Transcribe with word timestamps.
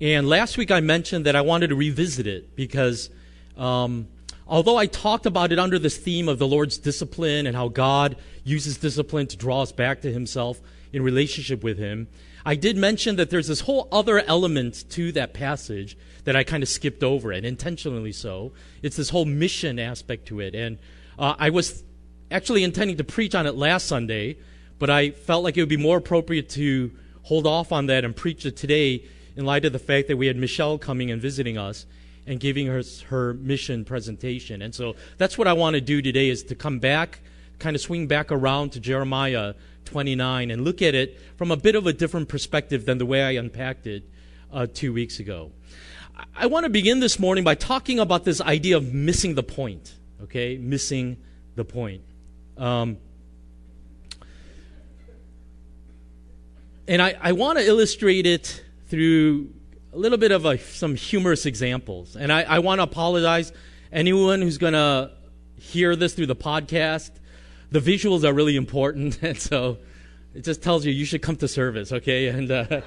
and 0.00 0.28
last 0.28 0.56
week 0.56 0.70
I 0.70 0.78
mentioned 0.78 1.26
that 1.26 1.34
I 1.34 1.40
wanted 1.40 1.70
to 1.70 1.74
revisit 1.74 2.28
it 2.28 2.54
because 2.54 3.10
um, 3.56 4.06
although 4.46 4.76
I 4.76 4.86
talked 4.86 5.26
about 5.26 5.52
it 5.52 5.58
under 5.58 5.78
this 5.78 5.96
theme 5.96 6.28
of 6.28 6.38
the 6.38 6.46
Lord's 6.46 6.78
discipline 6.78 7.46
and 7.46 7.56
how 7.56 7.68
God 7.68 8.16
uses 8.44 8.78
discipline 8.78 9.26
to 9.28 9.36
draw 9.36 9.62
us 9.62 9.72
back 9.72 10.02
to 10.02 10.12
Himself 10.12 10.60
in 10.92 11.02
relationship 11.02 11.62
with 11.62 11.78
Him, 11.78 12.08
I 12.44 12.54
did 12.54 12.76
mention 12.76 13.16
that 13.16 13.30
there's 13.30 13.48
this 13.48 13.62
whole 13.62 13.88
other 13.90 14.20
element 14.20 14.88
to 14.90 15.10
that 15.12 15.34
passage 15.34 15.98
that 16.24 16.36
I 16.36 16.44
kind 16.44 16.62
of 16.62 16.68
skipped 16.68 17.02
over, 17.02 17.32
and 17.32 17.44
intentionally 17.44 18.12
so. 18.12 18.52
It's 18.82 18.96
this 18.96 19.10
whole 19.10 19.24
mission 19.24 19.78
aspect 19.78 20.26
to 20.28 20.40
it. 20.40 20.54
And 20.54 20.78
uh, 21.18 21.34
I 21.38 21.50
was 21.50 21.82
actually 22.30 22.62
intending 22.62 22.98
to 22.98 23.04
preach 23.04 23.34
on 23.34 23.46
it 23.46 23.56
last 23.56 23.86
Sunday, 23.86 24.38
but 24.78 24.90
I 24.90 25.10
felt 25.10 25.42
like 25.42 25.56
it 25.56 25.62
would 25.62 25.68
be 25.68 25.76
more 25.76 25.98
appropriate 25.98 26.48
to 26.50 26.92
hold 27.22 27.46
off 27.46 27.72
on 27.72 27.86
that 27.86 28.04
and 28.04 28.14
preach 28.14 28.46
it 28.46 28.56
today 28.56 29.04
in 29.34 29.44
light 29.44 29.64
of 29.64 29.72
the 29.72 29.78
fact 29.80 30.06
that 30.08 30.16
we 30.16 30.28
had 30.28 30.36
Michelle 30.36 30.78
coming 30.78 31.10
and 31.10 31.20
visiting 31.20 31.58
us 31.58 31.84
and 32.26 32.40
giving 32.40 32.66
her 32.66 32.82
her 33.08 33.34
mission 33.34 33.84
presentation. 33.84 34.62
And 34.62 34.74
so 34.74 34.96
that's 35.18 35.38
what 35.38 35.46
I 35.46 35.52
want 35.52 35.74
to 35.74 35.80
do 35.80 36.02
today 36.02 36.28
is 36.28 36.42
to 36.44 36.54
come 36.54 36.78
back, 36.78 37.20
kind 37.58 37.76
of 37.76 37.82
swing 37.82 38.06
back 38.06 38.32
around 38.32 38.72
to 38.72 38.80
Jeremiah 38.80 39.54
29 39.84 40.50
and 40.50 40.64
look 40.64 40.82
at 40.82 40.94
it 40.94 41.20
from 41.36 41.50
a 41.50 41.56
bit 41.56 41.74
of 41.74 41.86
a 41.86 41.92
different 41.92 42.28
perspective 42.28 42.84
than 42.84 42.98
the 42.98 43.06
way 43.06 43.22
I 43.22 43.32
unpacked 43.32 43.86
it 43.86 44.04
uh, 44.52 44.66
two 44.72 44.92
weeks 44.92 45.20
ago. 45.20 45.52
I 46.34 46.46
want 46.46 46.64
to 46.64 46.70
begin 46.70 47.00
this 47.00 47.18
morning 47.18 47.44
by 47.44 47.54
talking 47.54 47.98
about 47.98 48.24
this 48.24 48.40
idea 48.40 48.76
of 48.76 48.92
missing 48.92 49.34
the 49.34 49.42
point. 49.42 49.94
Okay, 50.22 50.56
missing 50.56 51.18
the 51.56 51.64
point. 51.64 52.02
Um, 52.56 52.96
and 56.88 57.02
I, 57.02 57.16
I 57.20 57.32
want 57.32 57.58
to 57.58 57.66
illustrate 57.66 58.26
it 58.26 58.64
through 58.88 59.52
a 59.96 59.98
little 59.98 60.18
bit 60.18 60.30
of 60.30 60.44
a, 60.44 60.58
some 60.58 60.94
humorous 60.94 61.46
examples. 61.46 62.16
And 62.16 62.30
I, 62.30 62.42
I 62.42 62.58
want 62.58 62.80
to 62.80 62.82
apologize 62.82 63.50
anyone 63.90 64.42
who's 64.42 64.58
going 64.58 64.74
to 64.74 65.10
hear 65.58 65.96
this 65.96 66.12
through 66.12 66.26
the 66.26 66.36
podcast. 66.36 67.10
The 67.70 67.80
visuals 67.80 68.22
are 68.22 68.34
really 68.34 68.56
important, 68.56 69.18
and 69.22 69.40
so 69.40 69.78
it 70.34 70.44
just 70.44 70.62
tells 70.62 70.84
you 70.84 70.92
you 70.92 71.06
should 71.06 71.22
come 71.22 71.36
to 71.36 71.48
service, 71.48 71.92
okay? 71.92 72.28
And 72.36 72.50
uh, 72.50 72.82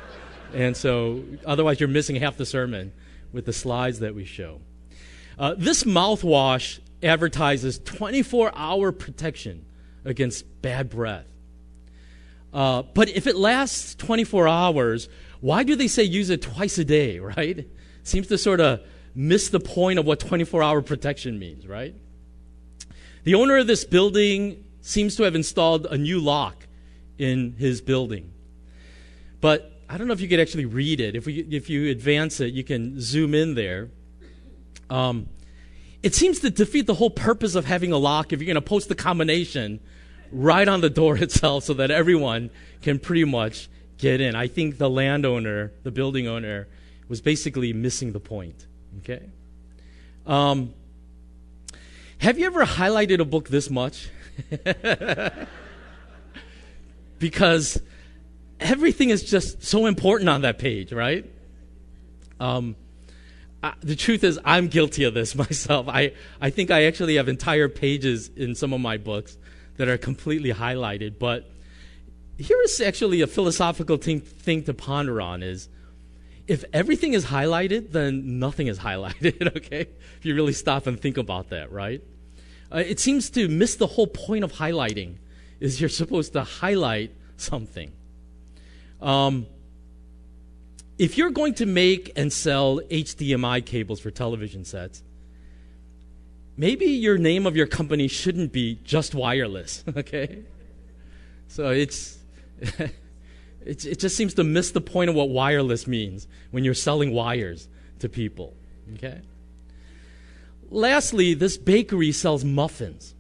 and 0.53 0.77
so 0.77 1.23
otherwise 1.45 1.80
you're 1.80 1.89
missing 1.89 2.15
half 2.15 2.37
the 2.37 2.45
sermon 2.45 2.91
with 3.33 3.45
the 3.45 3.53
slides 3.53 3.99
that 3.99 4.13
we 4.13 4.25
show. 4.25 4.61
Uh, 5.37 5.55
this 5.57 5.83
mouthwash 5.85 6.80
advertises 7.02 7.80
24-hour 7.80 8.91
protection 8.91 9.65
against 10.05 10.61
bad 10.61 10.89
breath. 10.89 11.27
Uh, 12.52 12.81
but 12.81 13.09
if 13.09 13.27
it 13.27 13.35
lasts 13.35 13.93
24 13.95 14.47
hours, 14.47 15.07
why 15.41 15.63
do 15.63 15.75
they 15.75 15.87
say 15.87 16.03
use 16.03 16.29
it 16.29 16.41
twice 16.41 16.77
a 16.77 16.85
day, 16.85 17.19
right? 17.19 17.67
Seems 18.03 18.27
to 18.27 18.37
sort 18.37 18.59
of 18.59 18.81
miss 19.15 19.49
the 19.49 19.59
point 19.59 19.99
of 19.99 20.05
what 20.05 20.19
24 20.19 20.63
hour 20.63 20.81
protection 20.81 21.39
means, 21.39 21.67
right? 21.67 21.95
The 23.23 23.35
owner 23.35 23.57
of 23.57 23.67
this 23.67 23.83
building 23.83 24.63
seems 24.81 25.15
to 25.17 25.23
have 25.23 25.35
installed 25.35 25.85
a 25.85 25.97
new 25.97 26.19
lock 26.19 26.67
in 27.17 27.55
his 27.57 27.81
building. 27.81 28.31
But 29.41 29.71
I 29.89 29.97
don't 29.97 30.07
know 30.07 30.13
if 30.13 30.21
you 30.21 30.27
could 30.27 30.39
actually 30.39 30.65
read 30.65 30.99
it. 30.99 31.15
If, 31.15 31.25
we, 31.25 31.39
if 31.39 31.69
you 31.69 31.89
advance 31.89 32.39
it, 32.39 32.53
you 32.53 32.64
can 32.64 32.99
zoom 33.02 33.33
in 33.33 33.55
there. 33.55 33.89
Um, 34.89 35.27
it 36.02 36.15
seems 36.15 36.39
to 36.39 36.49
defeat 36.49 36.87
the 36.87 36.93
whole 36.93 37.09
purpose 37.09 37.55
of 37.55 37.65
having 37.65 37.91
a 37.91 37.97
lock 37.97 38.31
if 38.31 38.39
you're 38.39 38.45
going 38.45 38.55
to 38.55 38.61
post 38.61 38.87
the 38.87 38.95
combination 38.95 39.80
right 40.31 40.67
on 40.67 40.81
the 40.81 40.89
door 40.89 41.17
itself 41.21 41.65
so 41.65 41.73
that 41.73 41.91
everyone 41.91 42.49
can 42.81 42.99
pretty 42.99 43.25
much 43.25 43.69
get 43.99 44.20
in. 44.21 44.33
I 44.36 44.48
think 44.48 44.80
the 44.80 44.89
landowner, 44.89 45.71
the 45.83 45.92
building 45.92 46.27
owner, 46.27 46.67
was 47.08 47.21
basically 47.21 47.73
missing 47.73 48.14
the 48.14 48.20
point. 48.20 48.65
Okay? 48.99 49.30
Um, 50.26 50.73
have 52.17 52.39
you 52.39 52.48
ever 52.48 52.65
highlighted 52.65 53.20
a 53.20 53.26
book 53.26 53.49
this 53.49 53.70
much? 53.70 54.09
because 57.20 57.80
everything 58.59 59.09
is 59.09 59.23
just 59.23 59.64
so 59.64 59.86
important 59.86 60.30
on 60.30 60.42
that 60.42 60.58
page, 60.59 60.92
right? 60.92 61.30
Um, 62.39 62.76
I, 63.61 63.73
the 63.82 63.95
truth 63.95 64.23
is, 64.23 64.39
I'm 64.45 64.67
guilty 64.67 65.04
of 65.04 65.14
this 65.14 65.36
myself. 65.43 65.88
I, 65.88 66.14
I 66.39 66.49
think 66.49 66.71
I 66.71 66.86
actually 66.86 67.15
have 67.15 67.27
entire 67.27 67.67
pages 67.67 68.30
in 68.36 68.55
some 68.55 68.73
of 68.73 68.82
my 68.82 68.98
books 68.98 69.38
that 69.77 69.88
are 69.88 69.98
completely 69.98 70.54
highlighted, 70.54 71.20
but 71.20 71.49
here 72.39 72.61
is 72.64 72.80
actually 72.80 73.20
a 73.22 73.27
philosophical 73.27 73.98
thing, 73.98 74.22
thing 74.22 74.64
to 74.64 74.73
ponder 74.73 75.20
on 75.20 75.44
is 75.44 75.67
if 76.48 76.64
everything 76.72 77.14
is 77.14 77.26
highlighted, 77.26 77.92
then 77.92 78.39
nothing 78.39 78.67
is 78.67 78.80
highlighted, 78.89 79.55
okay? 79.58 79.88
If 80.17 80.26
you 80.26 80.33
really 80.36 80.54
stop 80.54 80.88
and 80.88 81.00
think 81.00 81.17
about 81.17 81.50
that, 81.50 81.72
right? 81.72 82.02
Uh, 82.72 82.77
it 82.77 83.00
seems 83.00 83.30
to 83.32 83.50
miss 83.50 83.76
the 83.76 83.88
whole 83.88 84.08
point 84.08 84.45
of 84.45 84.54
highlighting 84.54 85.16
is 85.60 85.82
you're 85.82 85.89
supposed 85.89 86.33
to 86.33 86.44
highlight 86.44 87.11
something. 87.36 87.92
Um, 89.02 89.45
if 90.98 91.17
you're 91.17 91.32
going 91.32 91.56
to 91.56 91.66
make 91.66 92.14
and 92.16 92.32
sell 92.32 92.80
HDMI 92.89 93.66
cables 93.66 94.00
for 94.00 94.11
television 94.11 94.64
sets, 94.64 95.04
maybe 96.56 96.86
your 96.86 97.17
name 97.17 97.45
of 97.45 97.58
your 97.58 97.67
company 97.67 98.08
shouldn't 98.08 98.54
be 98.54 98.80
just 98.86 99.14
wireless, 99.14 99.83
okay? 99.98 100.44
So 101.50 101.70
it's 101.70 102.18
it, 103.65 103.86
it 103.86 103.99
just 103.99 104.15
seems 104.15 104.33
to 104.36 104.43
miss 104.43 104.71
the 104.71 104.81
point 104.81 105.09
of 105.09 105.15
what 105.15 105.30
wireless 105.30 105.87
means 105.87 106.27
when 106.52 106.64
you're 106.64 106.73
selling 106.73 107.14
wires 107.14 107.67
to 107.99 108.09
people. 108.09 108.55
Okay? 108.95 109.21
Lastly, 110.70 111.33
this 111.33 111.58
bakery 111.58 112.11
sells 112.11 112.43
muffins 112.43 113.15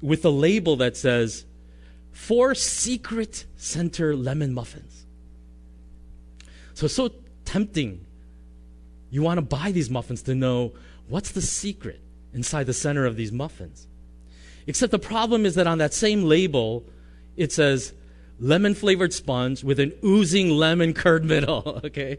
with 0.00 0.24
a 0.24 0.30
label 0.30 0.76
that 0.76 0.96
says, 0.96 1.44
Four 2.12 2.54
secret 2.54 3.46
center 3.56 4.14
lemon 4.14 4.52
muffins. 4.52 5.06
So 6.74 6.86
so 6.86 7.10
tempting. 7.44 8.04
You 9.10 9.22
want 9.22 9.38
to 9.38 9.42
buy 9.42 9.72
these 9.72 9.90
muffins 9.90 10.22
to 10.22 10.34
know 10.34 10.72
what's 11.08 11.32
the 11.32 11.42
secret 11.42 12.00
inside 12.32 12.64
the 12.64 12.72
center 12.72 13.06
of 13.06 13.16
these 13.16 13.32
muffins. 13.32 13.86
Except 14.66 14.90
the 14.90 14.98
problem 14.98 15.44
is 15.44 15.54
that 15.54 15.66
on 15.66 15.78
that 15.78 15.92
same 15.92 16.24
label, 16.24 16.84
it 17.36 17.52
says 17.52 17.92
lemon 18.38 18.74
flavored 18.74 19.12
sponge 19.12 19.62
with 19.64 19.78
an 19.80 19.92
oozing 20.04 20.50
lemon 20.50 20.94
curd 20.94 21.24
middle, 21.24 21.80
okay? 21.84 22.18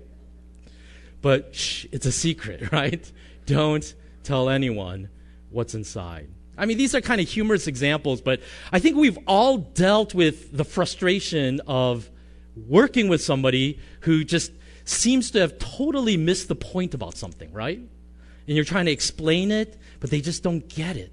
But 1.21 1.55
shh, 1.55 1.85
it's 1.91 2.05
a 2.05 2.11
secret, 2.11 2.71
right? 2.71 3.11
Don't 3.45 3.93
tell 4.23 4.49
anyone 4.49 5.09
what's 5.49 5.75
inside. 5.75 6.29
I 6.57 6.65
mean, 6.65 6.77
these 6.77 6.93
are 6.93 7.01
kind 7.01 7.19
of 7.19 7.27
humorous 7.27 7.67
examples, 7.67 8.21
but 8.21 8.41
I 8.71 8.79
think 8.79 8.95
we've 8.95 9.17
all 9.25 9.57
dealt 9.57 10.13
with 10.13 10.55
the 10.55 10.63
frustration 10.63 11.61
of 11.67 12.09
working 12.55 13.07
with 13.07 13.21
somebody 13.21 13.79
who 14.01 14.23
just 14.23 14.51
seems 14.85 15.31
to 15.31 15.39
have 15.39 15.57
totally 15.57 16.17
missed 16.17 16.47
the 16.47 16.55
point 16.55 16.93
about 16.93 17.17
something, 17.17 17.51
right? 17.51 17.77
And 17.77 18.55
you're 18.55 18.65
trying 18.65 18.85
to 18.85 18.91
explain 18.91 19.51
it, 19.51 19.77
but 19.99 20.11
they 20.11 20.21
just 20.21 20.43
don't 20.43 20.67
get 20.67 20.97
it. 20.97 21.11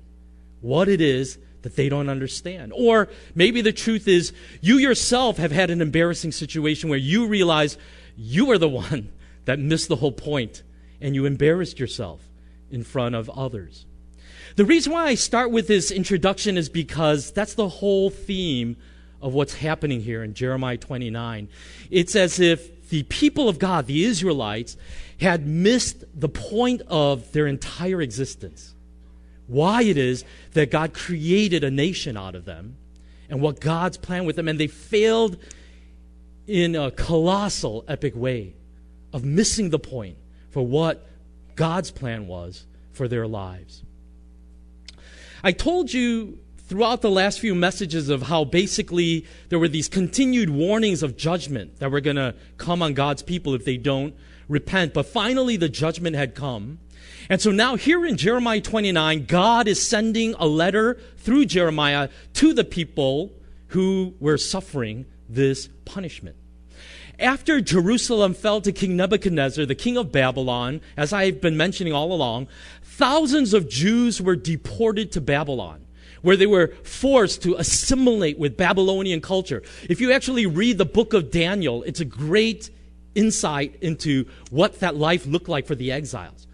What 0.60 0.88
it 0.88 1.00
is 1.00 1.38
that 1.62 1.76
they 1.76 1.88
don't 1.88 2.08
understand. 2.08 2.72
Or 2.74 3.08
maybe 3.34 3.60
the 3.60 3.72
truth 3.72 4.08
is 4.08 4.32
you 4.60 4.78
yourself 4.78 5.36
have 5.36 5.52
had 5.52 5.70
an 5.70 5.80
embarrassing 5.80 6.32
situation 6.32 6.88
where 6.90 6.98
you 6.98 7.26
realize 7.26 7.78
you 8.16 8.46
were 8.46 8.58
the 8.58 8.68
one 8.68 9.12
that 9.44 9.58
missed 9.58 9.88
the 9.88 9.96
whole 9.96 10.12
point 10.12 10.62
and 11.00 11.14
you 11.14 11.26
embarrassed 11.26 11.78
yourself 11.78 12.28
in 12.70 12.84
front 12.84 13.14
of 13.14 13.28
others. 13.30 13.86
The 14.56 14.64
reason 14.64 14.92
why 14.92 15.06
I 15.06 15.14
start 15.14 15.50
with 15.50 15.68
this 15.68 15.90
introduction 15.90 16.58
is 16.58 16.68
because 16.68 17.30
that's 17.30 17.54
the 17.54 17.68
whole 17.68 18.10
theme 18.10 18.76
of 19.22 19.34
what's 19.34 19.54
happening 19.54 20.00
here 20.00 20.22
in 20.22 20.34
Jeremiah 20.34 20.76
29. 20.76 21.48
It's 21.90 22.16
as 22.16 22.40
if 22.40 22.88
the 22.88 23.02
people 23.04 23.48
of 23.48 23.58
God, 23.58 23.86
the 23.86 24.04
Israelites, 24.04 24.76
had 25.20 25.46
missed 25.46 26.04
the 26.14 26.28
point 26.28 26.82
of 26.88 27.30
their 27.32 27.46
entire 27.46 28.00
existence 28.00 28.74
why 29.50 29.82
it 29.82 29.96
is 29.96 30.24
that 30.52 30.70
God 30.70 30.94
created 30.94 31.64
a 31.64 31.70
nation 31.70 32.16
out 32.16 32.34
of 32.34 32.44
them 32.44 32.76
and 33.28 33.40
what 33.40 33.60
God's 33.60 33.96
plan 33.96 34.24
with 34.24 34.36
them. 34.36 34.48
And 34.48 34.58
they 34.58 34.66
failed 34.66 35.36
in 36.46 36.74
a 36.74 36.90
colossal, 36.90 37.84
epic 37.88 38.14
way 38.16 38.54
of 39.12 39.24
missing 39.24 39.70
the 39.70 39.78
point 39.78 40.16
for 40.50 40.66
what 40.66 41.06
God's 41.56 41.90
plan 41.90 42.26
was 42.26 42.66
for 42.92 43.08
their 43.08 43.26
lives. 43.26 43.82
I 45.42 45.52
told 45.52 45.92
you 45.92 46.38
throughout 46.70 47.02
the 47.02 47.10
last 47.10 47.40
few 47.40 47.54
messages 47.54 48.08
of 48.08 48.22
how 48.22 48.44
basically 48.44 49.26
there 49.48 49.58
were 49.58 49.68
these 49.68 49.88
continued 49.88 50.50
warnings 50.50 51.02
of 51.02 51.16
judgment 51.16 51.78
that 51.80 51.90
were 51.90 52.00
going 52.00 52.16
to 52.16 52.34
come 52.58 52.82
on 52.82 52.94
God's 52.94 53.22
people 53.22 53.54
if 53.54 53.64
they 53.64 53.76
don't 53.76 54.14
repent. 54.48 54.94
But 54.94 55.06
finally, 55.06 55.56
the 55.56 55.68
judgment 55.68 56.14
had 56.14 56.34
come. 56.34 56.78
And 57.30 57.40
so 57.40 57.52
now, 57.52 57.76
here 57.76 58.04
in 58.04 58.16
Jeremiah 58.16 58.60
29, 58.60 59.26
God 59.26 59.68
is 59.68 59.80
sending 59.80 60.34
a 60.34 60.48
letter 60.48 60.94
through 61.18 61.46
Jeremiah 61.46 62.08
to 62.34 62.52
the 62.52 62.64
people 62.64 63.30
who 63.68 64.14
were 64.18 64.36
suffering 64.36 65.06
this 65.28 65.68
punishment. 65.84 66.34
After 67.20 67.60
Jerusalem 67.60 68.34
fell 68.34 68.60
to 68.62 68.72
King 68.72 68.96
Nebuchadnezzar, 68.96 69.64
the 69.64 69.76
king 69.76 69.96
of 69.96 70.10
Babylon, 70.10 70.80
as 70.96 71.12
I've 71.12 71.40
been 71.40 71.56
mentioning 71.56 71.92
all 71.92 72.12
along, 72.12 72.48
thousands 72.82 73.54
of 73.54 73.68
Jews 73.68 74.20
were 74.20 74.36
deported 74.36 75.12
to 75.12 75.20
Babylon 75.20 75.86
where 76.22 76.36
they 76.36 76.46
were 76.46 76.74
forced 76.82 77.42
to 77.42 77.54
assimilate 77.54 78.38
with 78.38 78.56
Babylonian 78.56 79.22
culture. 79.22 79.62
If 79.88 80.02
you 80.02 80.12
actually 80.12 80.44
read 80.44 80.76
the 80.76 80.84
book 80.84 81.14
of 81.14 81.30
Daniel, 81.30 81.82
it's 81.84 82.00
a 82.00 82.04
great 82.04 82.68
insight 83.14 83.76
into 83.80 84.26
what 84.50 84.80
that 84.80 84.96
life 84.96 85.24
looked 85.24 85.48
like 85.48 85.66
for 85.66 85.74
the 85.74 85.92
exiles. 85.92 86.46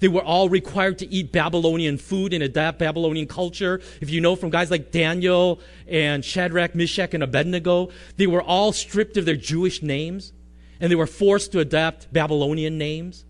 They 0.00 0.08
were 0.08 0.22
all 0.22 0.48
required 0.48 0.98
to 0.98 1.08
eat 1.08 1.30
Babylonian 1.30 1.98
food 1.98 2.32
and 2.32 2.42
adapt 2.42 2.78
Babylonian 2.78 3.26
culture. 3.26 3.80
If 4.00 4.10
you 4.10 4.20
know 4.20 4.34
from 4.34 4.50
guys 4.50 4.70
like 4.70 4.90
Daniel 4.90 5.60
and 5.86 6.24
Shadrach, 6.24 6.74
Meshach, 6.74 7.14
and 7.14 7.22
Abednego, 7.22 7.90
they 8.16 8.26
were 8.26 8.42
all 8.42 8.72
stripped 8.72 9.16
of 9.16 9.26
their 9.26 9.36
Jewish 9.36 9.82
names 9.82 10.32
and 10.80 10.90
they 10.90 10.96
were 10.96 11.06
forced 11.06 11.52
to 11.52 11.60
adapt 11.60 12.12
Babylonian 12.12 12.78
names. 12.78 13.24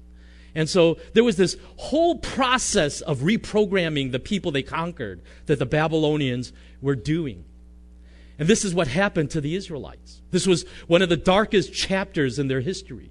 And 0.54 0.68
so 0.68 0.98
there 1.12 1.24
was 1.24 1.36
this 1.36 1.56
whole 1.76 2.18
process 2.18 3.00
of 3.00 3.18
reprogramming 3.18 4.12
the 4.12 4.18
people 4.18 4.50
they 4.50 4.62
conquered 4.62 5.20
that 5.46 5.58
the 5.58 5.66
Babylonians 5.66 6.52
were 6.80 6.96
doing. 6.96 7.44
And 8.38 8.48
this 8.48 8.64
is 8.64 8.74
what 8.74 8.88
happened 8.88 9.30
to 9.30 9.40
the 9.40 9.54
Israelites. 9.54 10.22
This 10.30 10.46
was 10.46 10.64
one 10.86 11.02
of 11.02 11.08
the 11.08 11.16
darkest 11.16 11.74
chapters 11.74 12.38
in 12.38 12.48
their 12.48 12.60
history. 12.60 13.10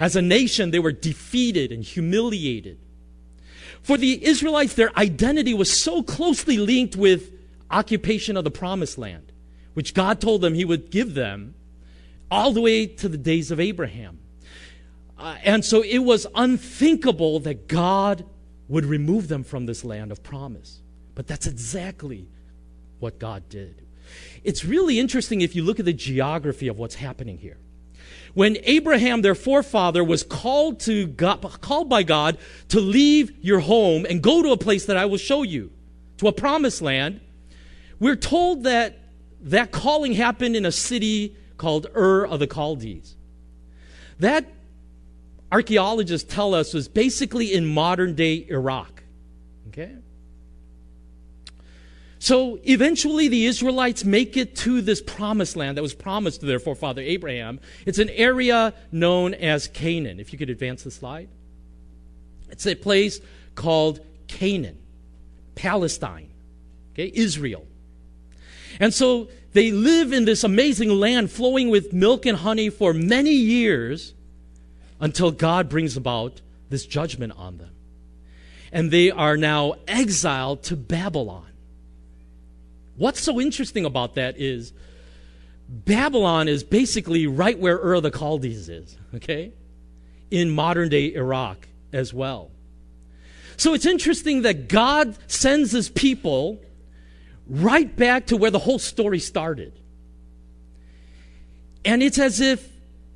As 0.00 0.16
a 0.16 0.22
nation, 0.22 0.70
they 0.70 0.78
were 0.78 0.92
defeated 0.92 1.72
and 1.72 1.82
humiliated. 1.82 2.78
For 3.82 3.96
the 3.96 4.24
Israelites, 4.24 4.74
their 4.74 4.96
identity 4.98 5.54
was 5.54 5.80
so 5.80 6.02
closely 6.02 6.58
linked 6.58 6.96
with 6.96 7.32
occupation 7.70 8.36
of 8.36 8.44
the 8.44 8.50
promised 8.50 8.98
land, 8.98 9.32
which 9.74 9.94
God 9.94 10.20
told 10.20 10.40
them 10.40 10.54
He 10.54 10.64
would 10.64 10.90
give 10.90 11.14
them 11.14 11.54
all 12.30 12.52
the 12.52 12.60
way 12.60 12.86
to 12.86 13.08
the 13.08 13.18
days 13.18 13.50
of 13.50 13.60
Abraham. 13.60 14.18
Uh, 15.18 15.36
and 15.42 15.64
so 15.64 15.82
it 15.82 15.98
was 15.98 16.26
unthinkable 16.34 17.40
that 17.40 17.66
God 17.66 18.24
would 18.68 18.84
remove 18.84 19.28
them 19.28 19.42
from 19.42 19.66
this 19.66 19.84
land 19.84 20.12
of 20.12 20.22
promise. 20.22 20.80
But 21.14 21.26
that's 21.26 21.46
exactly 21.46 22.28
what 23.00 23.18
God 23.18 23.48
did. 23.48 23.82
It's 24.44 24.64
really 24.64 24.98
interesting 24.98 25.40
if 25.40 25.56
you 25.56 25.64
look 25.64 25.78
at 25.78 25.84
the 25.84 25.92
geography 25.92 26.68
of 26.68 26.78
what's 26.78 26.94
happening 26.94 27.38
here. 27.38 27.58
When 28.38 28.56
Abraham, 28.62 29.22
their 29.22 29.34
forefather, 29.34 30.04
was 30.04 30.22
called 30.22 30.78
to 30.82 31.08
God, 31.08 31.60
called 31.60 31.88
by 31.88 32.04
God 32.04 32.38
to 32.68 32.78
leave 32.78 33.32
your 33.44 33.58
home 33.58 34.06
and 34.08 34.22
go 34.22 34.44
to 34.44 34.52
a 34.52 34.56
place 34.56 34.86
that 34.86 34.96
I 34.96 35.06
will 35.06 35.18
show 35.18 35.42
you, 35.42 35.72
to 36.18 36.28
a 36.28 36.32
promised 36.32 36.80
land, 36.80 37.20
we're 37.98 38.14
told 38.14 38.62
that 38.62 38.96
that 39.40 39.72
calling 39.72 40.12
happened 40.12 40.54
in 40.54 40.64
a 40.64 40.70
city 40.70 41.34
called 41.56 41.88
Ur 41.96 42.26
of 42.26 42.38
the 42.38 42.46
Chaldees. 42.46 43.16
That 44.20 44.48
archaeologists 45.50 46.32
tell 46.32 46.54
us 46.54 46.72
was 46.72 46.86
basically 46.86 47.52
in 47.52 47.66
modern 47.66 48.14
day 48.14 48.46
Iraq. 48.48 49.02
Okay? 49.70 49.96
So 52.18 52.58
eventually 52.64 53.28
the 53.28 53.46
Israelites 53.46 54.04
make 54.04 54.36
it 54.36 54.56
to 54.56 54.80
this 54.80 55.00
promised 55.00 55.56
land 55.56 55.76
that 55.76 55.82
was 55.82 55.94
promised 55.94 56.40
to 56.40 56.46
their 56.46 56.58
forefather 56.58 57.00
Abraham. 57.00 57.60
It's 57.86 57.98
an 57.98 58.10
area 58.10 58.74
known 58.90 59.34
as 59.34 59.68
Canaan. 59.68 60.18
If 60.18 60.32
you 60.32 60.38
could 60.38 60.50
advance 60.50 60.82
the 60.82 60.90
slide. 60.90 61.28
It's 62.50 62.66
a 62.66 62.74
place 62.74 63.20
called 63.54 64.00
Canaan, 64.26 64.78
Palestine, 65.54 66.30
okay, 66.92 67.10
Israel. 67.14 67.66
And 68.80 68.92
so 68.94 69.28
they 69.52 69.72
live 69.72 70.12
in 70.12 70.24
this 70.24 70.44
amazing 70.44 70.90
land 70.90 71.30
flowing 71.30 71.68
with 71.68 71.92
milk 71.92 72.26
and 72.26 72.38
honey 72.38 72.70
for 72.70 72.92
many 72.92 73.32
years 73.32 74.14
until 75.00 75.30
God 75.30 75.68
brings 75.68 75.96
about 75.96 76.40
this 76.70 76.86
judgment 76.86 77.32
on 77.36 77.58
them. 77.58 77.70
And 78.72 78.90
they 78.90 79.10
are 79.10 79.36
now 79.36 79.74
exiled 79.86 80.62
to 80.64 80.76
Babylon. 80.76 81.47
What's 82.98 83.20
so 83.22 83.40
interesting 83.40 83.84
about 83.84 84.16
that 84.16 84.36
is 84.38 84.72
Babylon 85.68 86.48
is 86.48 86.64
basically 86.64 87.26
right 87.26 87.58
where 87.58 87.76
Ur 87.76 87.94
of 87.94 88.02
the 88.02 88.10
Chaldees 88.10 88.68
is, 88.68 88.96
okay? 89.14 89.52
In 90.30 90.50
modern 90.50 90.88
day 90.88 91.14
Iraq 91.14 91.68
as 91.92 92.12
well. 92.12 92.50
So 93.56 93.74
it's 93.74 93.86
interesting 93.86 94.42
that 94.42 94.68
God 94.68 95.16
sends 95.26 95.72
his 95.72 95.88
people 95.88 96.60
right 97.48 97.94
back 97.96 98.26
to 98.26 98.36
where 98.36 98.50
the 98.50 98.58
whole 98.58 98.78
story 98.78 99.20
started. 99.20 99.72
And 101.84 102.02
it's 102.02 102.18
as 102.18 102.40
if 102.40 102.68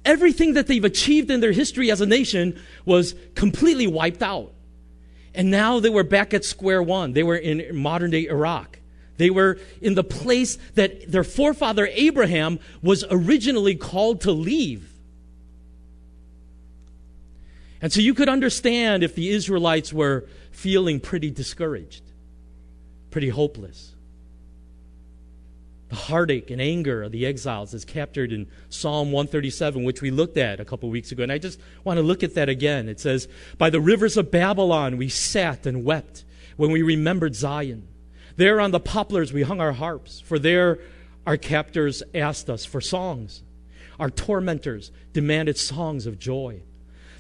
everything 0.04 0.54
that 0.54 0.66
they've 0.68 0.84
achieved 0.84 1.30
in 1.30 1.40
their 1.40 1.52
history 1.52 1.90
as 1.90 2.00
a 2.00 2.06
nation 2.06 2.60
was 2.84 3.14
completely 3.34 3.86
wiped 3.86 4.22
out. 4.22 4.52
And 5.34 5.50
now 5.50 5.80
they 5.80 5.90
were 5.90 6.04
back 6.04 6.34
at 6.34 6.44
square 6.44 6.82
one. 6.82 7.12
They 7.12 7.22
were 7.22 7.36
in 7.36 7.76
modern 7.76 8.10
day 8.10 8.26
Iraq. 8.26 8.78
They 9.22 9.30
were 9.30 9.60
in 9.80 9.94
the 9.94 10.02
place 10.02 10.58
that 10.74 11.12
their 11.12 11.22
forefather 11.22 11.88
Abraham 11.92 12.58
was 12.82 13.04
originally 13.08 13.76
called 13.76 14.22
to 14.22 14.32
leave. 14.32 14.92
And 17.80 17.92
so 17.92 18.00
you 18.00 18.14
could 18.14 18.28
understand 18.28 19.04
if 19.04 19.14
the 19.14 19.30
Israelites 19.30 19.92
were 19.92 20.24
feeling 20.50 20.98
pretty 20.98 21.30
discouraged, 21.30 22.02
pretty 23.12 23.28
hopeless. 23.28 23.94
The 25.90 25.94
heartache 25.94 26.50
and 26.50 26.60
anger 26.60 27.04
of 27.04 27.12
the 27.12 27.24
exiles 27.24 27.74
is 27.74 27.84
captured 27.84 28.32
in 28.32 28.48
Psalm 28.70 29.12
137, 29.12 29.84
which 29.84 30.02
we 30.02 30.10
looked 30.10 30.36
at 30.36 30.58
a 30.58 30.64
couple 30.64 30.90
weeks 30.90 31.12
ago. 31.12 31.22
And 31.22 31.30
I 31.30 31.38
just 31.38 31.60
want 31.84 31.98
to 31.98 32.02
look 32.02 32.24
at 32.24 32.34
that 32.34 32.48
again. 32.48 32.88
It 32.88 32.98
says, 32.98 33.28
By 33.56 33.70
the 33.70 33.80
rivers 33.80 34.16
of 34.16 34.32
Babylon 34.32 34.96
we 34.96 35.08
sat 35.08 35.64
and 35.64 35.84
wept 35.84 36.24
when 36.56 36.72
we 36.72 36.82
remembered 36.82 37.36
Zion. 37.36 37.86
There 38.36 38.60
on 38.60 38.70
the 38.70 38.80
poplars 38.80 39.32
we 39.32 39.42
hung 39.42 39.60
our 39.60 39.72
harps, 39.72 40.20
for 40.20 40.38
there 40.38 40.78
our 41.26 41.36
captors 41.36 42.02
asked 42.14 42.50
us 42.50 42.64
for 42.64 42.80
songs. 42.80 43.42
Our 43.98 44.10
tormentors 44.10 44.90
demanded 45.12 45.56
songs 45.56 46.06
of 46.06 46.18
joy. 46.18 46.62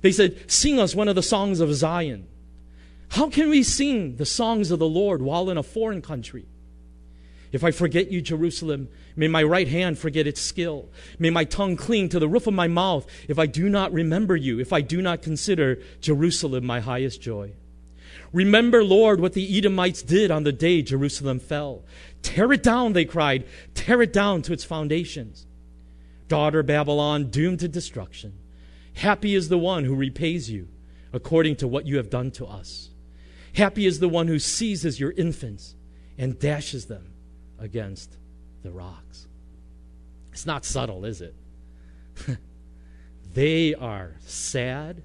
They 0.00 0.12
said, 0.12 0.50
Sing 0.50 0.80
us 0.80 0.94
one 0.94 1.08
of 1.08 1.14
the 1.14 1.22
songs 1.22 1.60
of 1.60 1.74
Zion. 1.74 2.26
How 3.10 3.28
can 3.28 3.50
we 3.50 3.62
sing 3.62 4.16
the 4.16 4.26
songs 4.26 4.70
of 4.70 4.78
the 4.78 4.88
Lord 4.88 5.22
while 5.22 5.50
in 5.50 5.58
a 5.58 5.62
foreign 5.62 6.02
country? 6.02 6.46
If 7.52 7.62
I 7.62 7.70
forget 7.70 8.10
you, 8.10 8.22
Jerusalem, 8.22 8.88
may 9.14 9.28
my 9.28 9.42
right 9.42 9.68
hand 9.68 9.98
forget 9.98 10.26
its 10.26 10.40
skill. 10.40 10.88
May 11.18 11.28
my 11.28 11.44
tongue 11.44 11.76
cling 11.76 12.08
to 12.08 12.18
the 12.18 12.28
roof 12.28 12.46
of 12.46 12.54
my 12.54 12.66
mouth 12.66 13.06
if 13.28 13.38
I 13.38 13.44
do 13.44 13.68
not 13.68 13.92
remember 13.92 14.34
you, 14.34 14.58
if 14.58 14.72
I 14.72 14.80
do 14.80 15.02
not 15.02 15.20
consider 15.20 15.82
Jerusalem 16.00 16.64
my 16.64 16.80
highest 16.80 17.20
joy. 17.20 17.52
Remember, 18.32 18.82
Lord, 18.82 19.20
what 19.20 19.34
the 19.34 19.58
Edomites 19.58 20.02
did 20.02 20.30
on 20.30 20.44
the 20.44 20.52
day 20.52 20.82
Jerusalem 20.82 21.38
fell. 21.38 21.84
Tear 22.22 22.52
it 22.52 22.62
down, 22.62 22.92
they 22.94 23.04
cried. 23.04 23.44
Tear 23.74 24.02
it 24.02 24.12
down 24.12 24.42
to 24.42 24.52
its 24.52 24.64
foundations. 24.64 25.46
Daughter 26.28 26.62
Babylon, 26.62 27.30
doomed 27.30 27.60
to 27.60 27.68
destruction. 27.68 28.32
Happy 28.94 29.34
is 29.34 29.48
the 29.48 29.58
one 29.58 29.84
who 29.84 29.94
repays 29.94 30.50
you 30.50 30.68
according 31.12 31.56
to 31.56 31.68
what 31.68 31.86
you 31.86 31.98
have 31.98 32.08
done 32.08 32.30
to 32.32 32.46
us. 32.46 32.90
Happy 33.54 33.84
is 33.84 34.00
the 34.00 34.08
one 34.08 34.28
who 34.28 34.38
seizes 34.38 34.98
your 34.98 35.12
infants 35.12 35.74
and 36.16 36.38
dashes 36.38 36.86
them 36.86 37.12
against 37.58 38.16
the 38.62 38.70
rocks. 38.70 39.26
It's 40.32 40.46
not 40.46 40.64
subtle, 40.64 41.04
is 41.04 41.20
it? 41.20 41.34
they 43.34 43.74
are 43.74 44.16
sad. 44.20 45.02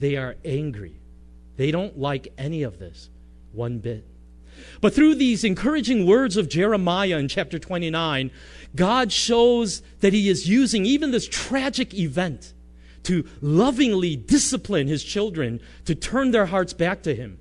They 0.00 0.16
are 0.16 0.36
angry. 0.44 1.01
They 1.56 1.70
don't 1.70 1.98
like 1.98 2.32
any 2.38 2.62
of 2.62 2.78
this 2.78 3.10
one 3.52 3.78
bit. 3.78 4.06
But 4.80 4.94
through 4.94 5.16
these 5.16 5.44
encouraging 5.44 6.06
words 6.06 6.36
of 6.36 6.48
Jeremiah 6.48 7.16
in 7.18 7.28
chapter 7.28 7.58
29, 7.58 8.30
God 8.74 9.12
shows 9.12 9.82
that 10.00 10.12
He 10.12 10.28
is 10.28 10.48
using 10.48 10.86
even 10.86 11.10
this 11.10 11.28
tragic 11.28 11.94
event 11.94 12.52
to 13.04 13.26
lovingly 13.40 14.16
discipline 14.16 14.88
His 14.88 15.02
children 15.02 15.60
to 15.84 15.94
turn 15.94 16.30
their 16.30 16.46
hearts 16.46 16.72
back 16.72 17.02
to 17.02 17.14
Him. 17.14 17.38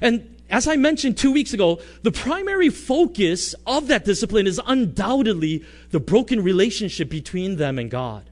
And 0.00 0.36
as 0.48 0.68
I 0.68 0.76
mentioned 0.76 1.16
two 1.16 1.32
weeks 1.32 1.52
ago, 1.52 1.80
the 2.02 2.12
primary 2.12 2.68
focus 2.68 3.54
of 3.66 3.88
that 3.88 4.04
discipline 4.04 4.46
is 4.46 4.60
undoubtedly 4.64 5.64
the 5.90 6.00
broken 6.00 6.42
relationship 6.42 7.08
between 7.08 7.56
them 7.56 7.78
and 7.78 7.90
God. 7.90 8.30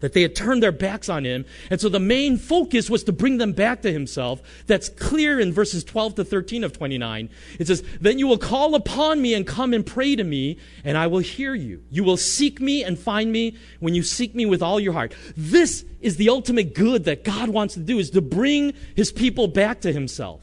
That 0.00 0.12
they 0.12 0.22
had 0.22 0.34
turned 0.34 0.62
their 0.62 0.72
backs 0.72 1.08
on 1.08 1.24
him. 1.24 1.44
And 1.70 1.80
so 1.80 1.88
the 1.88 2.00
main 2.00 2.36
focus 2.36 2.90
was 2.90 3.04
to 3.04 3.12
bring 3.12 3.38
them 3.38 3.52
back 3.52 3.82
to 3.82 3.92
himself. 3.92 4.42
That's 4.66 4.88
clear 4.88 5.38
in 5.38 5.52
verses 5.52 5.84
12 5.84 6.16
to 6.16 6.24
13 6.24 6.64
of 6.64 6.72
29. 6.72 7.30
It 7.58 7.66
says, 7.66 7.82
Then 8.00 8.18
you 8.18 8.26
will 8.26 8.38
call 8.38 8.74
upon 8.74 9.22
me 9.22 9.34
and 9.34 9.46
come 9.46 9.72
and 9.72 9.84
pray 9.84 10.16
to 10.16 10.24
me, 10.24 10.58
and 10.84 10.96
I 10.98 11.06
will 11.06 11.20
hear 11.20 11.54
you. 11.54 11.82
You 11.90 12.04
will 12.04 12.16
seek 12.16 12.60
me 12.60 12.82
and 12.82 12.98
find 12.98 13.30
me 13.30 13.56
when 13.78 13.94
you 13.94 14.02
seek 14.02 14.34
me 14.34 14.46
with 14.46 14.62
all 14.62 14.80
your 14.80 14.92
heart. 14.92 15.14
This 15.36 15.84
is 16.00 16.16
the 16.16 16.30
ultimate 16.30 16.74
good 16.74 17.04
that 17.04 17.24
God 17.24 17.50
wants 17.50 17.74
to 17.74 17.80
do, 17.80 17.98
is 17.98 18.10
to 18.10 18.20
bring 18.20 18.74
his 18.96 19.12
people 19.12 19.46
back 19.46 19.82
to 19.82 19.92
himself 19.92 20.42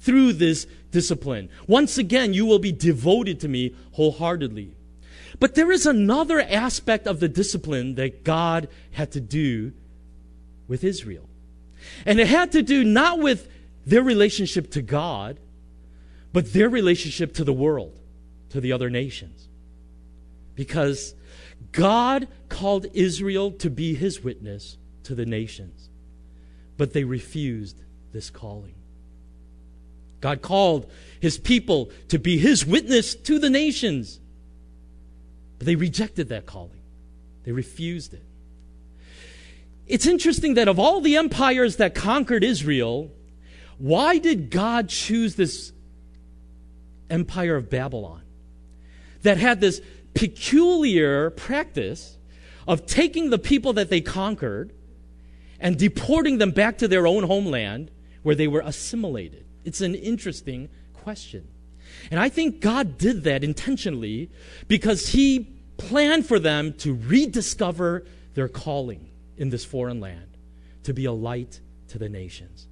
through 0.00 0.34
this 0.34 0.66
discipline. 0.90 1.48
Once 1.66 1.98
again, 1.98 2.32
you 2.32 2.46
will 2.46 2.58
be 2.58 2.72
devoted 2.72 3.40
to 3.40 3.48
me 3.48 3.74
wholeheartedly. 3.92 4.72
But 5.38 5.54
there 5.54 5.70
is 5.70 5.86
another 5.86 6.40
aspect 6.40 7.06
of 7.06 7.20
the 7.20 7.28
discipline 7.28 7.94
that 7.96 8.24
God 8.24 8.68
had 8.92 9.12
to 9.12 9.20
do 9.20 9.72
with 10.66 10.82
Israel. 10.82 11.28
And 12.04 12.18
it 12.18 12.26
had 12.26 12.52
to 12.52 12.62
do 12.62 12.84
not 12.84 13.18
with 13.18 13.48
their 13.84 14.02
relationship 14.02 14.70
to 14.72 14.82
God, 14.82 15.38
but 16.32 16.52
their 16.52 16.68
relationship 16.68 17.34
to 17.34 17.44
the 17.44 17.52
world, 17.52 17.98
to 18.50 18.60
the 18.60 18.72
other 18.72 18.90
nations. 18.90 19.48
Because 20.54 21.14
God 21.72 22.28
called 22.48 22.86
Israel 22.94 23.52
to 23.52 23.70
be 23.70 23.94
his 23.94 24.22
witness 24.22 24.76
to 25.04 25.14
the 25.14 25.26
nations, 25.26 25.88
but 26.76 26.92
they 26.92 27.04
refused 27.04 27.78
this 28.12 28.30
calling. 28.30 28.74
God 30.20 30.42
called 30.42 30.90
his 31.20 31.38
people 31.38 31.90
to 32.08 32.18
be 32.18 32.38
his 32.38 32.66
witness 32.66 33.14
to 33.14 33.38
the 33.38 33.50
nations, 33.50 34.18
but 35.58 35.66
they 35.66 35.76
rejected 35.76 36.28
that 36.28 36.46
calling. 36.46 36.80
They 37.44 37.52
refused 37.52 38.14
it. 38.14 38.24
It's 39.86 40.06
interesting 40.06 40.54
that 40.54 40.68
of 40.68 40.78
all 40.78 41.00
the 41.00 41.16
empires 41.16 41.76
that 41.76 41.94
conquered 41.94 42.42
Israel, 42.42 43.10
why 43.78 44.18
did 44.18 44.50
God 44.50 44.88
choose 44.88 45.36
this 45.36 45.72
empire 47.08 47.56
of 47.56 47.70
Babylon 47.70 48.22
that 49.22 49.38
had 49.38 49.60
this 49.60 49.80
peculiar 50.14 51.30
practice 51.30 52.18
of 52.66 52.86
taking 52.86 53.30
the 53.30 53.38
people 53.38 53.74
that 53.74 53.90
they 53.90 54.00
conquered 54.00 54.72
and 55.60 55.78
deporting 55.78 56.38
them 56.38 56.50
back 56.50 56.78
to 56.78 56.88
their 56.88 57.06
own 57.06 57.22
homeland 57.22 57.90
where 58.22 58.34
they 58.34 58.48
were 58.48 58.62
assimilated? 58.64 59.44
It's 59.64 59.80
an 59.80 59.94
interesting 59.94 60.68
question. 60.94 61.46
And 62.10 62.20
I 62.20 62.28
think 62.28 62.60
God 62.60 62.98
did 62.98 63.24
that 63.24 63.42
intentionally 63.44 64.30
because 64.68 65.08
He 65.08 65.48
planned 65.76 66.26
for 66.26 66.38
them 66.38 66.72
to 66.78 66.94
rediscover 66.94 68.04
their 68.34 68.48
calling 68.48 69.08
in 69.36 69.50
this 69.50 69.64
foreign 69.64 70.00
land, 70.00 70.36
to 70.84 70.94
be 70.94 71.04
a 71.04 71.12
light 71.12 71.60
to 71.88 71.98
the 71.98 72.08
nations. 72.08 72.66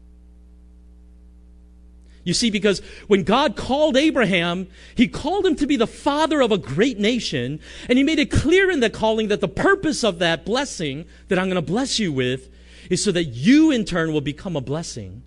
You 2.25 2.33
see, 2.33 2.51
because 2.51 2.81
when 3.07 3.23
God 3.23 3.55
called 3.55 3.99
Abraham, 3.99 4.69
he 4.95 5.09
called 5.09 5.45
him 5.45 5.57
to 5.57 5.67
be 5.67 5.77
the 5.77 5.87
father 5.87 6.41
of 6.41 6.51
a 6.51 6.59
great 6.59 6.99
nation, 6.99 7.61
and 7.87 7.99
he 7.99 8.05
made 8.05 8.19
it 8.19 8.31
clear 8.31 8.71
in 8.71 8.81
that 8.81 8.95
calling 8.95 9.29
that 9.29 9.43
the 9.43 9.49
purpose 9.49 10.03
of 10.03 10.21
that 10.21 10.47
blessing 10.47 11.05
that 11.29 11.39
I'm 11.39 11.47
going 11.47 11.57
to 11.57 11.63
bless 11.63 11.99
you 11.99 12.13
with 12.13 12.49
is 12.89 13.05
so 13.05 13.13
that 13.13 13.25
you 13.25 13.71
in 13.71 13.85
turn 13.85 14.13
will 14.13 14.23
become 14.23 14.57
a 14.57 14.63
blessing 14.63 15.23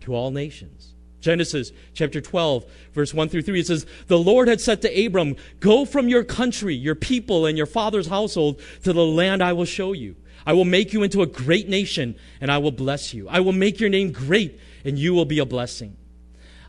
to 0.00 0.14
all 0.14 0.32
nations. 0.32 0.94
Genesis 1.20 1.72
chapter 1.94 2.20
12, 2.20 2.64
verse 2.92 3.12
1 3.12 3.28
through 3.28 3.42
3, 3.42 3.60
it 3.60 3.66
says, 3.66 3.86
The 4.06 4.18
Lord 4.18 4.48
had 4.48 4.60
said 4.60 4.82
to 4.82 5.06
Abram, 5.06 5.36
Go 5.60 5.84
from 5.84 6.08
your 6.08 6.22
country, 6.22 6.74
your 6.74 6.94
people, 6.94 7.46
and 7.46 7.56
your 7.56 7.66
father's 7.66 8.06
household 8.06 8.60
to 8.84 8.92
the 8.92 9.04
land 9.04 9.42
I 9.42 9.52
will 9.52 9.64
show 9.64 9.92
you. 9.92 10.16
I 10.46 10.52
will 10.52 10.64
make 10.64 10.92
you 10.92 11.02
into 11.02 11.22
a 11.22 11.26
great 11.26 11.68
nation, 11.68 12.14
and 12.40 12.50
I 12.50 12.58
will 12.58 12.70
bless 12.70 13.12
you. 13.12 13.28
I 13.28 13.40
will 13.40 13.52
make 13.52 13.80
your 13.80 13.90
name 13.90 14.12
great, 14.12 14.60
and 14.84 14.98
you 14.98 15.12
will 15.12 15.24
be 15.24 15.40
a 15.40 15.44
blessing. 15.44 15.96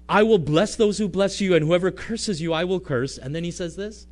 I 0.10 0.24
will 0.24 0.40
bless 0.40 0.76
those 0.76 0.98
who 0.98 1.08
bless 1.08 1.40
you, 1.40 1.56
and 1.56 1.66
whoever 1.66 1.92
curses 1.92 2.42
you, 2.42 2.52
I 2.52 2.64
will 2.64 2.80
curse. 2.80 3.18
And 3.18 3.36
then 3.36 3.44
he 3.44 3.52
says 3.52 3.76
this, 3.76 4.08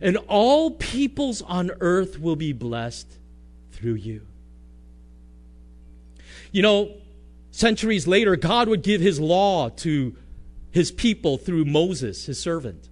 and 0.00 0.18
all 0.28 0.72
peoples 0.72 1.42
on 1.42 1.72
earth 1.80 2.20
will 2.20 2.36
be 2.36 2.52
blessed 2.52 3.10
through 3.72 3.94
you. 3.94 4.22
You 6.52 6.62
know, 6.62 6.92
Centuries 7.58 8.06
later, 8.06 8.36
God 8.36 8.68
would 8.68 8.82
give 8.82 9.00
his 9.00 9.18
law 9.18 9.68
to 9.68 10.14
his 10.70 10.92
people 10.92 11.38
through 11.38 11.64
Moses, 11.64 12.26
his 12.26 12.38
servant. 12.38 12.88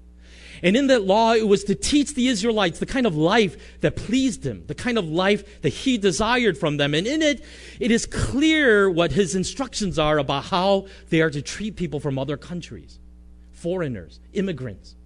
And 0.61 0.77
in 0.77 0.89
that 0.89 1.05
law, 1.05 1.35
it 1.35 1.47
was 1.47 1.63
to 1.65 1.77
teach 1.77 2.15
the 2.15 2.27
Israelites 2.27 2.81
the 2.81 2.85
kind 2.85 3.07
of 3.07 3.15
life 3.17 3.79
that 3.83 3.95
pleased 3.95 4.45
him, 4.45 4.65
the 4.67 4.75
kind 4.75 4.99
of 4.99 5.05
life 5.05 5.63
that 5.63 5.69
he 5.69 5.99
desired 5.99 6.59
from 6.59 6.79
them. 6.79 6.95
And 6.95 7.07
in 7.07 7.23
it, 7.23 7.45
it 7.79 7.93
is 7.93 8.07
clear 8.07 8.91
what 8.91 9.13
his 9.13 9.37
instructions 9.37 10.01
are 10.01 10.19
about 10.19 10.47
how 10.47 10.89
they 11.11 11.21
are 11.21 11.31
to 11.31 11.43
treat 11.43 11.77
people 11.77 12.01
from 12.01 12.19
other 12.19 12.37
countries, 12.37 12.99
foreigners, 13.53 14.19
immigrants. 14.33 14.97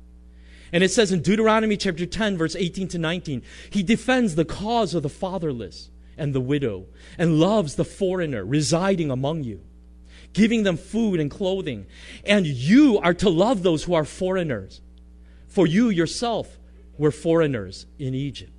And 0.73 0.83
it 0.83 0.91
says 0.91 1.13
in 1.13 1.21
Deuteronomy 1.21 1.77
chapter 1.77 2.07
10, 2.07 2.39
verse 2.39 2.57
18 2.57 2.89
to 2.89 2.99
19, 2.99 3.43
he 3.69 3.83
defends 3.83 4.37
the 4.37 4.47
cause 4.47 4.95
of 4.95 5.03
the 5.03 5.11
fatherless 5.11 5.91
and 6.21 6.35
the 6.35 6.41
widow, 6.41 6.87
and 7.19 7.41
loves 7.41 7.75
the 7.75 7.85
foreigner 7.85 8.45
residing 8.45 9.11
among 9.11 9.43
you, 9.43 9.61
giving 10.33 10.63
them 10.63 10.77
food 10.77 11.19
and 11.19 11.31
clothing. 11.31 11.87
And 12.25 12.47
you 12.47 12.99
are 12.99 13.15
to 13.15 13.31
love 13.31 13.65
those 13.65 13.83
who 13.83 13.95
are 13.95 14.05
foreigners, 14.05 14.81
for 15.49 15.67
you 15.67 15.89
yourself 15.89 16.59
were 16.97 17.11
foreigners 17.11 17.87
in 17.99 18.15
Egypt. 18.15 18.53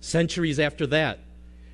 Centuries 0.00 0.58
after 0.58 0.86
that, 0.88 1.20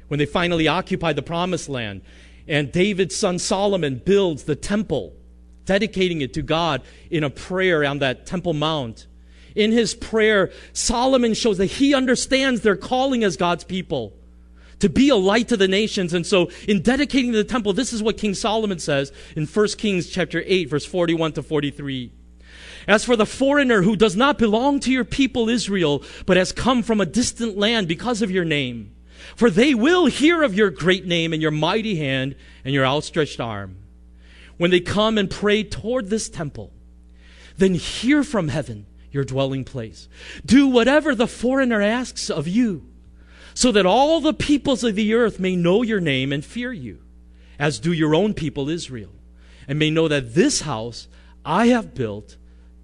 when 0.07 0.19
they 0.19 0.26
finally 0.26 0.69
occupied 0.69 1.17
the 1.17 1.23
promised 1.23 1.69
land, 1.69 2.02
and 2.47 2.71
David's 2.71 3.17
son 3.17 3.38
Solomon 3.38 3.97
builds 4.05 4.45
the 4.45 4.57
temple, 4.57 5.14
dedicating 5.64 6.21
it 6.21 6.35
to 6.35 6.43
God 6.43 6.83
in 7.11 7.25
a 7.25 7.31
prayer 7.31 7.85
on 7.85 7.99
that 7.99 8.26
Temple 8.26 8.55
Mount 8.55 9.07
in 9.59 9.73
his 9.73 9.93
prayer, 9.95 10.53
Solomon 10.73 11.35
shows 11.35 11.59
that 11.59 11.67
he 11.67 11.93
understands 11.93 12.61
their 12.61 12.77
calling 12.77 13.25
as 13.25 13.37
God's 13.37 13.65
people 13.65 14.15
to 14.79 14.88
be 14.88 15.09
a 15.09 15.17
light 15.17 15.49
to 15.49 15.57
the 15.57 15.67
nations. 15.67 16.15
And 16.15 16.25
so 16.25 16.50
in 16.69 16.81
dedicating 16.81 17.33
the 17.33 17.43
temple, 17.43 17.73
this 17.73 17.93
is 17.93 18.00
what 18.00 18.17
King 18.17 18.35
Solomon 18.35 18.79
says 18.79 19.12
in 19.35 19.47
1 19.47 19.69
Kings 19.77 20.09
chapter 20.09 20.45
8, 20.47 20.71
verse 20.71 20.85
41 20.85 21.33
to 21.33 21.43
43. 21.43 22.12
As 22.87 23.05
for 23.05 23.17
the 23.17 23.27
foreigner 23.27 23.83
who 23.83 23.97
does 23.97 24.15
not 24.15 24.38
belong 24.38 24.79
to 24.81 24.93
your 24.93 25.05
people 25.05 25.49
Israel, 25.49 26.05
but 26.25 26.37
has 26.37 26.53
come 26.53 26.85
from 26.85 27.00
a 27.00 27.07
distant 27.07 27.59
land 27.59 27.88
because 27.88 28.23
of 28.23 28.31
your 28.31 28.45
name, 28.45 28.95
for 29.35 29.50
they 29.50 29.75
will 29.75 30.07
hear 30.07 30.45
of 30.45 30.55
your 30.55 30.71
great 30.71 31.05
name 31.05 31.33
and 31.33 31.43
your 31.43 31.50
mighty 31.50 31.97
hand 31.97 32.37
and 32.65 32.73
your 32.73 32.87
outstretched 32.87 33.41
arm. 33.41 33.77
When 34.57 34.71
they 34.71 34.81
come 34.81 35.19
and 35.19 35.29
pray 35.29 35.65
toward 35.65 36.09
this 36.09 36.29
temple, 36.29 36.73
then 37.57 37.75
hear 37.75 38.23
from 38.23 38.47
heaven 38.47 38.87
your 39.11 39.25
dwelling 39.25 39.65
place. 39.65 40.09
Do 40.45 40.67
whatever 40.67 41.15
the 41.15 41.27
foreigner 41.27 41.83
asks 41.83 42.31
of 42.31 42.47
you, 42.47 42.87
so 43.55 43.73
that 43.73 43.87
all 43.87 44.21
the 44.21 44.35
peoples 44.35 44.85
of 44.85 44.95
the 44.95 45.15
earth 45.15 45.41
may 45.41 45.57
know 45.57 45.83
your 45.83 46.00
name 46.00 46.33
and 46.33 46.45
fear 46.45 46.73
you, 46.73 47.00
as 47.59 47.81
do 47.81 47.93
your 47.93 48.15
own 48.15 48.35
people 48.35 48.69
Israel, 48.69 49.12
and 49.67 49.79
may 49.79 49.91
know 49.91 50.09
that 50.09 50.35
this 50.35 50.61
house 50.61 51.09
I 51.45 51.67
have 51.69 51.95
built 51.95 52.37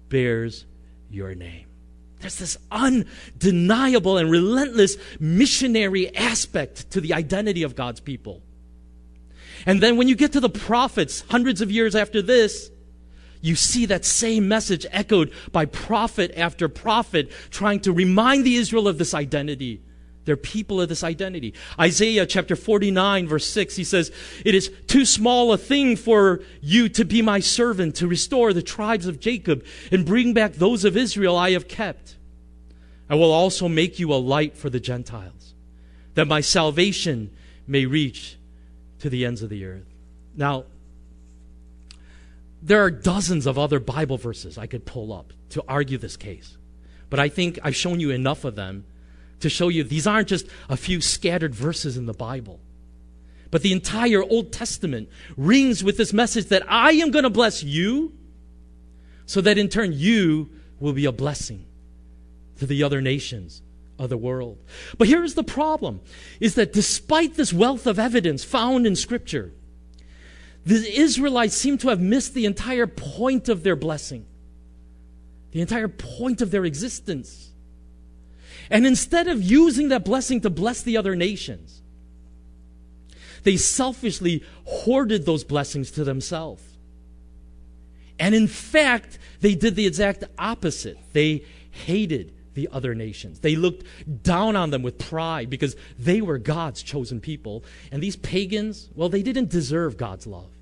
bears 0.09 0.65
your 1.09 1.35
name. 1.35 1.67
There's 2.19 2.39
this 2.39 2.57
undeniable 2.71 4.17
and 4.17 4.31
relentless 4.31 4.97
missionary 5.19 6.15
aspect 6.15 6.89
to 6.91 7.01
the 7.01 7.13
identity 7.13 7.63
of 7.63 7.75
God's 7.75 7.99
people. 7.99 8.41
And 9.65 9.81
then 9.81 9.97
when 9.97 10.07
you 10.07 10.15
get 10.15 10.33
to 10.33 10.39
the 10.39 10.49
prophets, 10.49 11.23
hundreds 11.29 11.61
of 11.61 11.71
years 11.71 11.95
after 11.95 12.21
this, 12.21 12.71
you 13.45 13.55
see 13.55 13.85
that 13.85 14.03
same 14.05 14.47
message 14.47 14.85
echoed 14.91 15.31
by 15.51 15.65
prophet 15.65 16.33
after 16.35 16.67
prophet 16.67 17.31
trying 17.51 17.79
to 17.81 17.93
remind 17.93 18.43
the 18.43 18.55
Israel 18.55 18.87
of 18.87 18.97
this 18.97 19.13
identity. 19.13 19.81
They're 20.25 20.35
people 20.35 20.81
of 20.81 20.89
this 20.89 21.03
identity. 21.03 21.53
Isaiah 21.79 22.25
chapter 22.25 22.55
49 22.55 23.27
verse 23.27 23.47
6, 23.47 23.75
he 23.75 23.83
says, 23.83 24.11
It 24.43 24.55
is 24.55 24.71
too 24.87 25.05
small 25.05 25.53
a 25.53 25.57
thing 25.57 25.95
for 25.95 26.41
you 26.61 26.89
to 26.89 27.05
be 27.05 27.21
my 27.21 27.39
servant 27.39 27.95
to 27.97 28.07
restore 28.07 28.51
the 28.51 28.63
tribes 28.63 29.05
of 29.05 29.19
Jacob 29.19 29.63
and 29.91 30.05
bring 30.05 30.33
back 30.33 30.53
those 30.53 30.83
of 30.83 30.97
Israel 30.97 31.37
I 31.37 31.51
have 31.51 31.67
kept. 31.67 32.15
I 33.07 33.13
will 33.13 33.31
also 33.31 33.67
make 33.67 33.99
you 33.99 34.11
a 34.11 34.15
light 34.15 34.57
for 34.57 34.71
the 34.71 34.79
Gentiles, 34.79 35.53
that 36.15 36.27
my 36.27 36.41
salvation 36.41 37.29
may 37.67 37.85
reach 37.85 38.37
to 38.99 39.09
the 39.11 39.23
ends 39.23 39.43
of 39.43 39.49
the 39.49 39.63
earth. 39.65 39.85
Now, 40.35 40.65
there 42.65 42.83
are 42.83 42.89
dozens 42.89 43.45
of 43.45 43.59
other 43.59 43.79
Bible 43.79 44.17
verses 44.17 44.57
I 44.57 44.65
could 44.65 44.85
pull 44.85 45.13
up 45.13 45.33
to 45.49 45.63
argue 45.67 45.99
this 45.99 46.17
case. 46.17 46.57
But 47.11 47.19
I 47.19 47.29
think 47.29 47.59
I've 47.63 47.75
shown 47.75 47.99
you 47.99 48.09
enough 48.09 48.43
of 48.43 48.55
them 48.55 48.85
to 49.41 49.49
show 49.49 49.67
you 49.67 49.83
these 49.83 50.07
aren't 50.07 50.29
just 50.29 50.47
a 50.67 50.75
few 50.75 50.99
scattered 50.99 51.53
verses 51.53 51.95
in 51.95 52.07
the 52.07 52.13
Bible. 52.13 52.59
But 53.51 53.61
the 53.61 53.71
entire 53.71 54.23
Old 54.23 54.51
Testament 54.51 55.09
rings 55.37 55.83
with 55.83 55.97
this 55.97 56.11
message 56.11 56.47
that 56.47 56.63
I 56.67 56.93
am 56.93 57.11
going 57.11 57.23
to 57.23 57.29
bless 57.29 57.61
you 57.61 58.13
so 59.27 59.41
that 59.41 59.59
in 59.59 59.69
turn 59.69 59.93
you 59.93 60.49
will 60.79 60.93
be 60.93 61.05
a 61.05 61.11
blessing 61.11 61.67
to 62.57 62.65
the 62.65 62.81
other 62.81 62.99
nations 62.99 63.61
of 63.99 64.09
the 64.09 64.17
world. 64.17 64.57
But 64.97 65.07
here's 65.07 65.35
the 65.35 65.43
problem 65.43 66.01
is 66.39 66.55
that 66.55 66.73
despite 66.73 67.35
this 67.35 67.53
wealth 67.53 67.85
of 67.85 67.99
evidence 67.99 68.43
found 68.43 68.87
in 68.87 68.95
scripture, 68.95 69.53
the 70.65 70.99
Israelites 70.99 71.55
seem 71.55 71.77
to 71.79 71.89
have 71.89 72.01
missed 72.01 72.33
the 72.33 72.45
entire 72.45 72.87
point 72.87 73.49
of 73.49 73.61
their 73.63 73.75
blessing, 73.75 74.25
the 75.51 75.61
entire 75.61 75.87
point 75.87 76.41
of 76.41 76.49
their 76.51 76.65
existence. 76.65 77.51
And 78.71 78.87
instead 78.87 79.27
of 79.27 79.43
using 79.43 79.89
that 79.89 80.03
blessing 80.03 80.41
to 80.41 80.49
bless 80.49 80.81
the 80.81 80.97
other 80.97 81.15
nations, 81.15 81.81
they 83.43 83.57
selfishly 83.57 84.43
hoarded 84.63 85.25
those 85.27 85.43
blessings 85.43 85.91
to 85.91 86.03
themselves. 86.03 86.63
And 88.17 88.33
in 88.33 88.47
fact, 88.47 89.19
they 89.41 89.53
did 89.53 89.75
the 89.75 89.85
exact 89.85 90.23
opposite. 90.39 90.97
They 91.13 91.43
hated 91.69 92.33
the 92.55 92.69
other 92.71 92.95
nations. 92.95 93.41
They 93.41 93.55
looked 93.55 93.85
down 94.23 94.55
on 94.55 94.71
them 94.71 94.81
with 94.81 94.97
pride 94.97 95.51
because 95.51 95.75
they 95.99 96.21
were 96.21 96.39
God's 96.39 96.81
chosen 96.81 97.19
people. 97.19 97.63
And 97.91 98.01
these 98.01 98.15
pagans, 98.15 98.89
well, 98.95 99.09
they 99.09 99.21
didn't 99.21 99.49
deserve 99.49 99.97
God's 99.97 100.25
love. 100.25 100.54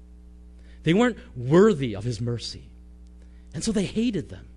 They 0.83 0.93
weren't 0.93 1.17
worthy 1.35 1.95
of 1.95 2.03
his 2.03 2.21
mercy. 2.21 2.69
And 3.53 3.63
so 3.63 3.71
they 3.71 3.85
hated 3.85 4.29
them. 4.29 4.47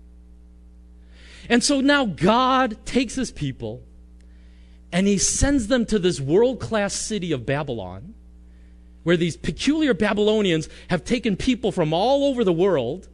And 1.49 1.63
so 1.63 1.79
now 1.81 2.05
God 2.05 2.85
takes 2.85 3.15
his 3.15 3.31
people 3.31 3.83
and 4.91 5.07
he 5.07 5.17
sends 5.17 5.67
them 5.67 5.85
to 5.85 5.99
this 5.99 6.19
world 6.19 6.59
class 6.59 6.93
city 6.93 7.31
of 7.31 7.45
Babylon, 7.45 8.13
where 9.03 9.17
these 9.17 9.37
peculiar 9.37 9.93
Babylonians 9.93 10.69
have 10.89 11.03
taken 11.03 11.35
people 11.35 11.71
from 11.71 11.93
all 11.93 12.25
over 12.25 12.43
the 12.43 12.53
world 12.53 13.07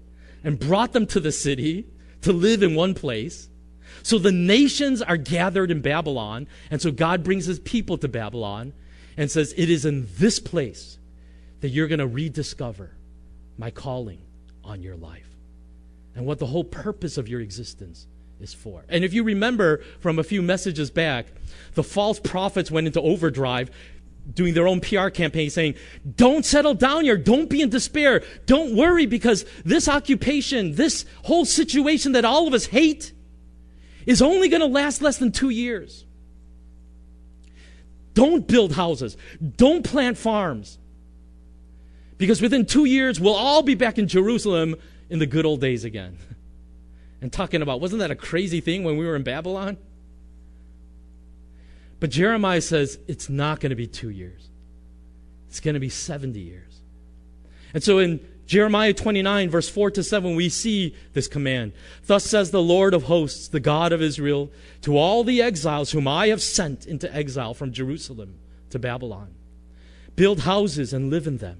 and 0.43 0.59
brought 0.59 0.93
them 0.93 1.07
to 1.07 1.19
the 1.19 1.31
city 1.31 1.87
to 2.21 2.31
live 2.31 2.63
in 2.63 2.75
one 2.75 2.93
place. 2.93 3.49
So 4.03 4.17
the 4.17 4.31
nations 4.31 5.01
are 5.01 5.17
gathered 5.17 5.71
in 5.71 5.81
Babylon, 5.81 6.47
and 6.69 6.81
so 6.81 6.91
God 6.91 7.23
brings 7.23 7.45
his 7.45 7.59
people 7.59 7.97
to 7.99 8.07
Babylon 8.07 8.73
and 9.17 9.31
says, 9.31 9.53
It 9.57 9.69
is 9.69 9.85
in 9.85 10.07
this 10.17 10.39
place 10.39 10.97
that 11.61 11.69
you're 11.69 11.87
going 11.87 11.99
to 11.99 12.07
rediscover 12.07 12.91
my 13.57 13.71
calling 13.71 14.21
on 14.63 14.81
your 14.81 14.95
life 14.95 15.29
and 16.15 16.25
what 16.25 16.39
the 16.39 16.45
whole 16.45 16.63
purpose 16.63 17.17
of 17.17 17.27
your 17.27 17.41
existence 17.41 18.07
is 18.39 18.53
for. 18.53 18.83
And 18.89 19.03
if 19.03 19.13
you 19.13 19.23
remember 19.23 19.83
from 19.99 20.19
a 20.19 20.23
few 20.23 20.41
messages 20.41 20.91
back, 20.91 21.27
the 21.73 21.83
false 21.83 22.19
prophets 22.19 22.69
went 22.69 22.87
into 22.87 23.01
overdrive 23.01 23.71
doing 24.33 24.53
their 24.53 24.67
own 24.67 24.79
PR 24.79 25.09
campaign 25.09 25.49
saying, 25.49 25.75
don't 26.15 26.45
settle 26.45 26.73
down 26.73 27.03
here. 27.03 27.17
Don't 27.17 27.49
be 27.49 27.61
in 27.61 27.69
despair. 27.69 28.23
Don't 28.45 28.75
worry 28.75 29.05
because 29.05 29.45
this 29.65 29.87
occupation, 29.87 30.75
this 30.75 31.05
whole 31.23 31.45
situation 31.45 32.13
that 32.13 32.25
all 32.25 32.47
of 32.47 32.53
us 32.53 32.65
hate 32.65 33.11
is 34.05 34.21
only 34.21 34.49
going 34.49 34.61
to 34.61 34.67
last 34.67 35.01
less 35.01 35.17
than 35.17 35.31
two 35.31 35.49
years. 35.49 36.05
Don't 38.13 38.47
build 38.47 38.73
houses. 38.73 39.17
Don't 39.57 39.83
plant 39.83 40.17
farms. 40.17 40.77
Because 42.17 42.41
within 42.41 42.65
two 42.65 42.85
years, 42.85 43.19
we'll 43.19 43.35
all 43.35 43.63
be 43.63 43.75
back 43.75 43.97
in 43.97 44.07
Jerusalem 44.07 44.75
in 45.09 45.19
the 45.19 45.25
good 45.25 45.45
old 45.45 45.61
days 45.61 45.83
again. 45.83 46.17
And 47.21 47.31
talking 47.31 47.61
about, 47.61 47.79
wasn't 47.79 47.99
that 47.99 48.11
a 48.11 48.15
crazy 48.15 48.61
thing 48.61 48.83
when 48.83 48.97
we 48.97 49.05
were 49.05 49.15
in 49.15 49.23
Babylon? 49.23 49.77
But 51.99 52.09
Jeremiah 52.09 52.61
says 52.61 52.99
it's 53.07 53.29
not 53.29 53.61
going 53.61 53.69
to 53.69 53.75
be 53.75 53.87
two 53.87 54.09
years, 54.09 54.49
it's 55.47 55.59
going 55.59 55.75
to 55.75 55.79
be 55.79 55.89
70 55.89 56.39
years. 56.39 56.81
And 57.73 57.81
so 57.81 57.97
in 57.97 58.19
Jeremiah 58.45 58.93
29, 58.93 59.49
verse 59.49 59.69
4 59.69 59.91
to 59.91 60.03
7, 60.03 60.35
we 60.35 60.49
see 60.49 60.95
this 61.13 61.27
command. 61.27 61.71
Thus 62.05 62.25
says 62.25 62.51
the 62.51 62.61
Lord 62.61 62.93
of 62.93 63.03
hosts, 63.03 63.47
the 63.47 63.59
God 63.59 63.93
of 63.93 64.01
Israel, 64.01 64.51
to 64.81 64.97
all 64.97 65.23
the 65.23 65.41
exiles 65.41 65.91
whom 65.91 66.07
I 66.07 66.27
have 66.27 66.41
sent 66.41 66.85
into 66.85 67.13
exile 67.15 67.53
from 67.53 67.71
Jerusalem 67.71 68.35
to 68.69 68.79
Babylon 68.79 69.33
build 70.15 70.41
houses 70.41 70.93
and 70.93 71.09
live 71.09 71.25
in 71.27 71.37
them, 71.37 71.59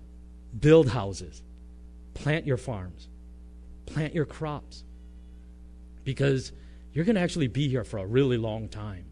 build 0.57 0.89
houses, 0.89 1.41
plant 2.13 2.45
your 2.45 2.57
farms, 2.57 3.07
plant 3.85 4.13
your 4.13 4.25
crops, 4.25 4.83
because 6.03 6.51
you're 6.93 7.05
going 7.05 7.15
to 7.15 7.21
actually 7.21 7.47
be 7.47 7.67
here 7.69 7.83
for 7.83 7.99
a 7.99 8.05
really 8.05 8.37
long 8.37 8.67
time. 8.67 9.05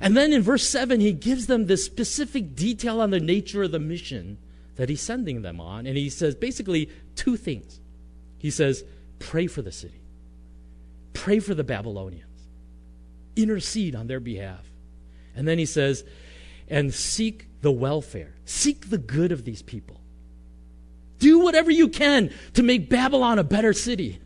And 0.00 0.16
then 0.16 0.32
in 0.32 0.42
verse 0.42 0.68
7, 0.68 1.00
he 1.00 1.12
gives 1.12 1.46
them 1.46 1.66
this 1.66 1.84
specific 1.84 2.54
detail 2.54 3.00
on 3.00 3.10
the 3.10 3.20
nature 3.20 3.62
of 3.62 3.72
the 3.72 3.78
mission 3.78 4.38
that 4.76 4.88
he's 4.88 5.00
sending 5.00 5.42
them 5.42 5.60
on. 5.60 5.86
And 5.86 5.96
he 5.96 6.10
says 6.10 6.34
basically 6.34 6.90
two 7.14 7.36
things. 7.36 7.78
He 8.38 8.50
says, 8.50 8.84
pray 9.20 9.46
for 9.46 9.62
the 9.62 9.70
city, 9.70 10.02
pray 11.12 11.38
for 11.38 11.54
the 11.54 11.62
Babylonians, 11.62 12.48
intercede 13.36 13.94
on 13.94 14.08
their 14.08 14.18
behalf. 14.18 14.66
And 15.36 15.46
then 15.46 15.58
he 15.58 15.66
says, 15.66 16.04
and 16.68 16.92
seek 16.92 17.46
the 17.60 17.70
welfare, 17.70 18.34
seek 18.44 18.90
the 18.90 18.98
good 18.98 19.30
of 19.30 19.44
these 19.44 19.62
people. 19.62 20.01
Do 21.22 21.38
whatever 21.38 21.70
you 21.70 21.88
can 21.88 22.32
to 22.54 22.64
make 22.64 22.90
Babylon 22.90 23.38
a 23.38 23.44
better 23.44 23.72
city, 23.72 24.20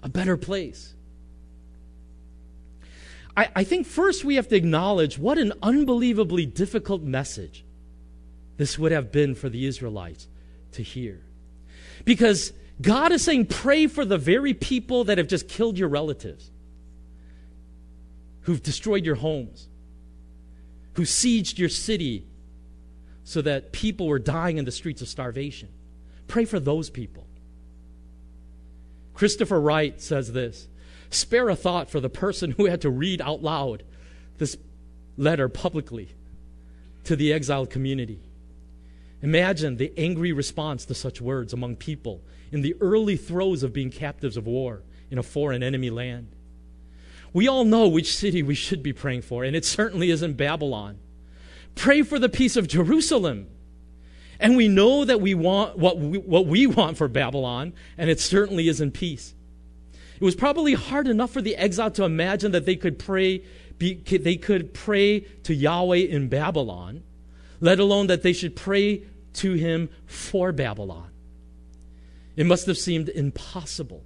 a 0.00 0.08
better 0.08 0.36
place. 0.36 0.94
I, 3.36 3.48
I 3.56 3.64
think 3.64 3.84
first 3.84 4.24
we 4.24 4.36
have 4.36 4.46
to 4.48 4.54
acknowledge 4.54 5.18
what 5.18 5.38
an 5.38 5.54
unbelievably 5.60 6.46
difficult 6.46 7.02
message 7.02 7.64
this 8.58 8.78
would 8.78 8.92
have 8.92 9.10
been 9.10 9.34
for 9.34 9.48
the 9.48 9.66
Israelites 9.66 10.28
to 10.72 10.84
hear. 10.84 11.20
Because 12.04 12.52
God 12.80 13.10
is 13.10 13.24
saying, 13.24 13.46
pray 13.46 13.88
for 13.88 14.04
the 14.04 14.18
very 14.18 14.54
people 14.54 15.02
that 15.02 15.18
have 15.18 15.26
just 15.26 15.48
killed 15.48 15.76
your 15.76 15.88
relatives, 15.88 16.48
who've 18.42 18.62
destroyed 18.62 19.04
your 19.04 19.16
homes, 19.16 19.66
who 20.92 21.02
sieged 21.02 21.58
your 21.58 21.68
city 21.68 22.24
so 23.24 23.42
that 23.42 23.72
people 23.72 24.06
were 24.06 24.20
dying 24.20 24.58
in 24.58 24.64
the 24.64 24.70
streets 24.70 25.02
of 25.02 25.08
starvation. 25.08 25.70
Pray 26.28 26.44
for 26.44 26.60
those 26.60 26.90
people. 26.90 27.26
Christopher 29.14 29.60
Wright 29.60 30.00
says 30.00 30.32
this 30.32 30.68
Spare 31.10 31.48
a 31.48 31.56
thought 31.56 31.90
for 31.90 32.00
the 32.00 32.10
person 32.10 32.52
who 32.52 32.66
had 32.66 32.82
to 32.82 32.90
read 32.90 33.20
out 33.20 33.42
loud 33.42 33.82
this 34.36 34.56
letter 35.16 35.48
publicly 35.48 36.14
to 37.04 37.16
the 37.16 37.32
exiled 37.32 37.70
community. 37.70 38.20
Imagine 39.20 39.76
the 39.76 39.92
angry 39.96 40.32
response 40.32 40.84
to 40.84 40.94
such 40.94 41.20
words 41.20 41.52
among 41.52 41.76
people 41.76 42.22
in 42.52 42.62
the 42.62 42.76
early 42.80 43.16
throes 43.16 43.62
of 43.62 43.72
being 43.72 43.90
captives 43.90 44.36
of 44.36 44.46
war 44.46 44.82
in 45.10 45.18
a 45.18 45.22
foreign 45.22 45.62
enemy 45.62 45.90
land. 45.90 46.28
We 47.32 47.48
all 47.48 47.64
know 47.64 47.88
which 47.88 48.16
city 48.16 48.42
we 48.42 48.54
should 48.54 48.82
be 48.82 48.92
praying 48.92 49.22
for, 49.22 49.44
and 49.44 49.56
it 49.56 49.64
certainly 49.64 50.10
isn't 50.10 50.36
Babylon. 50.36 50.98
Pray 51.74 52.02
for 52.02 52.18
the 52.18 52.28
peace 52.28 52.56
of 52.56 52.68
Jerusalem. 52.68 53.48
And 54.40 54.56
we 54.56 54.68
know 54.68 55.04
that 55.04 55.20
we 55.20 55.34
want 55.34 55.78
what 55.78 55.98
we, 55.98 56.18
what 56.18 56.46
we 56.46 56.66
want 56.66 56.96
for 56.96 57.08
Babylon, 57.08 57.72
and 57.96 58.08
it 58.08 58.20
certainly 58.20 58.68
isn't 58.68 58.92
peace. 58.92 59.34
It 60.20 60.24
was 60.24 60.34
probably 60.34 60.74
hard 60.74 61.08
enough 61.08 61.32
for 61.32 61.42
the 61.42 61.56
exile 61.56 61.90
to 61.92 62.04
imagine 62.04 62.52
that 62.52 62.66
they 62.66 62.76
could 62.76 62.98
pray, 62.98 63.42
be, 63.78 63.94
they 63.94 64.36
could 64.36 64.74
pray 64.74 65.20
to 65.20 65.54
Yahweh 65.54 65.96
in 65.96 66.28
Babylon 66.28 67.02
let 67.60 67.78
alone 67.78 68.06
that 68.08 68.22
they 68.22 68.32
should 68.32 68.56
pray 68.56 69.02
to 69.34 69.54
him 69.54 69.88
for 70.06 70.52
Babylon. 70.52 71.10
It 72.36 72.46
must 72.46 72.66
have 72.66 72.78
seemed 72.78 73.08
impossible, 73.08 74.04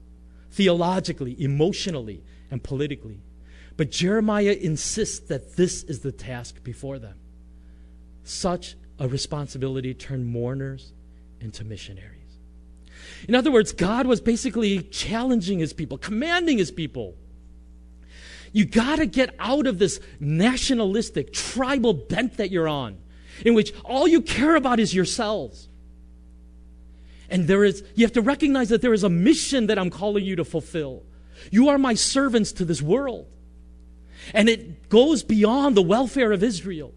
theologically, 0.51 1.37
emotionally, 1.43 2.23
and 2.51 2.63
politically. 2.63 3.21
But 3.77 3.91
Jeremiah 3.91 4.57
insists 4.59 5.21
that 5.29 5.57
this 5.57 5.83
is 5.85 6.01
the 6.01 6.13
task 6.13 6.63
before 6.63 6.99
them. 6.99 7.17
Such 8.25 8.77
a 8.99 9.09
responsibility 9.09 9.95
to 9.95 10.07
turn 10.07 10.25
mourners 10.25 10.93
into 11.41 11.65
missionaries. 11.65 12.19
In 13.29 13.35
other 13.35 13.51
words, 13.51 13.73
God 13.73 14.07
was 14.07 14.21
basically 14.21 14.83
challenging 14.83 15.59
his 15.59 15.73
people, 15.73 15.99
commanding 15.99 16.59
his 16.59 16.71
people. 16.71 17.15
You 18.53 18.65
got 18.65 18.97
to 18.97 19.07
get 19.07 19.35
out 19.39 19.67
of 19.67 19.79
this 19.79 20.01
nationalistic, 20.21 21.33
tribal 21.33 21.95
bent 21.95 22.37
that 22.37 22.51
you're 22.51 22.69
on 22.69 22.99
in 23.45 23.55
which 23.55 23.73
all 23.85 24.07
you 24.07 24.21
care 24.21 24.57
about 24.57 24.79
is 24.79 24.95
yourselves. 24.95 25.69
And 27.31 27.49
there 27.49 27.65
is, 27.65 27.83
you 27.95 28.05
have 28.05 28.13
to 28.13 28.21
recognize 28.21 28.69
that 28.69 28.83
there 28.83 28.93
is 28.93 29.05
a 29.05 29.09
mission 29.09 29.69
that 29.69 29.79
I'm 29.79 29.89
calling 29.89 30.25
you 30.25 30.37
to 30.37 30.45
fulfill. 30.45 31.03
You 31.51 31.71
are 31.71 31.79
my 31.79 31.95
servants 31.95 32.53
to 32.53 32.65
this 32.65 32.83
world. 32.83 33.27
And 34.35 34.49
it 34.49 34.89
goes 34.89 35.23
beyond 35.23 35.77
the 35.77 35.83
welfare 35.83 36.33
of 36.33 36.43
Israel. 36.43 36.93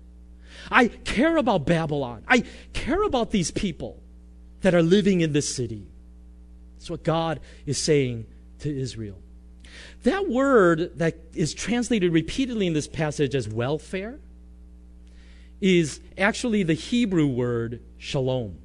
I 0.71 0.88
care 0.88 1.38
about 1.38 1.65
Babylon. 1.65 2.23
I 2.28 2.43
care 2.73 3.04
about 3.04 3.32
these 3.32 3.51
people 3.51 4.01
that 4.62 4.73
are 4.73 4.82
living 4.82 5.21
in 5.21 5.34
this 5.34 5.54
city. 5.54 5.88
That's 6.75 6.89
what 6.89 7.04
God 7.04 7.39
is 7.65 7.78
saying 7.78 8.25
to 8.60 8.75
Israel. 8.75 9.17
That 10.04 10.30
word 10.30 10.97
that 10.99 11.15
is 11.34 11.54
translated 11.54 12.12
repeatedly 12.12 12.67
in 12.67 12.73
this 12.73 12.88
passage 12.88 13.36
as 13.36 13.49
welfare 13.49 14.19
is 15.62 15.99
actually 16.17 16.63
the 16.63 16.73
Hebrew 16.73 17.28
word 17.28 17.82
shalom. 17.97 18.60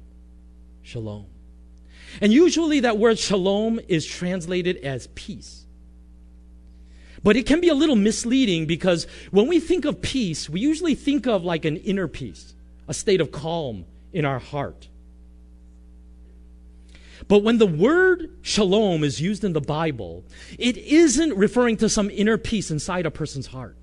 Shalom. 0.83 1.25
And 2.21 2.33
usually 2.33 2.81
that 2.81 2.97
word 2.97 3.17
shalom 3.17 3.79
is 3.87 4.05
translated 4.05 4.77
as 4.77 5.07
peace. 5.15 5.60
But 7.23 7.35
it 7.35 7.45
can 7.45 7.61
be 7.61 7.69
a 7.69 7.75
little 7.75 7.95
misleading 7.95 8.65
because 8.65 9.05
when 9.29 9.47
we 9.47 9.59
think 9.59 9.85
of 9.85 10.01
peace, 10.01 10.49
we 10.49 10.59
usually 10.59 10.95
think 10.95 11.27
of 11.27 11.43
like 11.43 11.65
an 11.65 11.77
inner 11.77 12.07
peace, 12.07 12.53
a 12.87 12.93
state 12.93 13.21
of 13.21 13.31
calm 13.31 13.85
in 14.11 14.25
our 14.25 14.39
heart. 14.39 14.87
But 17.27 17.43
when 17.43 17.59
the 17.59 17.67
word 17.67 18.29
shalom 18.41 19.03
is 19.03 19.21
used 19.21 19.43
in 19.43 19.53
the 19.53 19.61
Bible, 19.61 20.23
it 20.57 20.77
isn't 20.77 21.37
referring 21.37 21.77
to 21.77 21.89
some 21.89 22.09
inner 22.09 22.37
peace 22.37 22.71
inside 22.71 23.05
a 23.05 23.11
person's 23.11 23.47
heart. 23.47 23.77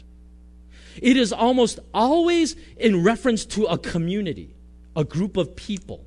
It 1.00 1.16
is 1.16 1.32
almost 1.32 1.78
always 1.94 2.56
in 2.76 3.04
reference 3.04 3.44
to 3.46 3.64
a 3.66 3.78
community, 3.78 4.54
a 4.96 5.04
group 5.04 5.36
of 5.36 5.54
people. 5.54 6.04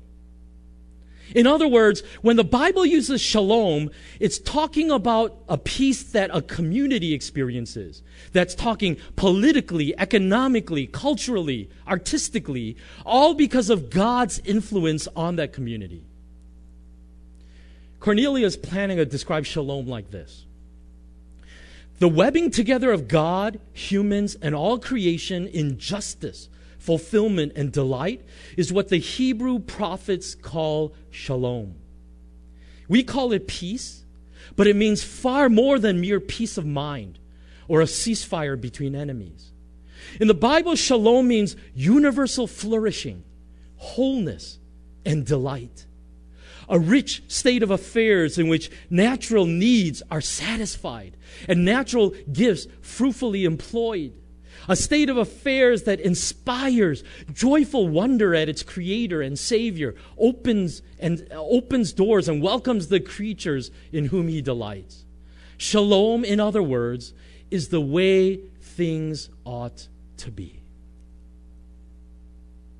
In 1.34 1.46
other 1.46 1.68
words, 1.68 2.02
when 2.20 2.36
the 2.36 2.44
Bible 2.44 2.84
uses 2.84 3.20
shalom, 3.20 3.90
it's 4.20 4.38
talking 4.38 4.90
about 4.90 5.36
a 5.48 5.56
peace 5.56 6.02
that 6.12 6.30
a 6.32 6.42
community 6.42 7.14
experiences. 7.14 8.02
That's 8.32 8.54
talking 8.54 8.96
politically, 9.16 9.98
economically, 9.98 10.86
culturally, 10.86 11.70
artistically, 11.86 12.76
all 13.04 13.34
because 13.34 13.70
of 13.70 13.90
God's 13.90 14.40
influence 14.44 15.08
on 15.16 15.36
that 15.36 15.52
community. 15.52 16.04
Cornelius 18.00 18.56
Plantinga 18.56 19.08
describe 19.08 19.46
shalom 19.46 19.86
like 19.86 20.10
this. 20.10 20.44
The 22.00 22.08
webbing 22.08 22.50
together 22.50 22.90
of 22.90 23.06
God, 23.06 23.60
humans, 23.72 24.36
and 24.42 24.56
all 24.56 24.78
creation 24.78 25.46
in 25.46 25.78
justice 25.78 26.48
fulfillment, 26.82 27.52
and 27.54 27.72
delight 27.72 28.20
is 28.56 28.72
what 28.72 28.88
the 28.88 28.96
Hebrew 28.96 29.60
prophets 29.60 30.34
call 30.34 30.94
shalom. 31.10 31.76
We 32.88 33.04
call 33.04 33.32
it 33.32 33.46
peace, 33.46 34.04
but 34.56 34.66
it 34.66 34.74
means 34.74 35.04
far 35.04 35.48
more 35.48 35.78
than 35.78 36.00
mere 36.00 36.18
peace 36.18 36.58
of 36.58 36.66
mind 36.66 37.20
or 37.68 37.80
a 37.80 37.86
ceasefire 37.86 38.60
between 38.60 38.96
enemies. 38.96 39.52
In 40.20 40.26
the 40.26 40.34
Bible, 40.34 40.74
shalom 40.74 41.28
means 41.28 41.54
universal 41.74 42.48
flourishing, 42.48 43.22
wholeness, 43.76 44.58
and 45.06 45.24
delight. 45.24 45.86
A 46.68 46.80
rich 46.80 47.22
state 47.28 47.62
of 47.62 47.70
affairs 47.70 48.38
in 48.38 48.48
which 48.48 48.70
natural 48.90 49.46
needs 49.46 50.02
are 50.10 50.20
satisfied 50.20 51.16
and 51.48 51.64
natural 51.64 52.10
gifts 52.32 52.66
fruitfully 52.80 53.44
employed 53.44 54.14
a 54.68 54.76
state 54.76 55.08
of 55.08 55.16
affairs 55.16 55.84
that 55.84 56.00
inspires 56.00 57.02
joyful 57.32 57.88
wonder 57.88 58.34
at 58.34 58.48
its 58.48 58.62
creator 58.62 59.22
and 59.22 59.38
savior, 59.38 59.94
opens 60.18 60.82
and 60.98 61.26
uh, 61.30 61.40
opens 61.40 61.92
doors 61.92 62.28
and 62.28 62.42
welcomes 62.42 62.88
the 62.88 63.00
creatures 63.00 63.70
in 63.92 64.06
whom 64.06 64.28
he 64.28 64.40
delights. 64.40 65.04
Shalom, 65.58 66.24
in 66.24 66.40
other 66.40 66.62
words, 66.62 67.12
is 67.50 67.68
the 67.68 67.80
way 67.80 68.36
things 68.60 69.28
ought 69.44 69.88
to 70.18 70.30
be. 70.30 70.60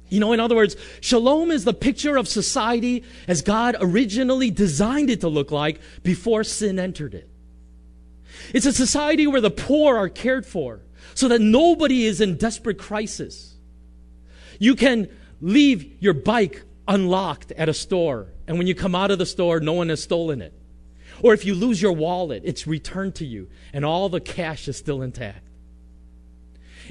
You 0.08 0.20
know, 0.20 0.32
in 0.32 0.40
other 0.40 0.56
words, 0.56 0.76
shalom 1.00 1.50
is 1.50 1.64
the 1.64 1.72
picture 1.72 2.16
of 2.16 2.28
society 2.28 3.02
as 3.26 3.40
God 3.40 3.76
originally 3.80 4.50
designed 4.50 5.08
it 5.08 5.22
to 5.22 5.28
look 5.28 5.50
like 5.50 5.80
before 6.02 6.44
sin 6.44 6.78
entered 6.78 7.14
it. 7.14 7.28
It's 8.52 8.66
a 8.66 8.72
society 8.72 9.26
where 9.26 9.40
the 9.40 9.50
poor 9.50 9.96
are 9.96 10.10
cared 10.10 10.44
for 10.44 10.80
so 11.14 11.28
that 11.28 11.40
nobody 11.40 12.06
is 12.06 12.20
in 12.20 12.36
desperate 12.36 12.78
crisis. 12.78 13.54
You 14.58 14.74
can 14.74 15.08
leave 15.40 16.00
your 16.00 16.14
bike 16.14 16.62
unlocked 16.86 17.52
at 17.52 17.68
a 17.68 17.74
store, 17.74 18.28
and 18.46 18.58
when 18.58 18.66
you 18.66 18.74
come 18.74 18.94
out 18.94 19.10
of 19.10 19.18
the 19.18 19.26
store, 19.26 19.60
no 19.60 19.72
one 19.72 19.88
has 19.88 20.02
stolen 20.02 20.40
it. 20.40 20.52
Or 21.22 21.34
if 21.34 21.44
you 21.44 21.54
lose 21.54 21.80
your 21.80 21.92
wallet, 21.92 22.42
it's 22.44 22.66
returned 22.66 23.14
to 23.16 23.26
you, 23.26 23.48
and 23.72 23.84
all 23.84 24.08
the 24.08 24.20
cash 24.20 24.68
is 24.68 24.76
still 24.76 25.02
intact. 25.02 25.46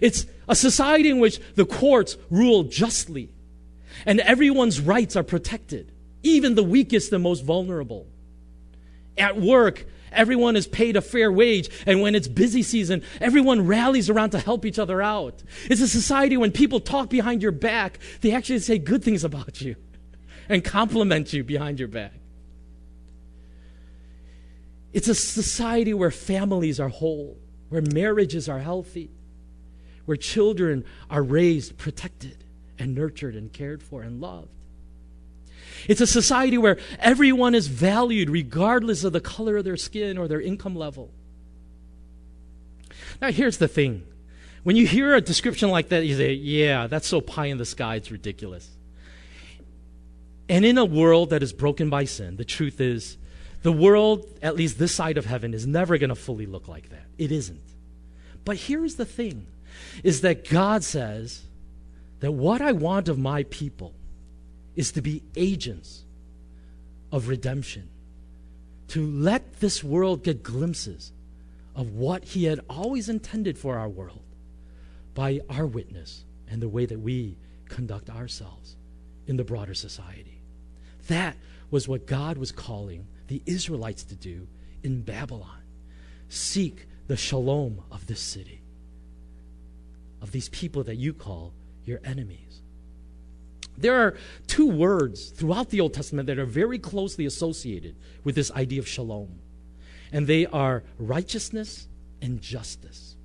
It's 0.02 0.26
a 0.47 0.56
society 0.56 1.10
in 1.10 1.19
which 1.19 1.39
the 1.56 1.65
courts 1.65 2.17
rule 2.30 2.63
justly, 2.63 3.30
and 4.06 4.19
everyone's 4.21 4.80
rights 4.80 5.15
are 5.15 5.24
protected, 5.24 5.91
even 6.24 6.56
the 6.56 6.63
weakest 6.63 7.12
and 7.12 7.24
most 7.24 7.43
vulnerable. 7.43 8.08
At 9.17 9.39
work, 9.39 9.86
Everyone 10.12 10.56
is 10.56 10.67
paid 10.67 10.95
a 10.95 11.02
fair 11.02 11.32
wage. 11.32 11.69
And 11.86 12.02
when 12.02 12.15
it's 12.15 12.28
busy 12.28 12.63
season, 12.63 13.04
everyone 13.19 13.65
rallies 13.65 14.10
around 14.10 14.32
to 14.32 14.39
help 14.39 14.65
each 14.65 14.80
other 14.80 15.02
out. 15.02 15.41
It's 15.69 15.82
a 15.82 15.88
society 15.88 16.38
when 16.38 16.52
people 16.52 16.80
talk 16.80 17.10
behind 17.10 17.41
your 17.41 17.52
back, 17.52 18.00
they 18.21 18.34
actually 18.34 18.60
say 18.60 18.78
good 18.78 19.04
things 19.04 19.24
about 19.24 19.62
you 19.62 19.76
and 20.50 20.63
compliment 20.63 21.34
you 21.34 21.43
behind 21.43 21.80
your 21.80 21.88
back. 21.88 22.13
It's 24.93 25.08
a 25.08 25.15
society 25.15 25.93
where 25.93 26.12
families 26.12 26.80
are 26.80 26.89
whole, 26.89 27.38
where 27.69 27.82
marriages 27.82 28.50
are 28.50 28.60
healthy, 28.60 29.10
where 30.06 30.17
children 30.17 30.84
are 31.10 31.24
raised, 31.24 31.78
protected, 31.78 32.43
and 32.78 32.93
nurtured 32.93 33.36
and 33.36 33.54
cared 33.54 33.82
for 33.82 34.02
and 34.02 34.19
loved. 34.19 34.50
It's 35.88 36.02
a 36.02 36.08
society 36.08 36.58
where 36.58 36.78
everyone 37.00 37.56
is 37.56 37.67
valued 37.67 38.30
regardless 38.30 39.04
of 39.04 39.13
the 39.13 39.22
color 39.22 39.58
of 39.58 39.63
their 39.63 39.78
skin 39.78 40.17
or 40.17 40.28
their 40.28 40.41
income 40.41 40.76
level. 40.76 41.12
Now, 43.22 43.32
here's 43.32 43.58
the 43.58 43.67
thing. 43.67 44.04
When 44.63 44.76
you 44.76 44.86
hear 44.86 45.15
a 45.15 45.22
description 45.22 45.70
like 45.70 45.89
that, 45.89 46.06
you 46.06 46.15
say, 46.15 46.34
yeah, 46.34 46.88
that's 46.88 47.08
so 47.08 47.22
pie 47.22 47.48
in 47.48 47.58
the 47.58 47.65
sky, 47.65 47.96
it's 47.96 48.12
ridiculous. 48.12 48.70
And 50.48 50.65
in 50.65 50.78
a 50.78 50.86
world 50.86 51.30
that 51.30 51.41
is 51.41 51.54
broken 51.54 51.89
by 51.89 52.06
sin, 52.06 52.36
the 52.36 52.46
truth 52.46 52.82
is, 52.82 53.17
the 53.63 53.72
world, 53.72 54.26
at 54.41 54.56
least 54.56 54.80
this 54.80 54.94
side 54.94 55.17
of 55.17 55.26
heaven, 55.26 55.54
is 55.54 55.67
never 55.67 55.98
going 55.98 56.10
to 56.10 56.15
fully 56.15 56.46
look 56.46 56.67
like 56.67 56.89
that. 56.89 57.06
It 57.17 57.32
isn't. 57.32 57.62
But 58.44 58.58
here's 58.58 58.96
the 58.96 59.06
thing 59.06 59.48
is 60.04 60.22
that 60.22 60.50
God 60.50 60.84
says 60.84 61.44
that 62.20 62.32
what 62.32 62.62
I 62.62 62.72
want 62.72 63.08
of 63.08 63.17
my 63.17 63.44
people 63.44 63.94
is 64.75 64.91
to 64.93 65.01
be 65.01 65.23
agents 65.36 66.03
of 67.12 67.27
redemption, 67.27 67.89
to 68.89 69.05
let 69.05 69.60
this 69.60 69.84
world 69.84 70.23
get 70.23 70.43
glimpses 70.43 71.12
of 71.75 71.91
what 71.91 72.23
He 72.23 72.45
had 72.45 72.60
always 72.69 73.10
intended 73.10 73.57
for 73.57 73.77
our 73.77 73.89
world 73.89 74.23
by 75.13 75.41
our 75.49 75.65
witness 75.65 76.23
and 76.49 76.62
the 76.62 76.69
way 76.69 76.86
that 76.86 76.99
we 76.99 77.38
conduct 77.67 78.10
ourselves 78.10 78.75
in 79.27 79.38
the 79.38 79.43
broader 79.43 79.73
society. 79.73 80.41
That 81.07 81.38
was 81.69 81.88
what 81.88 82.05
God 82.05 82.38
was 82.38 82.51
calling 82.51 83.07
the 83.27 83.41
Israelites 83.45 84.03
to 84.05 84.15
do 84.15 84.47
in 84.84 85.01
Babylon. 85.01 85.62
Seek 86.27 86.88
the 87.07 87.17
shalom 87.17 87.81
of 87.91 88.07
this 88.07 88.19
city, 88.19 88.62
of 90.21 90.31
these 90.31 90.49
people 90.49 90.84
that 90.84 90.95
you 90.95 91.13
call 91.13 91.53
your 91.86 91.99
enemies. 92.03 92.61
There 93.82 94.00
are 94.00 94.15
two 94.48 94.67
words 94.67 95.30
throughout 95.30 95.70
the 95.70 95.82
Old 95.82 95.94
Testament 95.94 96.28
that 96.28 96.39
are 96.39 96.46
very 96.46 96.80
closely 96.80 97.26
associated 97.26 97.96
with 98.24 98.36
this 98.36 98.52
idea 98.52 98.80
of 98.80 98.88
shalom, 98.88 99.39
and 100.12 100.28
they 100.28 100.46
are 100.46 100.84
righteousness 100.98 101.88
and 102.22 102.41
justice. 102.41 103.15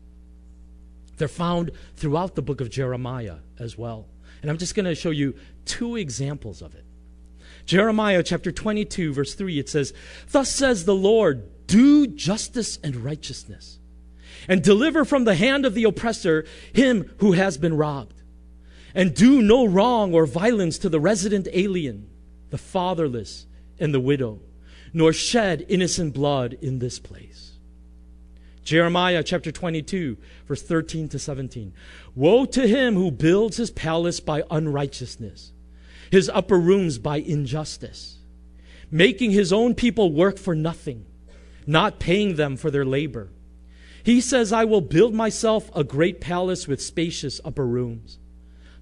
They're 1.19 1.29
found 1.29 1.71
throughout 1.97 2.35
the 2.35 2.43
book 2.43 2.61
of 2.61 2.71
Jeremiah 2.71 3.37
as 3.59 3.79
well. 3.79 4.07
And 4.43 4.51
I'm 4.51 4.59
just 4.59 4.75
going 4.75 4.85
to 4.85 4.95
show 4.95 5.11
you 5.11 5.35
two 5.65 5.97
examples 5.97 6.63
of 6.63 6.75
it. 6.75 6.85
Jeremiah 7.65 8.23
chapter 8.23 8.53
22, 8.53 9.13
verse 9.13 9.35
3, 9.35 9.59
it 9.59 9.69
says, 9.69 9.93
Thus 10.31 10.51
says 10.51 10.85
the 10.85 10.95
Lord, 10.95 11.67
do 11.67 12.07
justice 12.07 12.79
and 12.83 12.97
righteousness, 12.97 13.79
and 14.47 14.63
deliver 14.63 15.05
from 15.05 15.25
the 15.25 15.35
hand 15.35 15.67
of 15.67 15.75
the 15.75 15.85
oppressor 15.85 16.45
him 16.73 17.11
who 17.19 17.33
has 17.33 17.59
been 17.59 17.77
robbed 17.77 18.16
and 18.97 19.15
do 19.15 19.43
no 19.43 19.67
wrong 19.67 20.15
or 20.15 20.25
violence 20.25 20.79
to 20.79 20.89
the 20.89 20.99
resident 20.99 21.47
alien, 21.53 22.09
the 22.49 22.57
fatherless, 22.57 23.47
and 23.79 23.93
the 23.93 24.01
widow, 24.01 24.41
nor 24.95 25.13
shed 25.13 25.67
innocent 25.69 26.15
blood 26.15 26.57
in 26.63 26.79
this 26.79 26.99
place. 26.99 27.53
Jeremiah 28.65 29.23
chapter 29.23 29.53
22, 29.53 30.17
verse 30.49 30.63
13 30.63 31.11
to 31.11 31.19
17. 31.19 31.75
Woe 32.15 32.47
to 32.47 32.67
him 32.67 32.95
who 32.95 33.11
builds 33.11 33.59
his 33.59 33.71
palace 33.71 34.19
by 34.19 34.43
unrighteousness, 34.51 35.53
his 36.11 36.31
upper 36.31 36.59
rooms 36.59 36.99
by 36.99 37.19
injustice, 37.19 38.17
making 38.91 39.31
his 39.31 39.53
own 39.53 39.75
people 39.75 40.11
work 40.11 40.39
for 40.39 40.55
nothing, 40.55 41.05
not 41.67 42.01
paying 42.01 42.37
them 42.37 42.57
for 42.57 42.71
their 42.71 42.87
labor. 42.87 43.29
He 44.03 44.23
says, 44.23 44.55
I 44.55 44.65
will 44.65 44.81
build 44.81 45.13
myself 45.13 45.71
a 45.77 45.85
great 45.85 46.19
palace 46.19 46.67
with 46.67 46.81
spacious 46.81 47.43
upper 47.45 47.67
rooms. 47.67 48.19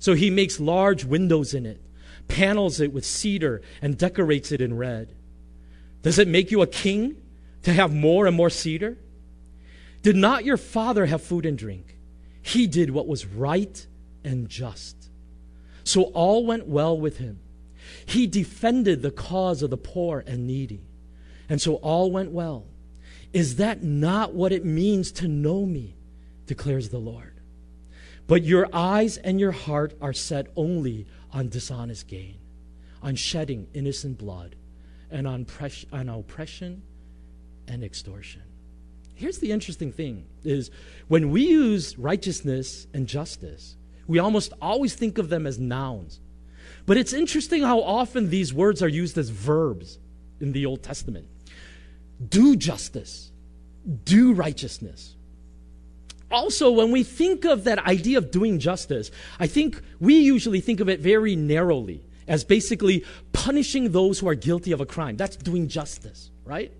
So 0.04 0.12
he 0.12 0.28
makes 0.28 0.60
large 0.60 1.02
windows 1.06 1.54
in 1.54 1.64
it, 1.64 1.80
panels 2.28 2.78
it 2.78 2.92
with 2.92 3.06
cedar, 3.06 3.62
and 3.80 3.96
decorates 3.96 4.52
it 4.52 4.60
in 4.60 4.76
red. 4.76 5.14
Does 6.02 6.18
it 6.18 6.28
make 6.28 6.50
you 6.50 6.60
a 6.60 6.66
king 6.66 7.16
to 7.62 7.72
have 7.72 7.90
more 7.90 8.26
and 8.26 8.36
more 8.36 8.50
cedar? 8.50 8.98
Did 10.02 10.14
not 10.14 10.44
your 10.44 10.58
father 10.58 11.06
have 11.06 11.22
food 11.22 11.46
and 11.46 11.56
drink? 11.56 11.96
He 12.42 12.66
did 12.66 12.90
what 12.90 13.06
was 13.06 13.24
right 13.24 13.86
and 14.22 14.46
just. 14.46 15.08
So 15.84 16.02
all 16.12 16.44
went 16.44 16.66
well 16.66 17.00
with 17.00 17.16
him. 17.16 17.40
He 18.04 18.26
defended 18.26 19.00
the 19.00 19.10
cause 19.10 19.62
of 19.62 19.70
the 19.70 19.78
poor 19.78 20.22
and 20.26 20.46
needy. 20.46 20.86
And 21.48 21.62
so 21.62 21.76
all 21.76 22.10
went 22.10 22.30
well. 22.30 22.66
Is 23.32 23.56
that 23.56 23.82
not 23.82 24.34
what 24.34 24.52
it 24.52 24.66
means 24.66 25.12
to 25.12 25.28
know 25.28 25.64
me? 25.64 25.96
declares 26.44 26.90
the 26.90 26.98
Lord. 26.98 27.33
But 28.26 28.42
your 28.42 28.68
eyes 28.72 29.16
and 29.18 29.38
your 29.38 29.52
heart 29.52 29.94
are 30.00 30.12
set 30.12 30.46
only 30.56 31.06
on 31.32 31.48
dishonest 31.48 32.08
gain, 32.08 32.36
on 33.02 33.16
shedding 33.16 33.68
innocent 33.74 34.18
blood, 34.18 34.56
and 35.10 35.26
on, 35.26 35.44
pres- 35.44 35.86
on 35.92 36.08
oppression 36.08 36.82
and 37.68 37.84
extortion. 37.84 38.42
Here's 39.14 39.38
the 39.38 39.52
interesting 39.52 39.92
thing 39.92 40.26
is 40.42 40.70
when 41.08 41.30
we 41.30 41.46
use 41.46 41.96
righteousness 41.98 42.86
and 42.92 43.06
justice, 43.06 43.76
we 44.06 44.18
almost 44.18 44.52
always 44.60 44.94
think 44.94 45.18
of 45.18 45.28
them 45.28 45.46
as 45.46 45.58
nouns. 45.58 46.20
But 46.86 46.96
it's 46.96 47.12
interesting 47.12 47.62
how 47.62 47.80
often 47.80 48.30
these 48.30 48.52
words 48.52 48.82
are 48.82 48.88
used 48.88 49.16
as 49.16 49.30
verbs 49.30 49.98
in 50.40 50.52
the 50.52 50.66
Old 50.66 50.82
Testament. 50.82 51.26
Do 52.28 52.56
justice, 52.56 53.30
do 54.04 54.32
righteousness. 54.32 55.14
Also, 56.34 56.72
when 56.72 56.90
we 56.90 57.04
think 57.04 57.44
of 57.44 57.62
that 57.62 57.78
idea 57.86 58.18
of 58.18 58.32
doing 58.32 58.58
justice, 58.58 59.12
I 59.38 59.46
think 59.46 59.80
we 60.00 60.18
usually 60.18 60.60
think 60.60 60.80
of 60.80 60.88
it 60.88 60.98
very 60.98 61.36
narrowly 61.36 62.02
as 62.26 62.42
basically 62.42 63.04
punishing 63.32 63.92
those 63.92 64.18
who 64.18 64.28
are 64.28 64.34
guilty 64.34 64.72
of 64.72 64.80
a 64.80 64.86
crime. 64.86 65.16
That's 65.16 65.36
doing 65.36 65.68
justice, 65.68 66.32
right? 66.44 66.72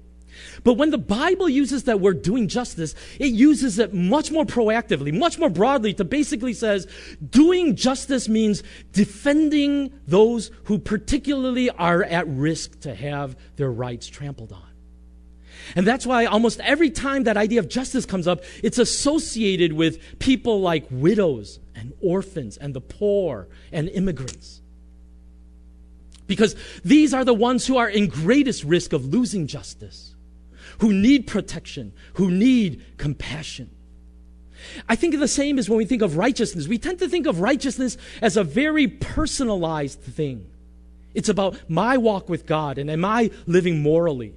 But 0.64 0.74
when 0.74 0.90
the 0.90 0.98
Bible 0.98 1.48
uses 1.48 1.84
that 1.84 2.00
word 2.00 2.22
doing 2.22 2.48
justice, 2.48 2.96
it 3.20 3.28
uses 3.28 3.78
it 3.78 3.94
much 3.94 4.32
more 4.32 4.44
proactively, 4.44 5.16
much 5.16 5.38
more 5.38 5.50
broadly 5.50 5.94
to 5.94 6.04
basically 6.04 6.52
says 6.52 6.88
doing 7.30 7.76
justice 7.76 8.28
means 8.28 8.64
defending 8.90 9.92
those 10.08 10.50
who 10.64 10.80
particularly 10.80 11.70
are 11.70 12.02
at 12.02 12.26
risk 12.26 12.80
to 12.80 12.92
have 12.92 13.36
their 13.54 13.70
rights 13.70 14.08
trampled 14.08 14.50
on. 14.50 14.73
And 15.76 15.86
that's 15.86 16.06
why 16.06 16.26
almost 16.26 16.60
every 16.60 16.90
time 16.90 17.24
that 17.24 17.36
idea 17.36 17.60
of 17.60 17.68
justice 17.68 18.06
comes 18.06 18.28
up, 18.28 18.42
it's 18.62 18.78
associated 18.78 19.72
with 19.72 20.18
people 20.18 20.60
like 20.60 20.86
widows 20.90 21.58
and 21.74 21.92
orphans 22.00 22.56
and 22.56 22.74
the 22.74 22.80
poor 22.80 23.48
and 23.72 23.88
immigrants. 23.88 24.60
Because 26.26 26.56
these 26.84 27.12
are 27.12 27.24
the 27.24 27.34
ones 27.34 27.66
who 27.66 27.76
are 27.76 27.88
in 27.88 28.08
greatest 28.08 28.64
risk 28.64 28.92
of 28.92 29.06
losing 29.06 29.46
justice 29.46 30.14
who 30.78 30.92
need 30.92 31.26
protection, 31.26 31.92
who 32.14 32.30
need 32.30 32.82
compassion. 32.96 33.70
I 34.88 34.96
think 34.96 35.18
the 35.18 35.28
same 35.28 35.58
is 35.58 35.68
when 35.68 35.78
we 35.78 35.84
think 35.84 36.02
of 36.02 36.16
righteousness. 36.16 36.66
We 36.66 36.78
tend 36.78 36.98
to 37.00 37.08
think 37.08 37.26
of 37.26 37.40
righteousness 37.40 37.96
as 38.22 38.36
a 38.36 38.44
very 38.44 38.88
personalized 38.88 40.00
thing. 40.00 40.46
It's 41.12 41.28
about 41.28 41.58
my 41.68 41.96
walk 41.96 42.28
with 42.28 42.46
God 42.46 42.78
and 42.78 42.90
am 42.90 43.04
I 43.04 43.30
living 43.46 43.82
morally? 43.82 44.34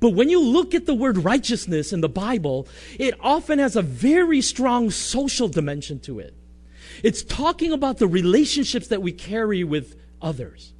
But 0.00 0.10
when 0.10 0.28
you 0.28 0.40
look 0.40 0.74
at 0.74 0.86
the 0.86 0.94
word 0.94 1.18
righteousness 1.18 1.92
in 1.92 2.00
the 2.00 2.08
Bible, 2.08 2.68
it 2.98 3.14
often 3.20 3.58
has 3.58 3.76
a 3.76 3.82
very 3.82 4.40
strong 4.40 4.90
social 4.90 5.48
dimension 5.48 6.00
to 6.00 6.18
it. 6.18 6.34
It's 7.02 7.22
talking 7.22 7.72
about 7.72 7.98
the 7.98 8.06
relationships 8.06 8.88
that 8.88 9.02
we 9.02 9.12
carry 9.12 9.64
with 9.64 9.96
others. 10.22 10.72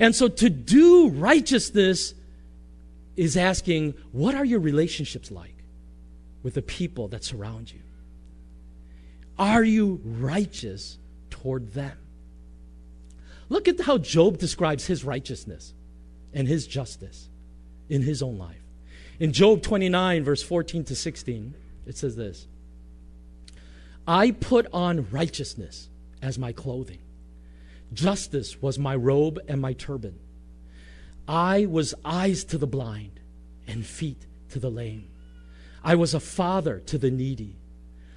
And 0.00 0.14
so 0.14 0.28
to 0.28 0.50
do 0.50 1.08
righteousness 1.08 2.14
is 3.16 3.36
asking, 3.36 3.94
what 4.12 4.34
are 4.34 4.44
your 4.44 4.60
relationships 4.60 5.30
like 5.30 5.56
with 6.42 6.54
the 6.54 6.62
people 6.62 7.08
that 7.08 7.24
surround 7.24 7.72
you? 7.72 7.80
Are 9.38 9.64
you 9.64 10.00
righteous 10.04 10.98
toward 11.30 11.72
them? 11.72 11.96
Look 13.48 13.68
at 13.68 13.80
how 13.80 13.98
Job 13.98 14.38
describes 14.38 14.86
his 14.86 15.04
righteousness 15.04 15.72
and 16.34 16.46
his 16.46 16.66
justice 16.66 17.28
in 17.88 18.02
his 18.02 18.22
own 18.22 18.38
life. 18.38 18.62
In 19.18 19.32
Job 19.32 19.62
29, 19.62 20.24
verse 20.24 20.42
14 20.42 20.84
to 20.84 20.94
16, 20.94 21.54
it 21.86 21.96
says 21.96 22.16
this 22.16 22.46
I 24.06 24.30
put 24.30 24.66
on 24.72 25.08
righteousness 25.10 25.88
as 26.22 26.38
my 26.38 26.52
clothing, 26.52 27.00
justice 27.92 28.60
was 28.60 28.78
my 28.78 28.94
robe 28.94 29.38
and 29.48 29.60
my 29.60 29.72
turban. 29.72 30.18
I 31.26 31.66
was 31.66 31.94
eyes 32.04 32.44
to 32.44 32.58
the 32.58 32.66
blind 32.66 33.20
and 33.66 33.84
feet 33.84 34.26
to 34.50 34.58
the 34.58 34.70
lame. 34.70 35.10
I 35.84 35.94
was 35.94 36.14
a 36.14 36.20
father 36.20 36.80
to 36.86 36.98
the 36.98 37.10
needy. 37.10 37.56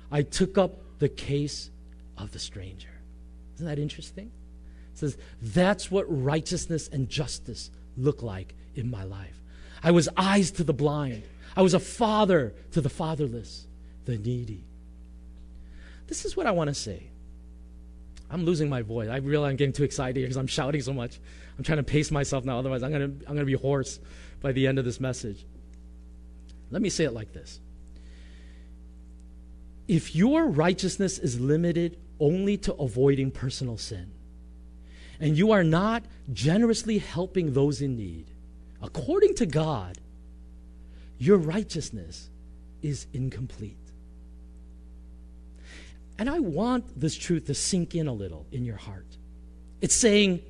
I 0.10 0.24
took 0.24 0.58
up 0.58 0.78
the 1.00 1.10
case 1.10 1.70
of 2.18 2.32
the 2.32 2.40
stranger. 2.40 2.90
Isn't 3.56 3.68
that 3.68 3.80
interesting? 3.80 4.32
It 4.94 4.98
says, 4.98 5.18
that's 5.42 5.92
what 5.92 6.06
righteousness 6.08 6.88
and 6.88 7.10
justice 7.10 7.70
look 7.98 8.22
like 8.22 8.56
in 8.76 8.90
my 8.90 9.04
life. 9.04 9.41
I 9.84 9.92
was 9.92 10.10
eyes 10.16 10.52
to 10.52 10.64
the 10.64 10.74
blind. 10.74 11.24
I 11.56 11.62
was 11.62 11.74
a 11.74 11.80
father 11.80 12.54
to 12.72 12.82
the 12.82 12.90
fatherless, 12.90 13.66
the 14.06 14.18
needy. 14.18 14.64
This 16.08 16.26
is 16.26 16.36
what 16.38 16.46
I 16.46 16.52
want 16.52 16.70
to 16.70 16.74
say. 16.74 17.04
I'm 18.30 18.46
losing 18.46 18.70
my 18.70 18.82
voice. 18.82 19.10
I 19.10 19.18
realize 19.18 19.52
I'm 19.52 19.56
getting 19.58 19.74
too 19.74 19.84
excited 19.84 20.22
because 20.22 20.38
I'm 20.38 20.48
shouting 20.48 20.82
so 20.82 20.94
much. 20.94 21.20
I'm 21.58 21.64
trying 21.64 21.78
to 21.78 21.84
pace 21.84 22.12
myself 22.12 22.46
now, 22.46 22.60
otherwise, 22.60 22.82
I'm 22.84 22.92
going 22.92 23.20
to 23.20 23.26
I'm 23.28 23.34
going 23.34 23.40
to 23.40 23.46
be 23.46 23.54
hoarse 23.54 24.00
by 24.42 24.52
the 24.52 24.68
end 24.68 24.80
of 24.80 24.86
this 24.86 25.00
message. 25.00 25.46
Let 26.70 26.82
me 26.82 26.90
say 26.90 27.04
it 27.04 27.14
like 27.14 27.34
this 27.34 27.60
If 29.88 30.16
your 30.16 30.48
righteousness 30.48 31.20
is 31.20 31.40
limited 31.40 31.98
only 32.20 32.56
to 32.58 32.74
avoiding 32.74 33.32
personal 33.32 33.78
sin, 33.78 34.12
and 35.20 35.38
you 35.38 35.52
are 35.52 35.64
not 35.64 36.04
generously 36.32 37.00
helping 37.00 37.54
those 37.54 37.82
in 37.82 37.98
need, 37.98 38.28
according 38.82 39.36
to 39.36 39.46
God, 39.46 39.98
your 41.18 41.38
righteousness 41.38 42.30
is 42.82 43.06
incomplete. 43.14 43.78
And 46.18 46.30
I 46.30 46.40
want 46.40 47.00
this 47.00 47.16
truth 47.16 47.46
to 47.46 47.54
sink 47.54 47.96
in 47.96 48.08
a 48.08 48.14
little 48.14 48.46
in 48.52 48.66
your 48.66 48.76
heart. 48.76 49.08
It's 49.82 49.96
saying, 49.96 50.42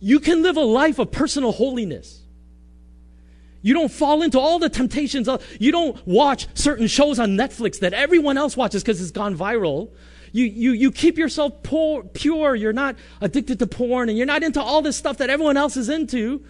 you 0.00 0.20
can 0.20 0.42
live 0.42 0.56
a 0.56 0.62
life 0.62 0.98
of 0.98 1.10
personal 1.10 1.52
holiness. 1.52 2.20
You 3.62 3.74
don't 3.74 3.90
fall 3.90 4.22
into 4.22 4.38
all 4.38 4.58
the 4.58 4.70
temptations. 4.70 5.28
Of, 5.28 5.46
you 5.60 5.70
don't 5.70 6.06
watch 6.06 6.48
certain 6.54 6.86
shows 6.86 7.18
on 7.18 7.30
Netflix 7.30 7.80
that 7.80 7.92
everyone 7.92 8.38
else 8.38 8.56
watches 8.56 8.82
because 8.82 9.00
it's 9.02 9.10
gone 9.10 9.36
viral. 9.36 9.90
You, 10.32 10.44
you, 10.44 10.72
you 10.72 10.92
keep 10.92 11.18
yourself 11.18 11.62
poor, 11.62 12.02
pure. 12.02 12.54
You're 12.54 12.72
not 12.72 12.96
addicted 13.20 13.58
to 13.58 13.66
porn 13.66 14.08
and 14.08 14.16
you're 14.16 14.26
not 14.26 14.42
into 14.42 14.62
all 14.62 14.80
this 14.80 14.96
stuff 14.96 15.18
that 15.18 15.28
everyone 15.28 15.56
else 15.56 15.76
is 15.76 15.88
into. 15.88 16.44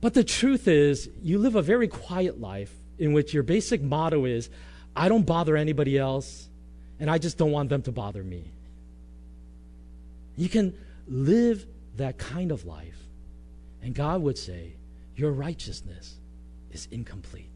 But 0.00 0.14
the 0.14 0.24
truth 0.24 0.66
is, 0.66 1.08
you 1.22 1.38
live 1.38 1.56
a 1.56 1.62
very 1.62 1.88
quiet 1.88 2.40
life 2.40 2.72
in 2.98 3.12
which 3.12 3.34
your 3.34 3.42
basic 3.42 3.82
motto 3.82 4.24
is 4.24 4.50
I 4.96 5.08
don't 5.08 5.24
bother 5.24 5.56
anybody 5.56 5.96
else, 5.96 6.48
and 6.98 7.10
I 7.10 7.18
just 7.18 7.38
don't 7.38 7.52
want 7.52 7.68
them 7.68 7.82
to 7.82 7.92
bother 7.92 8.22
me. 8.22 8.44
You 10.36 10.48
can 10.48 10.76
live 11.06 11.66
that 11.96 12.18
kind 12.18 12.50
of 12.50 12.64
life, 12.64 12.98
and 13.82 13.94
God 13.94 14.22
would 14.22 14.36
say, 14.36 14.72
Your 15.16 15.30
righteousness 15.30 16.16
is 16.72 16.88
incomplete. 16.90 17.46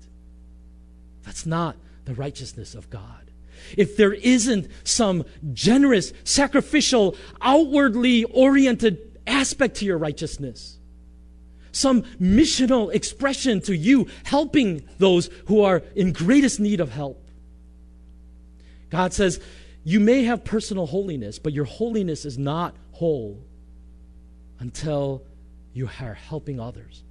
That's 1.25 1.47
not 1.47 1.77
the 2.05 2.15
righteousness 2.15 2.75
of 2.75 2.91
God. 2.91 3.31
If 3.77 3.97
there 3.97 4.13
isn't 4.13 4.69
some 4.85 5.25
generous, 5.53 6.13
sacrificial, 6.25 7.17
outwardly 7.41 8.25
oriented 8.25 9.19
aspect 9.27 9.77
to 9.77 9.85
your 9.85 9.99
righteousness, 9.99 10.79
some 11.75 12.03
missional 12.21 12.93
expression 12.95 13.61
to 13.63 13.77
you 13.77 14.09
helping 14.25 14.89
those 14.99 15.29
who 15.47 15.63
are 15.63 15.83
in 15.95 16.13
greatest 16.13 16.61
need 16.61 16.81
of 16.81 16.91
help, 16.91 17.21
God 18.91 19.13
says, 19.13 19.41
you 19.83 20.01
may 20.01 20.25
have 20.25 20.45
personal 20.45 20.87
holiness, 20.87 21.39
but 21.39 21.53
your 21.53 21.65
holiness 21.65 22.25
is 22.25 22.39
not 22.39 22.75
whole 22.93 23.43
until 24.59 25.23
you 25.75 25.91
are 26.01 26.15
helping 26.15 26.59
others 26.59 27.03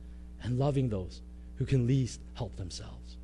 and 0.41 0.57
loving 0.57 0.89
those 0.89 1.21
who 1.57 1.65
can 1.65 1.85
least 1.85 2.19
help 2.33 2.55
themselves. 2.55 3.17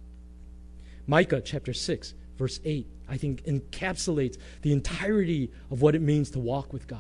Micah 1.08 1.42
chapter 1.42 1.74
6, 1.74 2.14
verse 2.38 2.60
8, 2.64 2.86
I 3.08 3.18
think 3.18 3.44
encapsulates 3.46 4.38
the 4.62 4.72
entirety 4.72 5.52
of 5.72 5.82
what 5.82 5.96
it 5.96 6.02
means 6.02 6.30
to 6.32 6.40
walk 6.40 6.72
with 6.72 6.88
God. 6.88 7.00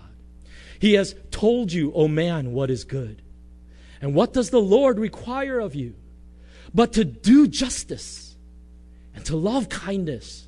He 0.79 0.93
has 0.93 1.13
told 1.29 1.71
you, 1.71 1.93
O 1.93 2.07
man, 2.07 2.53
what 2.53 2.71
is 2.71 2.83
good. 2.83 3.21
And 4.01 4.15
what 4.15 4.33
does 4.33 4.49
the 4.49 4.61
Lord 4.61 4.99
require 4.99 5.59
of 5.59 5.75
you? 5.75 5.95
but 6.73 6.93
to 6.93 7.05
do 7.05 7.47
justice 7.47 8.35
and 9.15 9.25
to 9.25 9.35
love 9.35 9.69
kindness 9.69 10.47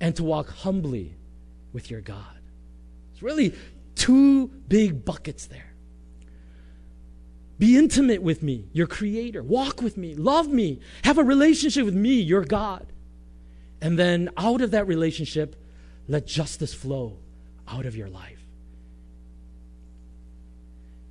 and 0.00 0.14
to 0.16 0.24
walk 0.24 0.48
humbly 0.50 1.14
with 1.72 1.90
your 1.90 2.00
God. 2.00 2.38
It's 3.12 3.22
really 3.22 3.54
two 3.94 4.48
big 4.68 5.04
buckets 5.04 5.46
there. 5.46 5.72
Be 7.58 7.78
intimate 7.78 8.22
with 8.22 8.42
me, 8.42 8.68
your 8.72 8.86
creator. 8.86 9.42
Walk 9.42 9.80
with 9.80 9.96
me, 9.96 10.14
love 10.14 10.48
me, 10.48 10.80
have 11.04 11.18
a 11.18 11.24
relationship 11.24 11.84
with 11.84 11.94
me, 11.94 12.20
your 12.20 12.44
God. 12.44 12.86
And 13.80 13.98
then 13.98 14.30
out 14.36 14.60
of 14.60 14.72
that 14.72 14.86
relationship, 14.86 15.56
let 16.08 16.26
justice 16.26 16.74
flow 16.74 17.18
out 17.68 17.86
of 17.86 17.96
your 17.96 18.08
life. 18.08 18.44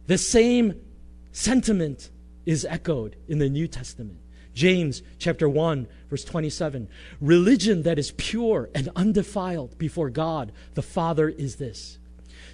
The 0.07 0.17
same 0.17 0.81
sentiment 1.32 2.10
is 2.46 2.65
echoed 2.65 3.15
in 3.28 3.39
the 3.39 3.50
New 3.50 3.67
Testament. 3.67 4.20
James 4.54 5.02
chapter 5.17 5.48
1 5.48 5.88
verse 6.10 6.26
27. 6.26 6.89
Religion 7.22 7.84
that 7.84 7.98
is 7.98 8.12
pure 8.12 8.70
and 8.76 8.89
undefiled 8.96 9.78
before 9.78 10.10
God 10.10 10.52
the 10.74 10.82
Father 10.82 11.30
is 11.30 11.56
this: 11.56 11.98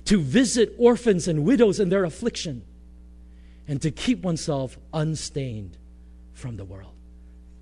to 0.06 0.22
visit 0.22 0.74
orphans 0.78 1.28
and 1.28 1.44
widows 1.44 1.80
in 1.80 1.90
their 1.90 2.04
affliction 2.04 2.63
and 3.68 3.82
to 3.82 3.92
keep 3.92 4.22
oneself 4.22 4.78
unstained 4.94 5.78
from 6.34 6.58
the 6.58 6.66
world. 6.66 6.94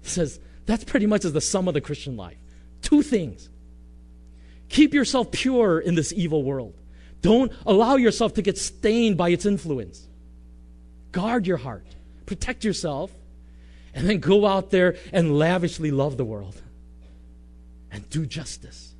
Says 0.01 0.39
that's 0.65 0.84
pretty 0.84 1.06
much 1.06 1.23
as 1.25 1.34
the 1.34 1.41
sum 1.41 1.67
of 1.67 1.73
the 1.73 1.82
Christian 1.82 2.17
life. 2.17 2.38
Two 2.82 3.01
things. 3.01 3.49
Keep 4.67 4.93
yourself 4.93 5.32
pure 5.32 5.80
in 5.80 5.95
this 5.95 6.12
evil 6.12 6.43
world. 6.43 6.73
Don't 7.21 7.51
allow 7.65 7.95
yourself 7.95 8.34
to 8.34 8.41
get 8.41 8.58
stained 8.58 9.15
by 9.15 9.30
its 9.30 9.45
influence. 9.45 10.08
Guard 11.15 11.47
your 11.47 11.56
heart, 11.56 11.88
protect 12.25 12.65
yourself, 12.65 13.10
and 13.93 14.10
then 14.10 14.19
go 14.19 14.45
out 14.45 14.69
there 14.69 14.97
and 15.13 15.39
lavishly 15.39 15.89
love 15.89 16.17
the 16.17 16.25
world 16.25 16.62
and 17.89 18.10
do 18.10 18.25
justice 18.25 18.93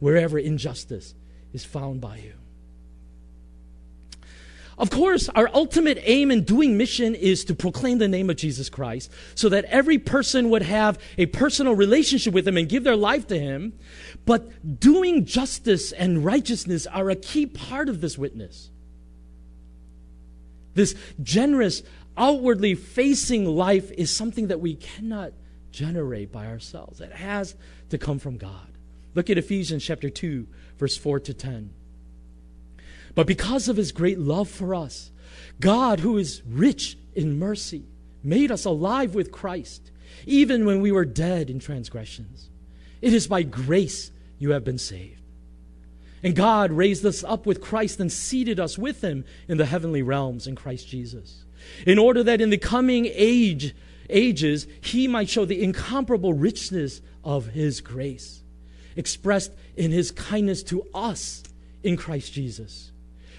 wherever 0.00 0.40
injustice 0.40 1.14
is 1.52 1.64
found 1.64 2.00
by 2.00 2.16
you. 2.16 2.32
Of 4.76 4.90
course, 4.90 5.28
our 5.28 5.48
ultimate 5.54 6.00
aim 6.02 6.32
in 6.32 6.42
doing 6.42 6.76
mission 6.76 7.14
is 7.14 7.44
to 7.44 7.54
proclaim 7.54 7.98
the 7.98 8.08
name 8.08 8.28
of 8.28 8.34
Jesus 8.34 8.68
Christ 8.68 9.12
so 9.36 9.48
that 9.50 9.66
every 9.66 9.98
person 9.98 10.50
would 10.50 10.62
have 10.62 10.98
a 11.16 11.26
personal 11.26 11.76
relationship 11.76 12.34
with 12.34 12.48
Him 12.48 12.56
and 12.56 12.68
give 12.68 12.82
their 12.82 12.96
life 12.96 13.28
to 13.28 13.38
Him. 13.38 13.78
But 14.26 14.80
doing 14.80 15.26
justice 15.26 15.92
and 15.92 16.24
righteousness 16.24 16.88
are 16.88 17.08
a 17.08 17.14
key 17.14 17.46
part 17.46 17.88
of 17.88 18.00
this 18.00 18.18
witness. 18.18 18.70
This 20.74 20.94
generous, 21.22 21.82
outwardly 22.16 22.74
facing 22.74 23.46
life 23.46 23.90
is 23.92 24.14
something 24.14 24.48
that 24.48 24.60
we 24.60 24.74
cannot 24.74 25.32
generate 25.72 26.32
by 26.32 26.46
ourselves. 26.46 27.00
It 27.00 27.12
has 27.12 27.54
to 27.90 27.98
come 27.98 28.18
from 28.18 28.36
God. 28.36 28.66
Look 29.14 29.30
at 29.30 29.38
Ephesians 29.38 29.84
chapter 29.84 30.10
2, 30.10 30.46
verse 30.78 30.96
4 30.96 31.20
to 31.20 31.34
10. 31.34 31.70
But 33.14 33.26
because 33.26 33.68
of 33.68 33.76
his 33.76 33.92
great 33.92 34.18
love 34.18 34.48
for 34.48 34.74
us, 34.74 35.10
God, 35.58 36.00
who 36.00 36.16
is 36.16 36.42
rich 36.48 36.96
in 37.14 37.38
mercy, 37.38 37.84
made 38.22 38.50
us 38.50 38.64
alive 38.64 39.14
with 39.14 39.32
Christ, 39.32 39.90
even 40.26 40.64
when 40.64 40.80
we 40.80 40.92
were 40.92 41.04
dead 41.04 41.50
in 41.50 41.58
transgressions. 41.58 42.48
It 43.02 43.12
is 43.12 43.26
by 43.26 43.42
grace 43.42 44.10
you 44.38 44.50
have 44.50 44.64
been 44.64 44.78
saved. 44.78 45.22
And 46.22 46.36
God 46.36 46.70
raised 46.70 47.04
us 47.06 47.24
up 47.24 47.46
with 47.46 47.60
Christ 47.60 47.98
and 48.00 48.12
seated 48.12 48.60
us 48.60 48.76
with 48.76 49.02
him 49.02 49.24
in 49.48 49.56
the 49.56 49.66
heavenly 49.66 50.02
realms 50.02 50.46
in 50.46 50.54
Christ 50.54 50.88
Jesus, 50.88 51.44
in 51.86 51.98
order 51.98 52.22
that 52.22 52.40
in 52.40 52.50
the 52.50 52.58
coming 52.58 53.08
age, 53.10 53.74
ages 54.10 54.66
he 54.82 55.08
might 55.08 55.28
show 55.28 55.44
the 55.44 55.62
incomparable 55.62 56.34
richness 56.34 57.00
of 57.24 57.46
his 57.46 57.80
grace, 57.80 58.42
expressed 58.96 59.52
in 59.76 59.90
his 59.90 60.10
kindness 60.10 60.62
to 60.64 60.86
us 60.94 61.42
in 61.82 61.96
Christ 61.96 62.32
Jesus. 62.32 62.92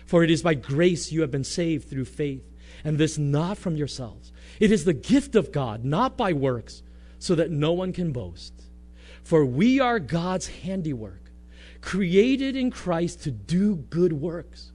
For 0.06 0.24
it 0.24 0.32
is 0.32 0.42
by 0.42 0.56
grace 0.56 1.12
you 1.12 1.22
have 1.22 1.32
been 1.32 1.44
saved 1.44 1.90
through 1.90 2.06
faith, 2.06 2.44
and 2.84 2.98
this 2.98 3.18
not 3.18 3.58
from 3.58 3.76
yourselves. 3.76 4.32
It 4.60 4.72
is 4.72 4.86
the 4.86 4.94
gift 4.94 5.36
of 5.36 5.52
God, 5.52 5.86
not 5.86 6.18
by 6.18 6.34
works, 6.34 6.82
so 7.20 7.36
that 7.36 7.52
no 7.52 7.74
one 7.74 7.94
can 7.94 8.12
boast. 8.12 8.54
For 9.24 9.46
we 9.46 9.80
are 9.80 10.00
God's 10.00 10.48
handiwork, 10.48 11.31
created 11.82 12.56
in 12.56 12.72
Christ 12.72 13.24
to 13.24 13.32
do 13.32 13.76
good 13.76 14.14
works, 14.14 14.72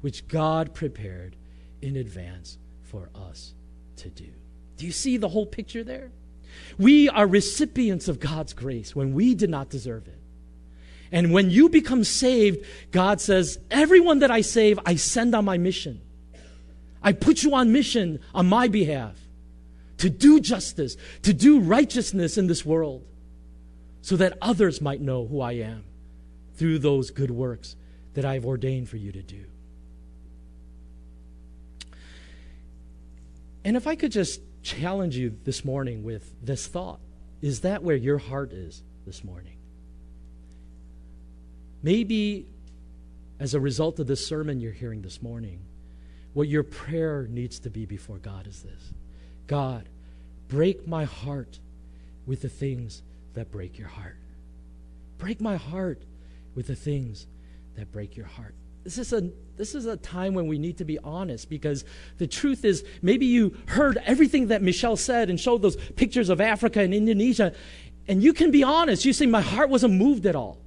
which 0.00 0.28
God 0.28 0.72
prepared 0.74 1.36
in 1.82 1.96
advance 1.96 2.58
for 2.84 3.10
us 3.14 3.54
to 3.96 4.08
do. 4.08 4.30
Do 4.76 4.86
you 4.86 4.92
see 4.92 5.16
the 5.16 5.28
whole 5.28 5.46
picture 5.46 5.84
there? 5.84 6.10
We 6.78 7.08
are 7.08 7.26
recipients 7.26 8.08
of 8.08 8.20
God's 8.20 8.52
grace 8.52 8.94
when 8.94 9.14
we 9.14 9.34
did 9.34 9.50
not 9.50 9.68
deserve 9.68 10.06
it. 10.06 10.18
And 11.10 11.32
when 11.32 11.50
you 11.50 11.68
become 11.68 12.04
saved, 12.04 12.64
God 12.90 13.20
says, 13.20 13.58
Everyone 13.70 14.20
that 14.20 14.30
I 14.30 14.40
save, 14.40 14.78
I 14.86 14.96
send 14.96 15.34
on 15.34 15.44
my 15.44 15.58
mission. 15.58 16.00
I 17.02 17.12
put 17.12 17.42
you 17.42 17.54
on 17.54 17.72
mission 17.72 18.20
on 18.34 18.46
my 18.46 18.68
behalf 18.68 19.16
to 19.98 20.10
do 20.10 20.40
justice, 20.40 20.96
to 21.22 21.32
do 21.32 21.60
righteousness 21.60 22.38
in 22.38 22.46
this 22.46 22.64
world, 22.64 23.04
so 24.00 24.16
that 24.16 24.38
others 24.40 24.80
might 24.80 25.00
know 25.00 25.26
who 25.26 25.40
I 25.40 25.52
am 25.52 25.84
through 26.56 26.78
those 26.78 27.10
good 27.10 27.30
works 27.30 27.76
that 28.14 28.24
I've 28.24 28.46
ordained 28.46 28.88
for 28.88 28.96
you 28.96 29.12
to 29.12 29.22
do. 29.22 29.44
And 33.64 33.76
if 33.76 33.86
I 33.86 33.94
could 33.94 34.12
just 34.12 34.40
challenge 34.62 35.16
you 35.16 35.36
this 35.44 35.64
morning 35.64 36.04
with 36.04 36.32
this 36.42 36.66
thought 36.66 37.00
is 37.44 37.60
that 37.60 37.82
where 37.82 37.96
your 37.96 38.16
heart 38.16 38.54
is 38.54 38.82
this 39.04 39.22
morning? 39.22 39.58
Maybe 41.82 42.46
as 43.38 43.52
a 43.52 43.60
result 43.60 43.98
of 43.98 44.06
this 44.06 44.26
sermon 44.26 44.60
you're 44.60 44.72
hearing 44.72 45.02
this 45.02 45.20
morning, 45.20 45.60
what 46.32 46.48
your 46.48 46.62
prayer 46.62 47.26
needs 47.28 47.58
to 47.60 47.68
be 47.68 47.84
before 47.84 48.16
God 48.16 48.46
is 48.46 48.62
this 48.62 48.92
God, 49.46 49.90
break 50.48 50.88
my 50.88 51.04
heart 51.04 51.58
with 52.24 52.40
the 52.40 52.48
things 52.48 53.02
that 53.34 53.50
break 53.50 53.78
your 53.78 53.88
heart. 53.88 54.16
Break 55.18 55.40
my 55.40 55.56
heart 55.56 56.02
with 56.54 56.66
the 56.66 56.76
things 56.76 57.26
that 57.76 57.92
break 57.92 58.16
your 58.16 58.26
heart. 58.26 58.54
This 58.84 58.98
is 58.98 59.12
a 59.12 59.30
this 59.56 59.74
is 59.74 59.86
a 59.86 59.96
time 59.96 60.34
when 60.34 60.46
we 60.46 60.58
need 60.58 60.78
to 60.78 60.84
be 60.84 60.98
honest 60.98 61.48
because 61.48 61.84
the 62.18 62.26
truth 62.26 62.64
is 62.64 62.84
maybe 63.02 63.24
you 63.24 63.56
heard 63.66 63.98
everything 64.04 64.48
that 64.48 64.62
Michelle 64.62 64.96
said 64.96 65.30
and 65.30 65.40
showed 65.40 65.62
those 65.62 65.76
pictures 65.76 66.28
of 66.28 66.40
Africa 66.40 66.80
and 66.80 66.92
Indonesia 66.92 67.54
and 68.06 68.22
you 68.22 68.32
can 68.32 68.50
be 68.50 68.62
honest. 68.62 69.04
You 69.04 69.12
say 69.12 69.26
my 69.26 69.40
heart 69.40 69.70
wasn't 69.70 69.94
moved 69.94 70.26
at 70.26 70.36
all. 70.36 70.58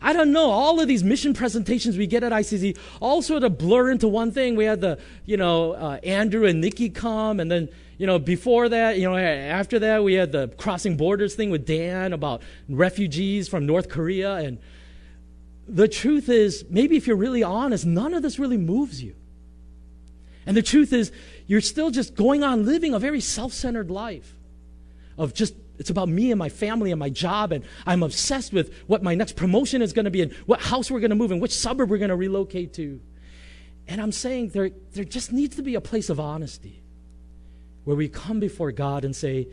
I 0.00 0.12
don't 0.12 0.32
know. 0.32 0.50
All 0.50 0.80
of 0.80 0.86
these 0.86 1.02
mission 1.02 1.34
presentations 1.34 1.96
we 1.96 2.06
get 2.06 2.22
at 2.22 2.32
ICC 2.32 2.78
all 3.00 3.22
sort 3.22 3.42
of 3.42 3.58
blur 3.58 3.90
into 3.90 4.08
one 4.08 4.30
thing. 4.30 4.54
We 4.54 4.64
had 4.64 4.80
the, 4.80 4.98
you 5.24 5.36
know, 5.36 5.72
uh, 5.72 5.98
Andrew 6.04 6.46
and 6.46 6.60
Nikki 6.60 6.88
come, 6.88 7.40
and 7.40 7.50
then, 7.50 7.68
you 7.96 8.06
know, 8.06 8.18
before 8.18 8.68
that, 8.68 8.98
you 8.98 9.10
know, 9.10 9.16
after 9.16 9.78
that, 9.80 10.04
we 10.04 10.14
had 10.14 10.30
the 10.30 10.48
crossing 10.56 10.96
borders 10.96 11.34
thing 11.34 11.50
with 11.50 11.66
Dan 11.66 12.12
about 12.12 12.42
refugees 12.68 13.48
from 13.48 13.66
North 13.66 13.88
Korea. 13.88 14.34
And 14.34 14.58
the 15.68 15.88
truth 15.88 16.28
is, 16.28 16.64
maybe 16.70 16.96
if 16.96 17.06
you're 17.06 17.16
really 17.16 17.42
honest, 17.42 17.84
none 17.84 18.14
of 18.14 18.22
this 18.22 18.38
really 18.38 18.56
moves 18.56 19.02
you. 19.02 19.14
And 20.46 20.56
the 20.56 20.62
truth 20.62 20.92
is, 20.92 21.12
you're 21.46 21.60
still 21.60 21.90
just 21.90 22.14
going 22.14 22.42
on 22.42 22.64
living 22.64 22.94
a 22.94 22.98
very 22.98 23.20
self 23.20 23.52
centered 23.52 23.90
life 23.90 24.34
of 25.18 25.34
just 25.34 25.54
it's 25.78 25.90
about 25.90 26.08
me 26.08 26.32
and 26.32 26.38
my 26.38 26.48
family 26.48 26.90
and 26.90 26.98
my 26.98 27.10
job, 27.10 27.52
and 27.52 27.64
I'm 27.86 28.02
obsessed 28.02 28.52
with 28.52 28.74
what 28.86 29.02
my 29.02 29.14
next 29.14 29.36
promotion 29.36 29.80
is 29.80 29.92
going 29.92 30.06
to 30.06 30.10
be 30.10 30.22
and 30.22 30.32
what 30.46 30.60
house 30.60 30.90
we're 30.90 31.00
going 31.00 31.10
to 31.10 31.16
move 31.16 31.30
in, 31.30 31.38
which 31.38 31.54
suburb 31.54 31.88
we're 31.88 31.98
going 31.98 32.08
to 32.08 32.16
relocate 32.16 32.72
to. 32.74 33.00
And 33.86 34.00
I'm 34.00 34.10
saying 34.10 34.48
there, 34.48 34.70
there 34.92 35.04
just 35.04 35.32
needs 35.32 35.56
to 35.56 35.62
be 35.62 35.76
a 35.76 35.80
place 35.80 36.10
of 36.10 36.18
honesty 36.18 36.82
where 37.84 37.96
we 37.96 38.08
come 38.08 38.40
before 38.40 38.72
God 38.72 39.04
and 39.04 39.14
say, 39.14 39.48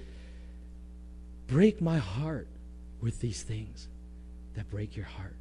Break 1.47 1.79
my 1.79 1.99
heart 1.99 2.47
with 3.01 3.19
these 3.19 3.43
things 3.43 3.87
that 4.55 4.67
break 4.69 4.95
your 4.95 5.05
heart. 5.05 5.35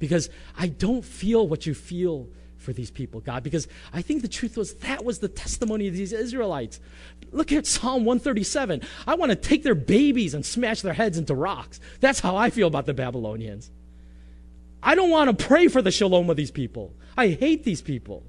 Because 0.00 0.28
I 0.58 0.66
don't 0.66 1.04
feel 1.04 1.46
what 1.46 1.66
you 1.66 1.74
feel 1.74 2.28
for 2.56 2.72
these 2.72 2.90
people, 2.90 3.20
God, 3.20 3.42
because 3.42 3.68
I 3.92 4.02
think 4.02 4.22
the 4.22 4.28
truth 4.28 4.56
was 4.56 4.74
that 4.74 5.04
was 5.04 5.20
the 5.20 5.28
testimony 5.28 5.86
of 5.86 5.94
these 5.94 6.12
Israelites. 6.12 6.80
Look 7.30 7.52
at 7.52 7.66
Psalm 7.66 8.04
137. 8.04 8.82
I 9.06 9.14
want 9.14 9.30
to 9.30 9.36
take 9.36 9.62
their 9.62 9.74
babies 9.74 10.34
and 10.34 10.44
smash 10.44 10.82
their 10.82 10.92
heads 10.92 11.16
into 11.16 11.34
rocks. 11.34 11.80
That's 12.00 12.20
how 12.20 12.36
I 12.36 12.50
feel 12.50 12.66
about 12.66 12.86
the 12.86 12.94
Babylonians. 12.94 13.70
I 14.82 14.94
don't 14.94 15.10
want 15.10 15.38
to 15.38 15.46
pray 15.46 15.68
for 15.68 15.80
the 15.80 15.90
shalom 15.90 16.28
of 16.28 16.36
these 16.36 16.50
people. 16.50 16.92
I 17.16 17.28
hate 17.28 17.64
these 17.64 17.82
people. 17.82 18.24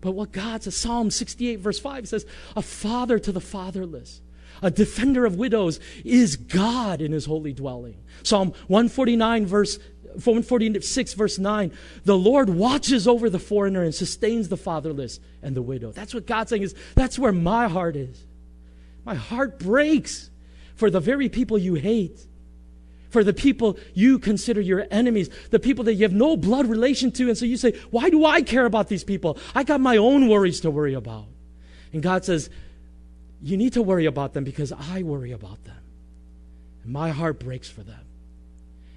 But 0.00 0.12
what 0.12 0.32
God 0.32 0.62
says, 0.62 0.76
Psalm 0.76 1.10
68, 1.10 1.60
verse 1.60 1.78
5 1.78 2.08
says, 2.08 2.26
A 2.56 2.62
father 2.62 3.18
to 3.18 3.32
the 3.32 3.40
fatherless, 3.40 4.22
a 4.62 4.70
defender 4.70 5.24
of 5.24 5.36
widows 5.36 5.80
is 6.04 6.36
God 6.36 7.00
in 7.00 7.12
his 7.12 7.26
holy 7.26 7.52
dwelling. 7.52 7.96
Psalm 8.22 8.52
149, 8.68 9.46
verse 9.46 9.78
146 10.14 11.14
verse 11.14 11.38
9, 11.38 11.72
the 12.04 12.16
Lord 12.16 12.50
watches 12.50 13.06
over 13.06 13.30
the 13.30 13.38
foreigner 13.38 13.82
and 13.82 13.94
sustains 13.94 14.48
the 14.48 14.56
fatherless 14.56 15.20
and 15.42 15.56
the 15.56 15.62
widow. 15.62 15.92
That's 15.92 16.14
what 16.14 16.26
God's 16.26 16.50
saying 16.50 16.62
is, 16.62 16.74
that's 16.94 17.18
where 17.18 17.32
my 17.32 17.68
heart 17.68 17.96
is. 17.96 18.24
My 19.04 19.14
heart 19.14 19.58
breaks 19.58 20.30
for 20.74 20.90
the 20.90 21.00
very 21.00 21.28
people 21.28 21.58
you 21.58 21.74
hate, 21.74 22.26
for 23.10 23.24
the 23.24 23.32
people 23.32 23.78
you 23.94 24.18
consider 24.18 24.60
your 24.60 24.86
enemies, 24.90 25.30
the 25.50 25.58
people 25.58 25.84
that 25.84 25.94
you 25.94 26.02
have 26.02 26.12
no 26.12 26.36
blood 26.36 26.66
relation 26.66 27.10
to. 27.12 27.28
And 27.28 27.36
so 27.36 27.44
you 27.44 27.56
say, 27.56 27.72
why 27.90 28.10
do 28.10 28.24
I 28.24 28.42
care 28.42 28.66
about 28.66 28.88
these 28.88 29.04
people? 29.04 29.38
I 29.54 29.64
got 29.64 29.80
my 29.80 29.96
own 29.96 30.28
worries 30.28 30.60
to 30.60 30.70
worry 30.70 30.94
about. 30.94 31.26
And 31.92 32.02
God 32.02 32.24
says, 32.24 32.50
you 33.42 33.56
need 33.56 33.72
to 33.72 33.82
worry 33.82 34.06
about 34.06 34.34
them 34.34 34.44
because 34.44 34.72
I 34.72 35.02
worry 35.02 35.32
about 35.32 35.64
them. 35.64 35.82
And 36.82 36.92
my 36.92 37.10
heart 37.10 37.40
breaks 37.40 37.68
for 37.68 37.82
them. 37.82 38.04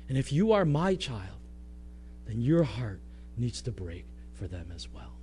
And 0.09 0.17
if 0.17 0.31
you 0.31 0.51
are 0.51 0.65
my 0.65 0.95
child, 0.95 1.39
then 2.25 2.41
your 2.41 2.63
heart 2.63 3.01
needs 3.37 3.61
to 3.63 3.71
break 3.71 4.05
for 4.33 4.47
them 4.47 4.71
as 4.75 4.87
well. 4.89 5.13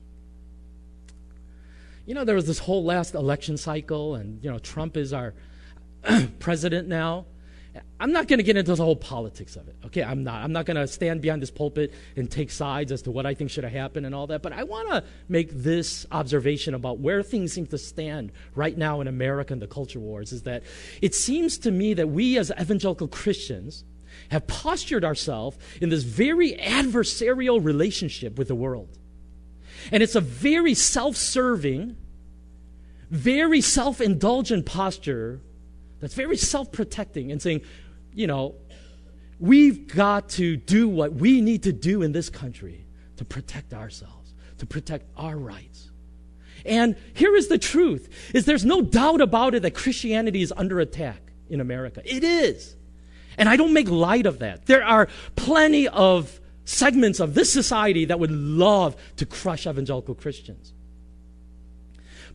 You 2.06 2.14
know, 2.14 2.24
there 2.24 2.34
was 2.34 2.46
this 2.46 2.60
whole 2.60 2.82
last 2.82 3.14
election 3.14 3.56
cycle, 3.56 4.14
and, 4.14 4.42
you 4.42 4.50
know, 4.50 4.58
Trump 4.58 4.96
is 4.96 5.12
our 5.12 5.34
president 6.38 6.88
now. 6.88 7.26
I'm 8.00 8.12
not 8.12 8.26
going 8.28 8.38
to 8.38 8.42
get 8.42 8.56
into 8.56 8.74
the 8.74 8.82
whole 8.82 8.96
politics 8.96 9.56
of 9.56 9.68
it. 9.68 9.76
Okay, 9.86 10.02
I'm 10.02 10.24
not. 10.24 10.42
I'm 10.42 10.52
not 10.52 10.66
going 10.66 10.76
to 10.76 10.86
stand 10.86 11.20
behind 11.20 11.42
this 11.42 11.50
pulpit 11.50 11.92
and 12.16 12.30
take 12.30 12.50
sides 12.50 12.90
as 12.90 13.02
to 13.02 13.10
what 13.10 13.26
I 13.26 13.34
think 13.34 13.50
should 13.50 13.64
have 13.64 13.72
happened 13.72 14.06
and 14.06 14.14
all 14.14 14.26
that. 14.28 14.42
But 14.42 14.52
I 14.52 14.64
want 14.64 14.88
to 14.88 15.04
make 15.28 15.50
this 15.50 16.06
observation 16.10 16.74
about 16.74 16.98
where 16.98 17.22
things 17.22 17.52
seem 17.52 17.66
to 17.66 17.78
stand 17.78 18.32
right 18.54 18.76
now 18.76 19.00
in 19.00 19.06
America 19.06 19.52
and 19.52 19.62
the 19.62 19.66
culture 19.66 20.00
wars 20.00 20.32
is 20.32 20.42
that 20.42 20.62
it 21.00 21.14
seems 21.14 21.58
to 21.58 21.70
me 21.70 21.94
that 21.94 22.08
we 22.08 22.38
as 22.38 22.50
evangelical 22.58 23.06
Christians 23.06 23.84
have 24.30 24.46
postured 24.46 25.04
ourselves 25.04 25.58
in 25.80 25.90
this 25.90 26.02
very 26.02 26.54
adversarial 26.54 27.62
relationship 27.62 28.38
with 28.38 28.48
the 28.48 28.54
world. 28.54 28.88
And 29.92 30.02
it's 30.02 30.14
a 30.14 30.20
very 30.20 30.74
self 30.74 31.16
serving, 31.16 31.96
very 33.10 33.60
self 33.60 34.00
indulgent 34.00 34.66
posture 34.66 35.40
that's 36.00 36.14
very 36.14 36.36
self 36.36 36.72
protecting 36.72 37.30
and 37.30 37.40
saying, 37.40 37.62
you 38.12 38.26
know, 38.26 38.54
we've 39.38 39.86
got 39.86 40.28
to 40.30 40.56
do 40.56 40.88
what 40.88 41.14
we 41.14 41.40
need 41.40 41.62
to 41.64 41.72
do 41.72 42.02
in 42.02 42.12
this 42.12 42.28
country 42.28 42.86
to 43.16 43.24
protect 43.24 43.74
ourselves, 43.74 44.34
to 44.58 44.66
protect 44.66 45.06
our 45.16 45.36
rights. 45.36 45.90
And 46.64 46.96
here 47.14 47.34
is 47.36 47.48
the 47.48 47.58
truth 47.58 48.08
is 48.34 48.44
there's 48.44 48.64
no 48.64 48.82
doubt 48.82 49.20
about 49.20 49.54
it 49.54 49.62
that 49.62 49.74
Christianity 49.74 50.42
is 50.42 50.52
under 50.56 50.80
attack 50.80 51.20
in 51.48 51.60
America. 51.60 52.02
It 52.04 52.24
is. 52.24 52.76
And 53.38 53.48
I 53.48 53.56
don't 53.56 53.72
make 53.72 53.88
light 53.88 54.26
of 54.26 54.40
that. 54.40 54.66
There 54.66 54.84
are 54.84 55.08
plenty 55.36 55.88
of 55.88 56.40
segments 56.64 57.20
of 57.20 57.34
this 57.34 57.52
society 57.52 58.04
that 58.06 58.20
would 58.20 58.30
love 58.30 58.96
to 59.16 59.26
crush 59.26 59.66
evangelical 59.66 60.14
Christians. 60.14 60.72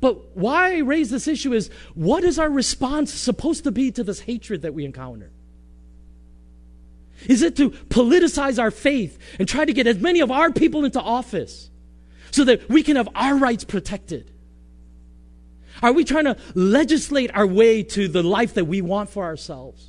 But 0.01 0.35
why 0.35 0.75
I 0.75 0.79
raise 0.79 1.09
this 1.09 1.27
issue 1.27 1.53
is 1.53 1.69
what 1.93 2.23
is 2.23 2.37
our 2.39 2.49
response 2.49 3.13
supposed 3.13 3.63
to 3.63 3.71
be 3.71 3.91
to 3.91 4.03
this 4.03 4.19
hatred 4.21 4.61
that 4.63 4.73
we 4.73 4.85
encounter? 4.85 5.31
Is 7.27 7.41
it 7.41 7.55
to 7.57 7.69
politicize 7.69 8.61
our 8.61 8.71
faith 8.71 9.17
and 9.39 9.47
try 9.47 9.65
to 9.65 9.73
get 9.73 9.87
as 9.87 9.99
many 9.99 10.19
of 10.19 10.31
our 10.31 10.51
people 10.51 10.85
into 10.85 11.01
office 11.01 11.69
so 12.31 12.43
that 12.43 12.69
we 12.69 12.83
can 12.83 12.97
have 12.97 13.09
our 13.15 13.37
rights 13.37 13.63
protected? 13.63 14.29
Are 15.81 15.93
we 15.93 16.03
trying 16.03 16.25
to 16.25 16.37
legislate 16.53 17.31
our 17.33 17.47
way 17.47 17.83
to 17.83 18.07
the 18.07 18.23
life 18.23 18.53
that 18.55 18.65
we 18.65 18.81
want 18.81 19.09
for 19.09 19.23
ourselves? 19.23 19.87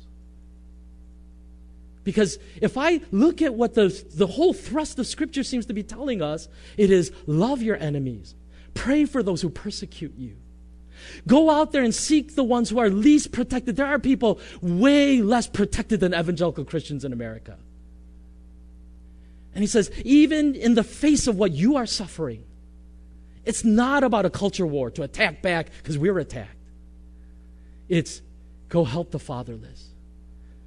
Because 2.03 2.39
if 2.61 2.77
I 2.77 3.01
look 3.11 3.41
at 3.41 3.53
what 3.53 3.73
the, 3.73 3.87
the 4.15 4.27
whole 4.27 4.53
thrust 4.53 4.97
of 4.97 5.05
Scripture 5.07 5.43
seems 5.43 5.65
to 5.65 5.73
be 5.73 5.83
telling 5.83 6.21
us, 6.21 6.47
it 6.77 6.89
is 6.89 7.11
love 7.25 7.61
your 7.61 7.75
enemies, 7.75 8.33
Pray 8.77 9.05
for 9.05 9.23
those 9.23 9.41
who 9.41 9.49
persecute 9.49 10.13
you. 10.15 10.35
Go 11.25 11.49
out 11.49 11.71
there 11.71 11.83
and 11.83 11.93
seek 11.93 12.35
the 12.35 12.43
ones 12.43 12.69
who 12.69 12.77
are 12.77 12.91
least 12.91 13.31
protected. 13.31 13.75
There 13.75 13.87
are 13.87 13.97
people 13.97 14.39
way 14.61 15.19
less 15.19 15.47
protected 15.47 15.99
than 15.99 16.13
evangelical 16.13 16.63
Christians 16.63 17.03
in 17.03 17.11
America. 17.11 17.57
And 19.55 19.63
he 19.63 19.67
says, 19.67 19.89
even 20.05 20.53
in 20.53 20.75
the 20.75 20.83
face 20.83 21.25
of 21.25 21.37
what 21.37 21.51
you 21.51 21.77
are 21.77 21.87
suffering, 21.87 22.43
it's 23.45 23.63
not 23.63 24.03
about 24.03 24.27
a 24.27 24.29
culture 24.29 24.67
war 24.67 24.91
to 24.91 25.01
attack 25.01 25.41
back 25.41 25.71
because 25.81 25.97
we're 25.97 26.19
attacked. 26.19 26.51
It's 27.89 28.21
go 28.69 28.83
help 28.83 29.09
the 29.09 29.19
fatherless, 29.19 29.89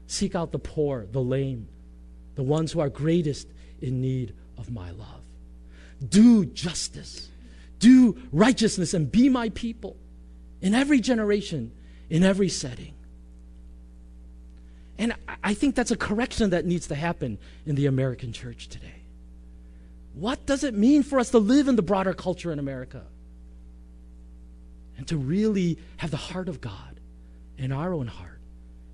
seek 0.08 0.34
out 0.34 0.50
the 0.50 0.58
poor, 0.58 1.06
the 1.06 1.22
lame, 1.22 1.68
the 2.34 2.42
ones 2.42 2.72
who 2.72 2.80
are 2.80 2.88
greatest 2.88 3.46
in 3.80 4.00
need 4.00 4.34
of 4.58 4.72
my 4.72 4.90
love. 4.90 5.22
Do 6.08 6.44
justice 6.44 7.29
do 7.80 8.16
righteousness 8.30 8.94
and 8.94 9.10
be 9.10 9.28
my 9.28 9.48
people 9.48 9.96
in 10.60 10.74
every 10.74 11.00
generation, 11.00 11.72
in 12.08 12.22
every 12.22 12.48
setting. 12.48 12.94
And 14.98 15.14
I 15.42 15.54
think 15.54 15.74
that's 15.74 15.90
a 15.90 15.96
correction 15.96 16.50
that 16.50 16.66
needs 16.66 16.86
to 16.88 16.94
happen 16.94 17.38
in 17.66 17.74
the 17.74 17.86
American 17.86 18.32
church 18.32 18.68
today. 18.68 19.02
What 20.12 20.44
does 20.44 20.62
it 20.62 20.74
mean 20.74 21.02
for 21.02 21.18
us 21.18 21.30
to 21.30 21.38
live 21.38 21.68
in 21.68 21.76
the 21.76 21.82
broader 21.82 22.12
culture 22.12 22.52
in 22.52 22.58
America? 22.58 23.02
And 24.98 25.08
to 25.08 25.16
really 25.16 25.78
have 25.96 26.10
the 26.10 26.18
heart 26.18 26.50
of 26.50 26.60
God 26.60 27.00
in 27.56 27.72
our 27.72 27.94
own 27.94 28.08
heart 28.08 28.40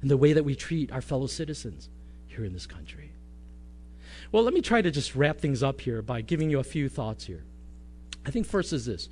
and 0.00 0.08
the 0.08 0.16
way 0.16 0.32
that 0.32 0.44
we 0.44 0.54
treat 0.54 0.92
our 0.92 1.00
fellow 1.00 1.26
citizens 1.26 1.88
here 2.28 2.44
in 2.44 2.52
this 2.52 2.66
country. 2.66 3.10
Well, 4.30 4.44
let 4.44 4.54
me 4.54 4.60
try 4.60 4.82
to 4.82 4.90
just 4.92 5.16
wrap 5.16 5.38
things 5.38 5.64
up 5.64 5.80
here 5.80 6.02
by 6.02 6.20
giving 6.20 6.50
you 6.50 6.60
a 6.60 6.64
few 6.64 6.88
thoughts 6.88 7.24
here. 7.24 7.42
I 8.26 8.30
think 8.30 8.46
first 8.46 8.72
is 8.72 8.84
this 8.84 9.08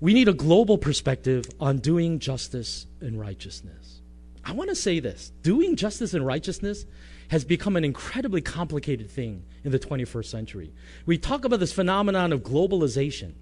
we 0.00 0.14
need 0.14 0.26
a 0.26 0.32
global 0.32 0.78
perspective 0.78 1.44
on 1.60 1.78
doing 1.78 2.18
justice 2.18 2.86
and 3.00 3.20
righteousness. 3.20 4.00
I 4.44 4.52
want 4.52 4.70
to 4.70 4.74
say 4.74 4.98
this 4.98 5.30
doing 5.42 5.76
justice 5.76 6.14
and 6.14 6.26
righteousness 6.26 6.86
has 7.28 7.44
become 7.44 7.76
an 7.76 7.84
incredibly 7.84 8.40
complicated 8.40 9.10
thing 9.10 9.44
in 9.64 9.70
the 9.70 9.78
21st 9.78 10.26
century. 10.26 10.72
We 11.06 11.18
talk 11.18 11.44
about 11.44 11.60
this 11.60 11.72
phenomenon 11.72 12.32
of 12.32 12.40
globalization. 12.40 13.32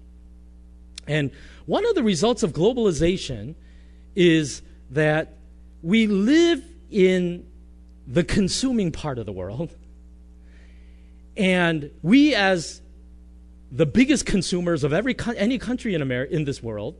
And 1.07 1.31
one 1.65 1.85
of 1.85 1.95
the 1.95 2.03
results 2.03 2.43
of 2.43 2.53
globalization 2.53 3.55
is 4.15 4.61
that 4.91 5.33
we 5.81 6.07
live 6.07 6.63
in 6.89 7.47
the 8.05 8.23
consuming 8.23 8.91
part 8.91 9.17
of 9.17 9.25
the 9.25 9.31
world. 9.31 9.75
And 11.35 11.89
we, 12.01 12.35
as 12.35 12.81
the 13.71 13.85
biggest 13.85 14.25
consumers 14.25 14.83
of 14.83 14.91
every 14.91 15.15
any 15.37 15.57
country 15.57 15.95
in 15.95 16.01
America 16.01 16.35
in 16.35 16.43
this 16.43 16.61
world 16.61 16.95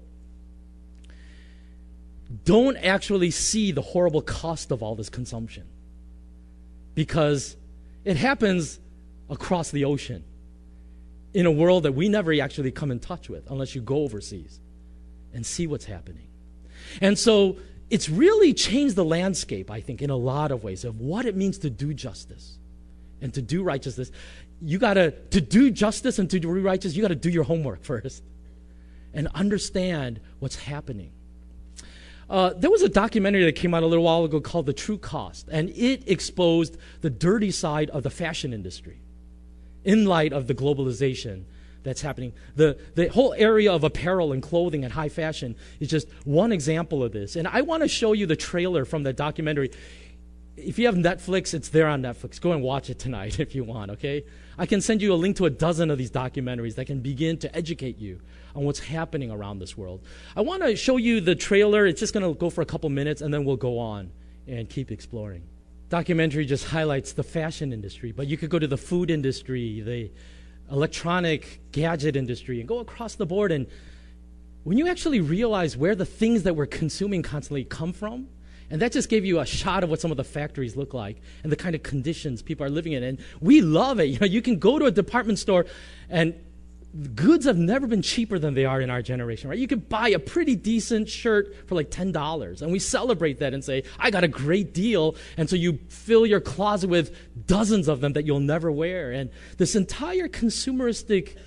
don't 2.45 2.77
actually 2.77 3.29
see 3.29 3.71
the 3.71 3.81
horrible 3.81 4.21
cost 4.21 4.71
of 4.71 4.81
all 4.81 4.95
this 4.95 5.09
consumption 5.09 5.67
because 6.95 7.57
it 8.05 8.15
happens 8.15 8.79
across 9.29 9.71
the 9.71 9.85
ocean 9.85 10.23
in 11.33 11.45
a 11.45 11.51
world 11.51 11.83
that 11.83 11.93
we 11.93 12.09
never 12.09 12.33
actually 12.41 12.71
come 12.71 12.91
in 12.91 12.99
touch 12.99 13.29
with 13.29 13.49
unless 13.49 13.75
you 13.75 13.81
go 13.81 13.97
overseas 13.97 14.59
and 15.33 15.45
see 15.45 15.67
what's 15.67 15.85
happening. 15.85 16.27
And 17.01 17.17
so 17.17 17.57
it's 17.89 18.09
really 18.09 18.53
changed 18.53 18.95
the 18.95 19.05
landscape, 19.05 19.69
I 19.69 19.81
think, 19.81 20.01
in 20.01 20.09
a 20.09 20.15
lot 20.15 20.51
of 20.51 20.63
ways 20.63 20.83
of 20.83 20.99
what 20.99 21.25
it 21.25 21.35
means 21.35 21.57
to 21.59 21.69
do 21.69 21.93
justice 21.93 22.57
and 23.21 23.33
to 23.33 23.41
do 23.41 23.63
righteousness 23.63 24.11
you 24.61 24.77
got 24.77 24.95
to, 24.95 25.11
to 25.11 25.41
do 25.41 25.71
justice 25.71 26.19
and 26.19 26.29
to 26.29 26.39
do 26.39 26.49
righteousness, 26.49 26.95
you 26.95 27.01
got 27.01 27.09
to 27.09 27.15
do 27.15 27.29
your 27.29 27.43
homework 27.43 27.83
first 27.83 28.23
and 29.13 29.27
understand 29.33 30.19
what's 30.39 30.55
happening. 30.55 31.11
Uh, 32.29 32.53
there 32.55 32.71
was 32.71 32.81
a 32.81 32.87
documentary 32.87 33.43
that 33.43 33.53
came 33.53 33.73
out 33.73 33.83
a 33.83 33.85
little 33.85 34.05
while 34.05 34.23
ago 34.23 34.39
called 34.39 34.65
The 34.65 34.73
True 34.73 34.97
Cost, 34.97 35.49
and 35.51 35.69
it 35.71 36.09
exposed 36.09 36.77
the 37.01 37.09
dirty 37.09 37.51
side 37.51 37.89
of 37.89 38.03
the 38.03 38.09
fashion 38.09 38.53
industry 38.53 39.01
in 39.83 40.05
light 40.05 40.31
of 40.31 40.47
the 40.47 40.55
globalization 40.55 41.43
that's 41.83 42.01
happening. 42.01 42.31
The, 42.55 42.77
the 42.95 43.07
whole 43.07 43.33
area 43.37 43.73
of 43.73 43.83
apparel 43.83 44.31
and 44.31 44.41
clothing 44.41 44.83
and 44.85 44.93
high 44.93 45.09
fashion 45.09 45.55
is 45.79 45.89
just 45.89 46.07
one 46.23 46.51
example 46.51 47.03
of 47.03 47.11
this. 47.11 47.35
And 47.35 47.47
I 47.47 47.61
want 47.61 47.83
to 47.83 47.89
show 47.89 48.13
you 48.13 48.25
the 48.27 48.35
trailer 48.35 48.85
from 48.85 49.03
the 49.03 49.13
documentary. 49.13 49.71
If 50.57 50.77
you 50.77 50.85
have 50.85 50.95
Netflix, 50.95 51.53
it's 51.53 51.69
there 51.69 51.87
on 51.87 52.01
Netflix. 52.01 52.39
Go 52.39 52.51
and 52.51 52.61
watch 52.61 52.89
it 52.89 52.99
tonight 52.99 53.39
if 53.39 53.55
you 53.55 53.63
want, 53.63 53.91
okay? 53.91 54.23
I 54.57 54.65
can 54.65 54.81
send 54.81 55.01
you 55.01 55.13
a 55.13 55.15
link 55.15 55.37
to 55.37 55.45
a 55.45 55.49
dozen 55.49 55.89
of 55.89 55.97
these 55.97 56.11
documentaries 56.11 56.75
that 56.75 56.85
can 56.85 56.99
begin 56.99 57.37
to 57.39 57.55
educate 57.55 57.97
you 57.97 58.19
on 58.55 58.65
what's 58.65 58.79
happening 58.79 59.31
around 59.31 59.59
this 59.59 59.77
world. 59.77 60.05
I 60.35 60.41
want 60.41 60.61
to 60.63 60.75
show 60.75 60.97
you 60.97 61.21
the 61.21 61.35
trailer. 61.35 61.85
It's 61.85 61.99
just 61.99 62.13
going 62.13 62.25
to 62.25 62.37
go 62.37 62.49
for 62.49 62.61
a 62.61 62.65
couple 62.65 62.89
minutes 62.89 63.21
and 63.21 63.33
then 63.33 63.45
we'll 63.45 63.55
go 63.55 63.79
on 63.79 64.11
and 64.47 64.69
keep 64.69 64.91
exploring. 64.91 65.43
Documentary 65.89 66.45
just 66.45 66.65
highlights 66.65 67.13
the 67.13 67.23
fashion 67.23 67.73
industry, 67.73 68.11
but 68.11 68.27
you 68.27 68.37
could 68.37 68.49
go 68.49 68.59
to 68.59 68.67
the 68.67 68.77
food 68.77 69.09
industry, 69.09 69.81
the 69.81 70.11
electronic 70.71 71.61
gadget 71.71 72.15
industry, 72.15 72.59
and 72.59 72.67
go 72.67 72.79
across 72.79 73.15
the 73.15 73.25
board. 73.25 73.51
And 73.51 73.67
when 74.63 74.77
you 74.77 74.87
actually 74.87 75.21
realize 75.21 75.75
where 75.75 75.95
the 75.95 76.05
things 76.05 76.43
that 76.43 76.55
we're 76.55 76.65
consuming 76.65 77.23
constantly 77.23 77.63
come 77.63 77.93
from, 77.93 78.27
And 78.71 78.81
that 78.81 78.93
just 78.93 79.09
gave 79.09 79.25
you 79.25 79.39
a 79.39 79.45
shot 79.45 79.83
of 79.83 79.89
what 79.89 79.99
some 79.99 80.11
of 80.11 80.17
the 80.17 80.23
factories 80.23 80.75
look 80.75 80.93
like 80.93 81.21
and 81.43 81.51
the 81.51 81.57
kind 81.57 81.75
of 81.75 81.83
conditions 81.83 82.41
people 82.41 82.65
are 82.65 82.69
living 82.69 82.93
in. 82.93 83.03
And 83.03 83.19
we 83.41 83.61
love 83.61 83.99
it. 83.99 84.05
You 84.05 84.17
know, 84.19 84.25
you 84.25 84.41
can 84.41 84.57
go 84.59 84.79
to 84.79 84.85
a 84.85 84.91
department 84.91 85.39
store 85.39 85.65
and 86.09 86.33
goods 87.15 87.45
have 87.45 87.57
never 87.57 87.87
been 87.87 88.01
cheaper 88.01 88.37
than 88.37 88.53
they 88.53 88.65
are 88.65 88.81
in 88.81 88.89
our 88.89 89.01
generation, 89.01 89.49
right? 89.49 89.59
You 89.59 89.67
can 89.67 89.79
buy 89.79 90.09
a 90.09 90.19
pretty 90.19 90.55
decent 90.55 91.09
shirt 91.09 91.67
for 91.67 91.75
like 91.75 91.89
$10, 91.89 92.61
and 92.61 92.71
we 92.71 92.79
celebrate 92.79 93.39
that 93.39 93.53
and 93.53 93.63
say, 93.63 93.83
I 93.97 94.11
got 94.11 94.23
a 94.23 94.27
great 94.27 94.73
deal. 94.73 95.15
And 95.37 95.49
so 95.49 95.55
you 95.55 95.79
fill 95.89 96.25
your 96.25 96.41
closet 96.41 96.89
with 96.89 97.15
dozens 97.47 97.87
of 97.87 98.01
them 98.01 98.13
that 98.13 98.25
you'll 98.25 98.39
never 98.39 98.71
wear. 98.71 99.11
And 99.11 99.29
this 99.57 99.75
entire 99.75 100.27
consumeristic 100.27 101.37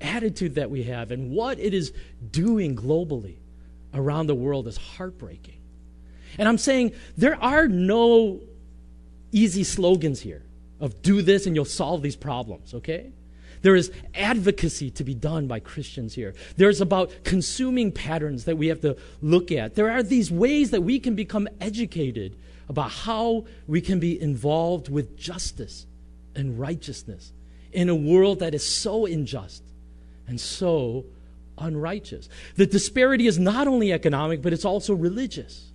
attitude 0.00 0.54
that 0.56 0.70
we 0.70 0.84
have 0.84 1.10
and 1.10 1.30
what 1.30 1.58
it 1.58 1.74
is 1.74 1.92
doing 2.30 2.76
globally 2.76 3.36
around 3.94 4.26
the 4.26 4.34
world 4.34 4.66
is 4.66 4.76
heartbreaking. 4.76 5.59
And 6.38 6.48
I'm 6.48 6.58
saying 6.58 6.92
there 7.16 7.42
are 7.42 7.68
no 7.68 8.40
easy 9.32 9.64
slogans 9.64 10.20
here 10.20 10.42
of 10.80 11.02
do 11.02 11.22
this 11.22 11.46
and 11.46 11.54
you'll 11.54 11.64
solve 11.64 12.02
these 12.02 12.16
problems, 12.16 12.74
okay? 12.74 13.12
There 13.62 13.76
is 13.76 13.92
advocacy 14.14 14.90
to 14.92 15.04
be 15.04 15.14
done 15.14 15.46
by 15.46 15.60
Christians 15.60 16.14
here. 16.14 16.34
There's 16.56 16.80
about 16.80 17.12
consuming 17.24 17.92
patterns 17.92 18.44
that 18.44 18.56
we 18.56 18.68
have 18.68 18.80
to 18.80 18.96
look 19.20 19.52
at. 19.52 19.74
There 19.74 19.90
are 19.90 20.02
these 20.02 20.30
ways 20.30 20.70
that 20.70 20.82
we 20.82 20.98
can 20.98 21.14
become 21.14 21.46
educated 21.60 22.36
about 22.68 22.90
how 22.90 23.44
we 23.66 23.80
can 23.80 24.00
be 24.00 24.20
involved 24.20 24.88
with 24.88 25.16
justice 25.16 25.86
and 26.34 26.58
righteousness 26.58 27.32
in 27.72 27.88
a 27.88 27.94
world 27.94 28.38
that 28.38 28.54
is 28.54 28.66
so 28.66 29.06
unjust 29.06 29.62
and 30.26 30.40
so 30.40 31.04
unrighteous. 31.58 32.28
The 32.56 32.66
disparity 32.66 33.26
is 33.26 33.38
not 33.38 33.68
only 33.68 33.92
economic, 33.92 34.40
but 34.40 34.52
it's 34.52 34.64
also 34.64 34.94
religious. 34.94 35.69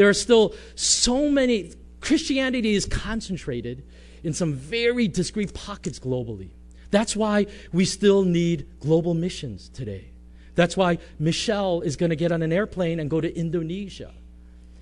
There 0.00 0.08
are 0.08 0.14
still 0.14 0.54
so 0.76 1.28
many, 1.28 1.74
Christianity 2.00 2.74
is 2.74 2.86
concentrated 2.86 3.84
in 4.24 4.32
some 4.32 4.54
very 4.54 5.08
discrete 5.08 5.52
pockets 5.52 5.98
globally. 5.98 6.52
That's 6.90 7.14
why 7.14 7.48
we 7.70 7.84
still 7.84 8.24
need 8.24 8.66
global 8.80 9.12
missions 9.12 9.68
today. 9.68 10.06
That's 10.54 10.74
why 10.74 11.00
Michelle 11.18 11.82
is 11.82 11.96
going 11.96 12.08
to 12.08 12.16
get 12.16 12.32
on 12.32 12.40
an 12.40 12.50
airplane 12.50 12.98
and 12.98 13.10
go 13.10 13.20
to 13.20 13.30
Indonesia. 13.36 14.14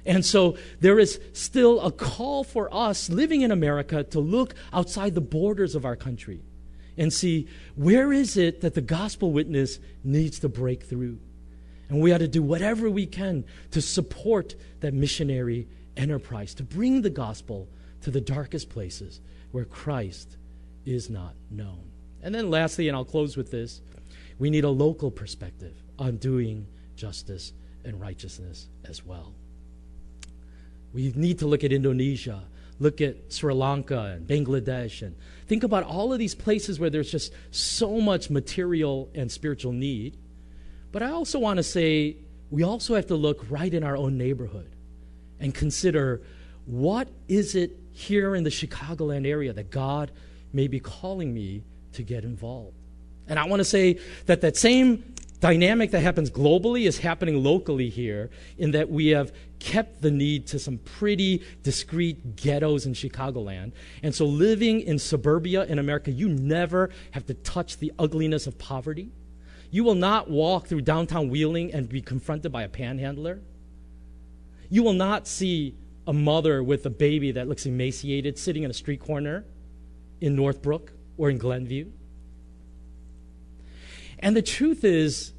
And 0.06 0.24
so 0.24 0.56
there 0.78 1.00
is 1.00 1.18
still 1.32 1.80
a 1.80 1.90
call 1.90 2.44
for 2.44 2.72
us 2.72 3.10
living 3.10 3.40
in 3.40 3.50
America 3.50 4.04
to 4.04 4.20
look 4.20 4.54
outside 4.72 5.16
the 5.16 5.20
borders 5.20 5.74
of 5.74 5.84
our 5.84 5.96
country 5.96 6.42
and 6.96 7.12
see 7.12 7.48
where 7.74 8.12
is 8.12 8.36
it 8.36 8.60
that 8.60 8.74
the 8.74 8.82
gospel 8.82 9.32
witness 9.32 9.80
needs 10.04 10.38
to 10.38 10.48
break 10.48 10.84
through. 10.84 11.18
And 11.88 12.00
we 12.00 12.12
ought 12.12 12.18
to 12.18 12.28
do 12.28 12.42
whatever 12.42 12.90
we 12.90 13.06
can 13.06 13.44
to 13.70 13.80
support 13.80 14.54
that 14.80 14.92
missionary 14.92 15.68
enterprise, 15.96 16.54
to 16.54 16.62
bring 16.62 17.02
the 17.02 17.10
gospel 17.10 17.68
to 18.02 18.10
the 18.10 18.20
darkest 18.20 18.68
places 18.68 19.20
where 19.52 19.64
Christ 19.64 20.36
is 20.84 21.10
not 21.10 21.34
known. 21.50 21.90
And 22.22 22.34
then, 22.34 22.50
lastly, 22.50 22.88
and 22.88 22.96
I'll 22.96 23.04
close 23.04 23.36
with 23.36 23.50
this, 23.50 23.80
we 24.38 24.50
need 24.50 24.64
a 24.64 24.70
local 24.70 25.10
perspective 25.10 25.74
on 25.98 26.16
doing 26.16 26.66
justice 26.96 27.52
and 27.84 28.00
righteousness 28.00 28.68
as 28.84 29.04
well. 29.04 29.34
We 30.92 31.12
need 31.14 31.40
to 31.40 31.46
look 31.46 31.64
at 31.64 31.72
Indonesia, 31.72 32.42
look 32.78 33.00
at 33.00 33.32
Sri 33.32 33.52
Lanka 33.52 34.00
and 34.00 34.26
Bangladesh, 34.26 35.02
and 35.02 35.16
think 35.46 35.62
about 35.62 35.84
all 35.84 36.12
of 36.12 36.18
these 36.18 36.34
places 36.34 36.80
where 36.80 36.90
there's 36.90 37.10
just 37.10 37.32
so 37.50 38.00
much 38.00 38.30
material 38.30 39.10
and 39.14 39.30
spiritual 39.30 39.72
need. 39.72 40.16
But 40.92 41.02
I 41.02 41.10
also 41.10 41.38
want 41.38 41.58
to 41.58 41.62
say 41.62 42.16
we 42.50 42.62
also 42.62 42.94
have 42.94 43.06
to 43.08 43.16
look 43.16 43.44
right 43.50 43.72
in 43.72 43.84
our 43.84 43.96
own 43.96 44.16
neighborhood 44.16 44.74
and 45.40 45.54
consider 45.54 46.22
what 46.66 47.08
is 47.28 47.54
it 47.54 47.78
here 47.92 48.34
in 48.34 48.44
the 48.44 48.50
Chicagoland 48.50 49.26
area 49.26 49.52
that 49.52 49.70
God 49.70 50.10
may 50.52 50.68
be 50.68 50.80
calling 50.80 51.32
me 51.34 51.64
to 51.92 52.02
get 52.02 52.24
involved. 52.24 52.76
And 53.26 53.38
I 53.38 53.46
want 53.46 53.60
to 53.60 53.64
say 53.64 53.98
that 54.26 54.40
that 54.40 54.56
same 54.56 55.14
dynamic 55.40 55.92
that 55.92 56.00
happens 56.00 56.30
globally 56.30 56.86
is 56.86 56.98
happening 56.98 57.42
locally 57.42 57.88
here 57.88 58.30
in 58.56 58.72
that 58.72 58.90
we 58.90 59.08
have 59.08 59.32
kept 59.60 60.02
the 60.02 60.10
need 60.10 60.46
to 60.48 60.58
some 60.58 60.78
pretty 60.78 61.42
discrete 61.62 62.36
ghettos 62.36 62.86
in 62.86 62.92
Chicagoland. 62.92 63.72
And 64.02 64.14
so 64.14 64.24
living 64.24 64.80
in 64.80 64.98
suburbia 64.98 65.64
in 65.64 65.78
America, 65.78 66.10
you 66.10 66.28
never 66.28 66.90
have 67.12 67.26
to 67.26 67.34
touch 67.34 67.78
the 67.78 67.92
ugliness 67.98 68.46
of 68.46 68.58
poverty. 68.58 69.10
You 69.70 69.84
will 69.84 69.94
not 69.94 70.30
walk 70.30 70.66
through 70.66 70.82
downtown 70.82 71.28
Wheeling 71.28 71.72
and 71.72 71.88
be 71.88 72.00
confronted 72.00 72.52
by 72.52 72.62
a 72.62 72.68
panhandler. 72.68 73.40
You 74.70 74.82
will 74.82 74.94
not 74.94 75.26
see 75.26 75.76
a 76.06 76.12
mother 76.12 76.62
with 76.62 76.86
a 76.86 76.90
baby 76.90 77.32
that 77.32 77.48
looks 77.48 77.66
emaciated 77.66 78.38
sitting 78.38 78.62
in 78.62 78.70
a 78.70 78.74
street 78.74 79.00
corner 79.00 79.44
in 80.20 80.34
Northbrook 80.34 80.92
or 81.16 81.30
in 81.30 81.38
Glenview. 81.38 81.90
And 84.18 84.34
the 84.34 84.42
truth 84.42 84.84
is, 84.84 85.32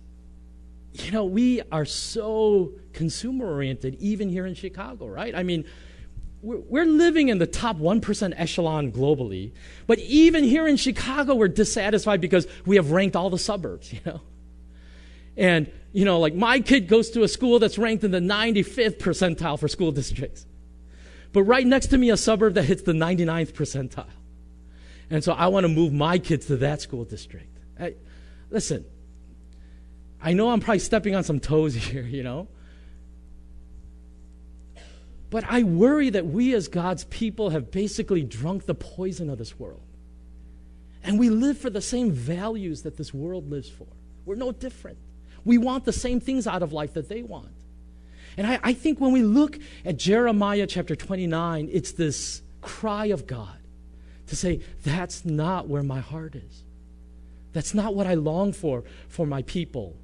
you 0.94 1.12
know, 1.12 1.26
we 1.26 1.62
are 1.72 1.86
so 1.86 2.74
consumer 2.94 3.48
oriented, 3.48 3.96
even 3.96 4.30
here 4.30 4.46
in 4.46 4.54
Chicago, 4.54 5.08
right? 5.08 5.36
I 5.36 5.44
mean, 5.44 5.66
we're, 6.42 6.86
living 6.86 7.30
in 7.30 7.38
the 7.38 7.48
top 7.48 7.78
1% 7.78 8.34
echelon 8.38 8.92
globally, 8.92 9.52
but 9.88 10.00
even 10.00 10.44
here 10.44 10.68
in 10.68 10.78
Chicago, 10.78 11.36
we're 11.36 11.48
dissatisfied 11.50 12.22
because 12.22 12.48
we 12.66 12.78
have 12.78 12.92
ranked 12.92 13.16
all 13.16 13.30
the 13.30 13.38
suburbs, 13.38 13.92
you 13.94 14.00
know? 14.06 14.22
And, 15.36 15.72
you 15.94 16.06
know, 16.06 16.20
like 16.20 16.34
my 16.34 16.60
kid 16.60 16.88
goes 16.88 17.10
to 17.12 17.24
a 17.24 17.28
school 17.28 17.60
that's 17.60 17.78
ranked 17.78 18.04
in 18.04 18.12
the 18.12 18.20
95th 18.20 18.98
percentile 18.98 19.60
for 19.60 19.68
school 19.68 19.92
districts. 19.92 20.46
But 21.32 21.44
right 21.44 21.66
next 21.66 21.88
to 21.88 21.98
me, 21.98 22.10
a 22.10 22.18
suburb 22.18 22.56
that 22.56 22.64
hits 22.64 22.82
the 22.82 22.94
99th 22.94 23.54
percentile. 23.54 24.08
And 25.10 25.24
so 25.24 25.34
I 25.34 25.48
want 25.48 25.64
to 25.64 25.70
move 25.70 25.94
my 25.94 26.20
kids 26.20 26.48
to 26.48 26.58
that 26.58 26.82
school 26.82 27.04
district. 27.04 27.58
I, 27.80 27.96
listen, 28.50 28.86
I 30.22 30.34
know 30.34 30.50
I'm 30.50 30.60
probably 30.60 30.80
stepping 30.80 31.16
on 31.16 31.24
some 31.24 31.40
toes 31.40 31.76
here, 31.76 32.04
you 32.04 32.24
know. 32.24 32.48
But 35.30 35.44
I 35.48 35.64
worry 35.64 36.10
that 36.10 36.26
we 36.26 36.54
as 36.56 36.68
God's 36.68 37.04
people 37.06 37.52
have 37.52 37.72
basically 37.72 38.24
drunk 38.24 38.66
the 38.66 38.74
poison 38.76 39.30
of 39.30 39.38
this 39.38 39.60
world. 39.60 39.84
And 41.04 41.20
we 41.20 41.30
live 41.30 41.58
for 41.58 41.70
the 41.70 41.82
same 41.82 42.12
values 42.12 42.82
that 42.82 42.98
this 42.98 43.14
world 43.14 43.50
lives 43.50 43.70
for. 43.70 43.88
We're 44.26 44.36
no 44.36 44.52
different. 44.52 44.98
We 45.46 45.58
want 45.58 45.86
the 45.86 45.94
same 45.94 46.20
things 46.20 46.48
out 46.48 46.62
of 46.62 46.74
life 46.74 46.94
that 46.94 47.10
they 47.10 47.22
want. 47.22 47.48
And 48.38 48.48
I, 48.48 48.60
I 48.64 48.74
think 48.74 49.00
when 49.00 49.12
we 49.12 49.22
look 49.22 49.58
at 49.86 49.98
Jeremiah 49.98 50.68
chapter 50.68 50.96
29, 50.96 51.70
it's 51.72 51.94
this 51.94 52.42
cry 52.62 53.08
of 53.08 53.28
God 53.28 53.58
to 54.28 54.36
say, 54.36 54.62
that's 54.84 55.26
not 55.26 55.68
where 55.68 55.84
my 55.84 56.00
heart 56.00 56.36
is. 56.36 56.64
That's 57.54 57.74
not 57.74 57.96
what 57.96 58.08
I 58.08 58.14
long 58.14 58.54
for 58.54 58.84
for 59.08 59.26
my 59.26 59.42
people. 59.44 59.96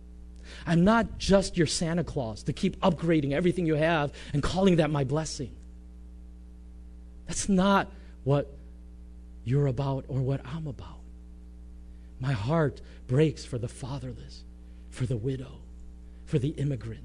I'm 0.66 0.84
not 0.84 1.18
just 1.18 1.58
your 1.58 1.68
Santa 1.68 2.04
Claus 2.04 2.44
to 2.44 2.54
keep 2.54 2.80
upgrading 2.82 3.32
everything 3.32 3.66
you 3.66 3.76
have 3.76 4.12
and 4.34 4.42
calling 4.42 4.78
that 4.78 4.90
my 4.90 5.04
blessing. 5.04 5.56
That's 7.28 7.50
not 7.50 7.92
what 8.24 8.56
you're 9.44 9.68
about 9.68 10.06
or 10.08 10.20
what 10.20 10.42
I'm 10.46 10.68
about. 10.68 11.00
My 12.20 12.34
heart 12.34 12.82
breaks 13.08 13.46
for 13.46 13.58
the 13.58 13.68
fatherless, 13.68 14.44
for 14.90 15.06
the 15.06 15.18
widow, 15.18 15.60
for 16.26 16.40
the 16.40 16.50
immigrant, 16.50 17.04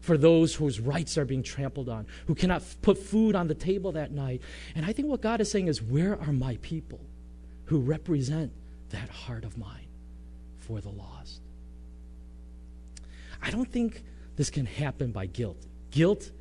for 0.00 0.16
those 0.16 0.54
whose 0.54 0.80
rights 0.80 1.18
are 1.18 1.24
being 1.24 1.42
trampled 1.42 1.88
on, 1.88 2.06
who 2.26 2.34
cannot 2.34 2.62
f- 2.62 2.76
put 2.80 2.96
food 2.98 3.34
on 3.34 3.48
the 3.48 3.54
table 3.54 3.92
that 3.92 4.12
night. 4.12 4.40
And 4.74 4.86
I 4.86 4.92
think 4.92 5.08
what 5.08 5.20
God 5.20 5.40
is 5.40 5.50
saying 5.50 5.66
is, 5.66 5.82
where 5.82 6.18
are 6.20 6.32
my 6.32 6.58
people 6.62 7.00
who 7.66 7.80
represent 7.80 8.52
that 8.90 9.08
heart 9.08 9.44
of 9.44 9.58
mine 9.58 9.88
for 10.60 10.80
the 10.80 10.90
lost? 10.90 11.40
I 13.46 13.50
don't 13.50 13.70
think 13.70 14.02
this 14.34 14.50
can 14.50 14.66
happen 14.66 15.12
by 15.12 15.26
guilt. 15.26 15.64
Guilt 15.92 16.32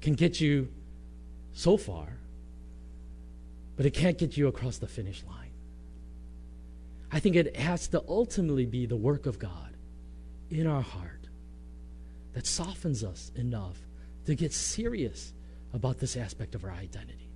can 0.00 0.14
get 0.14 0.40
you 0.40 0.68
so 1.52 1.76
far, 1.76 2.06
but 3.76 3.84
it 3.84 3.90
can't 3.90 4.16
get 4.16 4.36
you 4.36 4.46
across 4.46 4.78
the 4.78 4.86
finish 4.86 5.24
line. 5.24 5.50
I 7.10 7.18
think 7.18 7.34
it 7.34 7.56
has 7.56 7.88
to 7.88 8.02
ultimately 8.08 8.64
be 8.64 8.86
the 8.86 8.96
work 8.96 9.26
of 9.26 9.40
God 9.40 9.76
in 10.50 10.68
our 10.68 10.82
heart 10.82 11.26
that 12.32 12.46
softens 12.46 13.02
us 13.02 13.32
enough 13.34 13.76
to 14.26 14.36
get 14.36 14.52
serious 14.52 15.32
about 15.74 15.98
this 15.98 16.16
aspect 16.16 16.54
of 16.54 16.62
our 16.62 16.70
identity. 16.70 17.28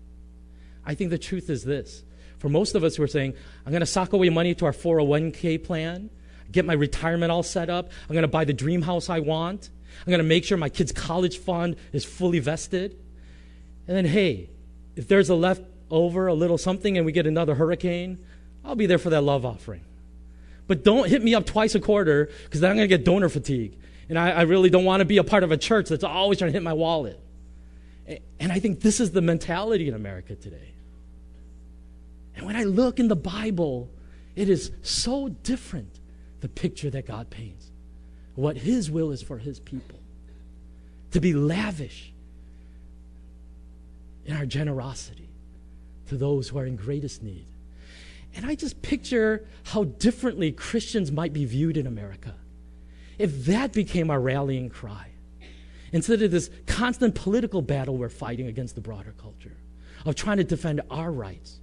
I 0.84 0.94
think 0.94 1.10
the 1.10 1.18
truth 1.18 1.50
is 1.50 1.64
this. 1.64 2.04
For 2.38 2.48
most 2.48 2.76
of 2.76 2.84
us 2.84 2.94
who 2.94 3.02
are 3.02 3.08
saying, 3.08 3.34
I'm 3.64 3.72
going 3.72 3.80
to 3.80 3.86
sock 3.86 4.12
away 4.12 4.28
money 4.28 4.54
to 4.54 4.66
our 4.66 4.72
401k 4.72 5.64
plan, 5.64 6.10
get 6.50 6.64
my 6.64 6.72
retirement 6.72 7.32
all 7.32 7.42
set 7.42 7.70
up, 7.70 7.90
I'm 8.08 8.14
going 8.14 8.22
to 8.22 8.28
buy 8.28 8.44
the 8.44 8.52
dream 8.52 8.82
house 8.82 9.08
I 9.08 9.20
want, 9.20 9.70
I'm 10.00 10.10
going 10.10 10.18
to 10.18 10.24
make 10.24 10.44
sure 10.44 10.58
my 10.58 10.68
kid's 10.68 10.92
college 10.92 11.38
fund 11.38 11.76
is 11.92 12.04
fully 12.04 12.38
vested. 12.38 12.96
And 13.88 13.96
then, 13.96 14.04
hey, 14.04 14.50
if 14.94 15.08
there's 15.08 15.30
a 15.30 15.34
leftover, 15.34 16.26
a 16.26 16.34
little 16.34 16.58
something, 16.58 16.96
and 16.96 17.06
we 17.06 17.12
get 17.12 17.26
another 17.26 17.54
hurricane, 17.54 18.18
I'll 18.64 18.74
be 18.74 18.86
there 18.86 18.98
for 18.98 19.10
that 19.10 19.22
love 19.22 19.46
offering. 19.46 19.82
But 20.66 20.82
don't 20.82 21.08
hit 21.08 21.22
me 21.22 21.34
up 21.34 21.46
twice 21.46 21.74
a 21.74 21.80
quarter 21.80 22.28
because 22.44 22.60
then 22.60 22.70
I'm 22.70 22.76
going 22.76 22.88
to 22.88 22.96
get 22.96 23.04
donor 23.04 23.28
fatigue. 23.28 23.78
And 24.08 24.18
I, 24.18 24.30
I 24.30 24.42
really 24.42 24.70
don't 24.70 24.84
want 24.84 25.00
to 25.00 25.04
be 25.04 25.18
a 25.18 25.24
part 25.24 25.44
of 25.44 25.52
a 25.52 25.56
church 25.56 25.88
that's 25.88 26.04
always 26.04 26.38
trying 26.38 26.50
to 26.50 26.52
hit 26.52 26.62
my 26.62 26.72
wallet. 26.72 27.20
And 28.38 28.52
I 28.52 28.60
think 28.60 28.80
this 28.80 29.00
is 29.00 29.12
the 29.12 29.20
mentality 29.20 29.88
in 29.88 29.94
America 29.94 30.34
today. 30.34 30.74
And 32.36 32.46
when 32.46 32.54
I 32.56 32.64
look 32.64 33.00
in 33.00 33.08
the 33.08 33.16
Bible, 33.16 33.90
it 34.34 34.48
is 34.48 34.70
so 34.82 35.28
different, 35.28 35.98
the 36.40 36.48
picture 36.48 36.90
that 36.90 37.06
God 37.06 37.30
paints, 37.30 37.70
what 38.34 38.56
His 38.56 38.90
will 38.90 39.10
is 39.10 39.22
for 39.22 39.38
His 39.38 39.60
people. 39.60 39.98
To 41.12 41.20
be 41.20 41.32
lavish 41.32 42.12
in 44.26 44.36
our 44.36 44.46
generosity 44.46 45.30
to 46.08 46.16
those 46.16 46.48
who 46.48 46.58
are 46.58 46.66
in 46.66 46.76
greatest 46.76 47.22
need. 47.22 47.46
And 48.34 48.44
I 48.44 48.54
just 48.54 48.82
picture 48.82 49.46
how 49.64 49.84
differently 49.84 50.52
Christians 50.52 51.10
might 51.10 51.32
be 51.32 51.44
viewed 51.44 51.76
in 51.76 51.86
America 51.86 52.34
if 53.18 53.46
that 53.46 53.72
became 53.72 54.10
our 54.10 54.20
rallying 54.20 54.68
cry. 54.68 55.08
Instead 55.92 56.20
of 56.22 56.30
this 56.30 56.50
constant 56.66 57.14
political 57.14 57.62
battle 57.62 57.96
we're 57.96 58.08
fighting 58.08 58.48
against 58.48 58.74
the 58.74 58.80
broader 58.80 59.14
culture, 59.18 59.56
of 60.04 60.14
trying 60.14 60.36
to 60.36 60.44
defend 60.44 60.80
our 60.90 61.10
rights, 61.10 61.60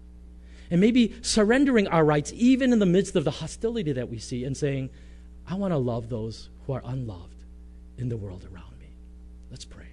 and 0.74 0.82
maybe 0.82 1.14
surrendering 1.22 1.88
our 1.90 2.04
rights 2.04 2.34
even 2.36 2.74
in 2.74 2.80
the 2.80 2.86
midst 2.88 3.16
of 3.16 3.24
the 3.24 3.30
hostility 3.30 3.92
that 3.92 4.10
we 4.10 4.18
see, 4.18 4.44
and 4.44 4.58
saying, 4.58 4.90
I 5.48 5.54
want 5.54 5.72
to 5.72 5.78
love 5.78 6.10
those 6.10 6.50
who 6.66 6.74
are 6.74 6.82
unloved 6.84 7.36
in 8.00 8.10
the 8.10 8.18
world 8.18 8.44
around 8.52 8.80
me. 8.80 8.88
Let's 9.52 9.66
pray. 9.66 9.86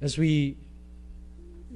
As 0.00 0.16
we 0.16 0.56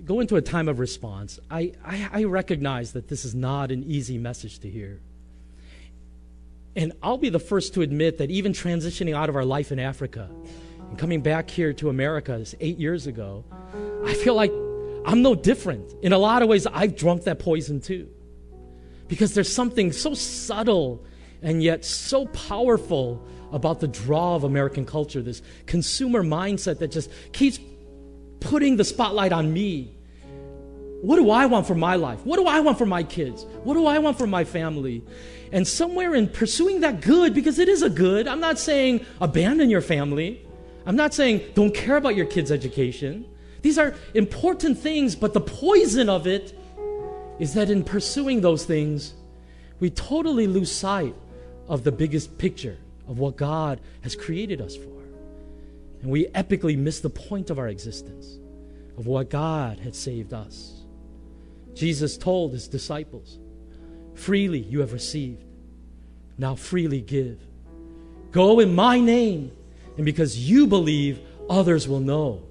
go 0.05 0.21
into 0.21 0.37
a 0.37 0.41
time 0.41 0.69
of 0.69 0.79
response, 0.79 1.41
I, 1.51 1.73
I, 1.85 2.11
I, 2.13 2.25
recognize 2.25 2.93
that 2.93 3.09
this 3.09 3.25
is 3.25 3.35
not 3.35 3.73
an 3.73 3.83
easy 3.83 4.19
message 4.19 4.61
to 4.61 4.71
hear. 4.71 5.01
And 6.77 6.93
I'll 7.03 7.19
be 7.19 7.29
the 7.29 7.41
first 7.41 7.75
to 7.75 7.83
admit 7.83 8.19
that 8.19 8.31
even 8.31 8.53
transitioning 8.53 9.17
out 9.17 9.29
of 9.29 9.35
our 9.35 9.45
life 9.45 9.73
in 9.73 9.81
Africa 9.81 10.31
and 10.89 10.99
coming 10.99 11.21
back 11.21 11.51
here 11.51 11.73
to 11.75 11.89
America 11.89 12.45
eight 12.61 12.79
years 12.79 13.07
ago, 13.07 13.45
I 14.05 14.15
feel 14.15 14.35
like 14.35 14.53
I'm 15.05 15.23
no 15.23 15.35
different. 15.35 15.95
In 16.03 16.13
a 16.13 16.19
lot 16.19 16.43
of 16.43 16.49
ways, 16.49 16.67
I've 16.67 16.97
drunk 16.97 17.25
that 17.25 17.39
poison 17.39 17.81
too. 17.81 18.09
Because 19.07 19.35
there's 19.35 19.53
something 19.53 19.93
so 19.93 20.15
subtle 20.15 21.05
and 21.43 21.63
yet 21.63 21.85
so 21.85 22.27
powerful 22.27 23.27
about 23.53 23.81
the 23.81 23.89
draw 23.89 24.35
of 24.35 24.45
American 24.45 24.85
culture, 24.85 25.23
this 25.23 25.41
consumer 25.67 26.23
mindset 26.23 26.79
that 26.81 26.89
just 26.89 27.11
keeps 27.33 27.59
putting 28.41 28.77
the 28.77 28.85
spotlight 28.85 29.33
on 29.33 29.53
me. 29.53 29.95
What 31.01 31.17
do 31.17 31.31
I 31.31 31.47
want 31.47 31.67
for 31.67 31.75
my 31.75 31.95
life? 31.95 32.21
What 32.27 32.37
do 32.39 32.47
I 32.47 32.61
want 32.61 32.77
for 32.77 32.87
my 32.87 33.03
kids? 33.03 33.47
What 33.63 33.75
do 33.75 33.87
I 33.87 33.99
want 33.99 34.19
for 34.19 34.27
my 34.27 34.45
family? 34.45 35.05
And 35.53 35.67
somewhere 35.67 36.15
in 36.15 36.29
pursuing 36.29 36.81
that 36.81 37.01
good, 37.01 37.35
because 37.35 37.59
it 37.59 37.69
is 37.69 37.83
a 37.83 37.89
good, 37.89 38.27
I'm 38.27 38.41
not 38.41 38.59
saying 38.59 39.07
abandon 39.21 39.71
your 39.71 39.81
family. 39.81 40.45
I'm 40.89 40.97
not 40.97 41.13
saying 41.13 41.43
don't 41.55 41.75
care 41.75 41.99
about 41.99 42.17
your 42.17 42.25
kids' 42.25 42.51
education. 42.51 43.27
These 43.61 43.77
are 43.77 43.95
important 44.15 44.79
things, 44.79 45.15
but 45.15 45.35
the 45.35 45.41
poison 45.41 46.09
of 46.09 46.27
it 46.27 46.59
is 47.39 47.53
that 47.55 47.69
in 47.69 47.85
pursuing 47.85 48.41
those 48.41 48.65
things, 48.65 49.13
we 49.81 49.91
totally 49.91 50.47
lose 50.47 50.73
sight 50.73 51.15
of 51.69 51.85
the 51.85 51.93
biggest 51.93 52.39
picture 52.39 52.79
of 53.07 53.19
what 53.19 53.37
God 53.37 53.83
has 54.01 54.17
created 54.17 54.63
us 54.63 54.77
for. 54.77 55.03
And 56.01 56.11
we 56.11 56.27
epically 56.29 56.79
miss 56.79 57.01
the 57.01 57.11
point 57.11 57.51
of 57.51 57.59
our 57.59 57.69
existence, 57.69 58.39
of 58.97 59.07
what 59.07 59.29
God 59.29 59.79
had 59.81 59.95
saved 59.95 60.33
us. 60.33 60.85
Jesus 61.75 62.17
told 62.17 62.53
his 62.53 62.67
disciples, 62.67 63.39
Freely 64.15 64.61
you 64.61 64.81
have 64.81 64.95
received, 64.95 65.45
now 66.39 66.55
freely 66.55 67.03
give. 67.03 67.39
Go 68.33 68.61
in 68.61 68.75
my 68.75 68.99
name, 68.99 69.53
and 69.99 70.07
because 70.07 70.39
you 70.49 70.67
believe, 70.67 71.21
others 71.51 71.87
will 71.87 72.01
know 72.01 72.43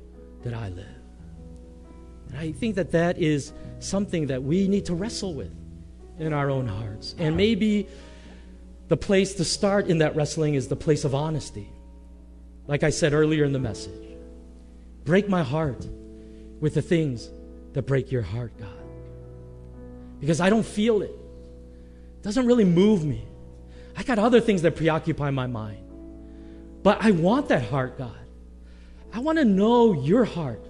that 0.44 0.54
I 0.54 0.70
live. 0.70 0.86
And 2.30 2.38
I 2.38 2.52
think 2.52 2.76
that 2.76 2.92
that 2.92 3.18
is 3.18 3.54
something 3.80 4.28
that 4.28 4.44
we 4.44 4.68
need 4.68 4.86
to 4.86 4.94
wrestle 4.94 5.34
with 5.34 5.52
in 6.20 6.34
our 6.34 6.52
own 6.52 6.68
hearts. 6.68 7.16
And 7.18 7.30
uh-huh. 7.30 7.38
maybe 7.38 7.88
the 8.90 8.98
place 8.98 9.34
to 9.36 9.44
start 9.44 9.88
in 9.88 9.98
that 10.00 10.16
wrestling 10.16 10.54
is 10.54 10.68
the 10.68 10.76
place 10.76 11.04
of 11.04 11.16
honesty 11.16 11.70
like 12.68 12.84
I 12.84 12.90
said 12.90 13.14
earlier 13.14 13.46
in 13.46 13.54
the 13.54 13.60
message. 13.60 13.94
Break 15.06 15.30
my 15.30 15.42
heart 15.42 15.88
with 16.60 16.74
the 16.74 16.82
things 16.82 17.30
that 17.74 17.84
break 17.84 18.12
your 18.12 18.22
heart, 18.22 18.52
God. 18.60 18.70
Because 20.20 20.42
I 20.42 20.50
don't 20.50 20.66
feel 20.66 21.02
it. 21.02 21.12
It 21.12 22.24
doesn't 22.24 22.46
really 22.46 22.66
move 22.66 23.06
me. 23.06 23.26
I 23.96 24.04
got 24.04 24.20
other 24.20 24.42
things 24.42 24.62
that 24.64 24.76
preoccupy 24.76 25.32
my 25.32 25.48
mind. 25.48 25.87
But 26.84 27.04
I 27.04 27.12
want 27.12 27.50
that 27.50 27.64
heart, 27.64 27.98
God. 27.98 28.16
I 29.14 29.20
want 29.20 29.38
to 29.38 29.46
know 29.46 29.94
your 29.94 30.26
heart 30.26 30.66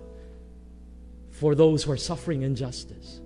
for 1.31 1.53
those 1.53 1.83
who 1.83 1.91
are 1.91 1.97
suffering 1.97 2.41
injustice. 2.41 3.19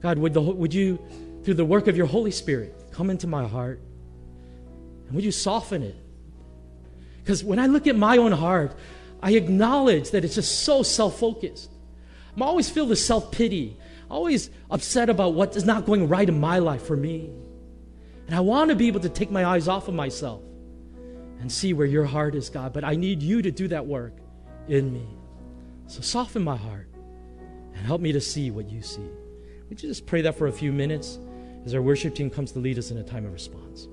God, 0.00 0.18
would, 0.18 0.34
the, 0.34 0.40
would 0.40 0.74
you, 0.74 0.98
through 1.44 1.54
the 1.54 1.64
work 1.64 1.88
of 1.88 1.96
your 1.96 2.06
Holy 2.06 2.30
Spirit, 2.30 2.74
come 2.92 3.10
into 3.10 3.26
my 3.26 3.46
heart? 3.46 3.80
And 5.06 5.14
would 5.14 5.24
you 5.24 5.32
soften 5.32 5.82
it? 5.82 5.96
Because 7.22 7.44
when 7.44 7.58
I 7.58 7.66
look 7.66 7.86
at 7.86 7.96
my 7.96 8.18
own 8.18 8.32
heart, 8.32 8.76
I 9.22 9.32
acknowledge 9.32 10.10
that 10.10 10.24
it's 10.24 10.34
just 10.34 10.64
so 10.64 10.82
self 10.82 11.18
focused. 11.18 11.70
I'm 12.34 12.42
always 12.42 12.68
filled 12.68 12.88
with 12.88 12.98
self 12.98 13.30
pity, 13.30 13.76
always 14.10 14.50
upset 14.70 15.08
about 15.08 15.34
what 15.34 15.56
is 15.56 15.64
not 15.64 15.86
going 15.86 16.08
right 16.08 16.28
in 16.28 16.40
my 16.40 16.58
life 16.58 16.82
for 16.84 16.96
me. 16.96 17.30
And 18.26 18.34
I 18.34 18.40
want 18.40 18.70
to 18.70 18.76
be 18.76 18.88
able 18.88 19.00
to 19.00 19.08
take 19.08 19.30
my 19.30 19.44
eyes 19.44 19.68
off 19.68 19.88
of 19.88 19.94
myself 19.94 20.42
and 21.42 21.50
see 21.50 21.72
where 21.72 21.86
your 21.86 22.04
heart 22.04 22.36
is, 22.36 22.48
God. 22.48 22.72
But 22.72 22.84
I 22.84 22.94
need 22.94 23.20
you 23.20 23.42
to 23.42 23.50
do 23.50 23.66
that 23.68 23.84
work 23.84 24.16
in 24.68 24.92
me. 24.92 25.06
So 25.88 26.00
soften 26.00 26.42
my 26.42 26.56
heart 26.56 26.88
and 27.74 27.84
help 27.84 28.00
me 28.00 28.12
to 28.12 28.20
see 28.20 28.52
what 28.52 28.70
you 28.70 28.80
see. 28.80 29.10
Would 29.68 29.82
you 29.82 29.88
just 29.88 30.06
pray 30.06 30.22
that 30.22 30.36
for 30.38 30.46
a 30.46 30.52
few 30.52 30.72
minutes 30.72 31.18
as 31.64 31.74
our 31.74 31.82
worship 31.82 32.14
team 32.14 32.30
comes 32.30 32.52
to 32.52 32.60
lead 32.60 32.78
us 32.78 32.92
in 32.92 32.98
a 32.98 33.02
time 33.02 33.26
of 33.26 33.32
response? 33.32 33.88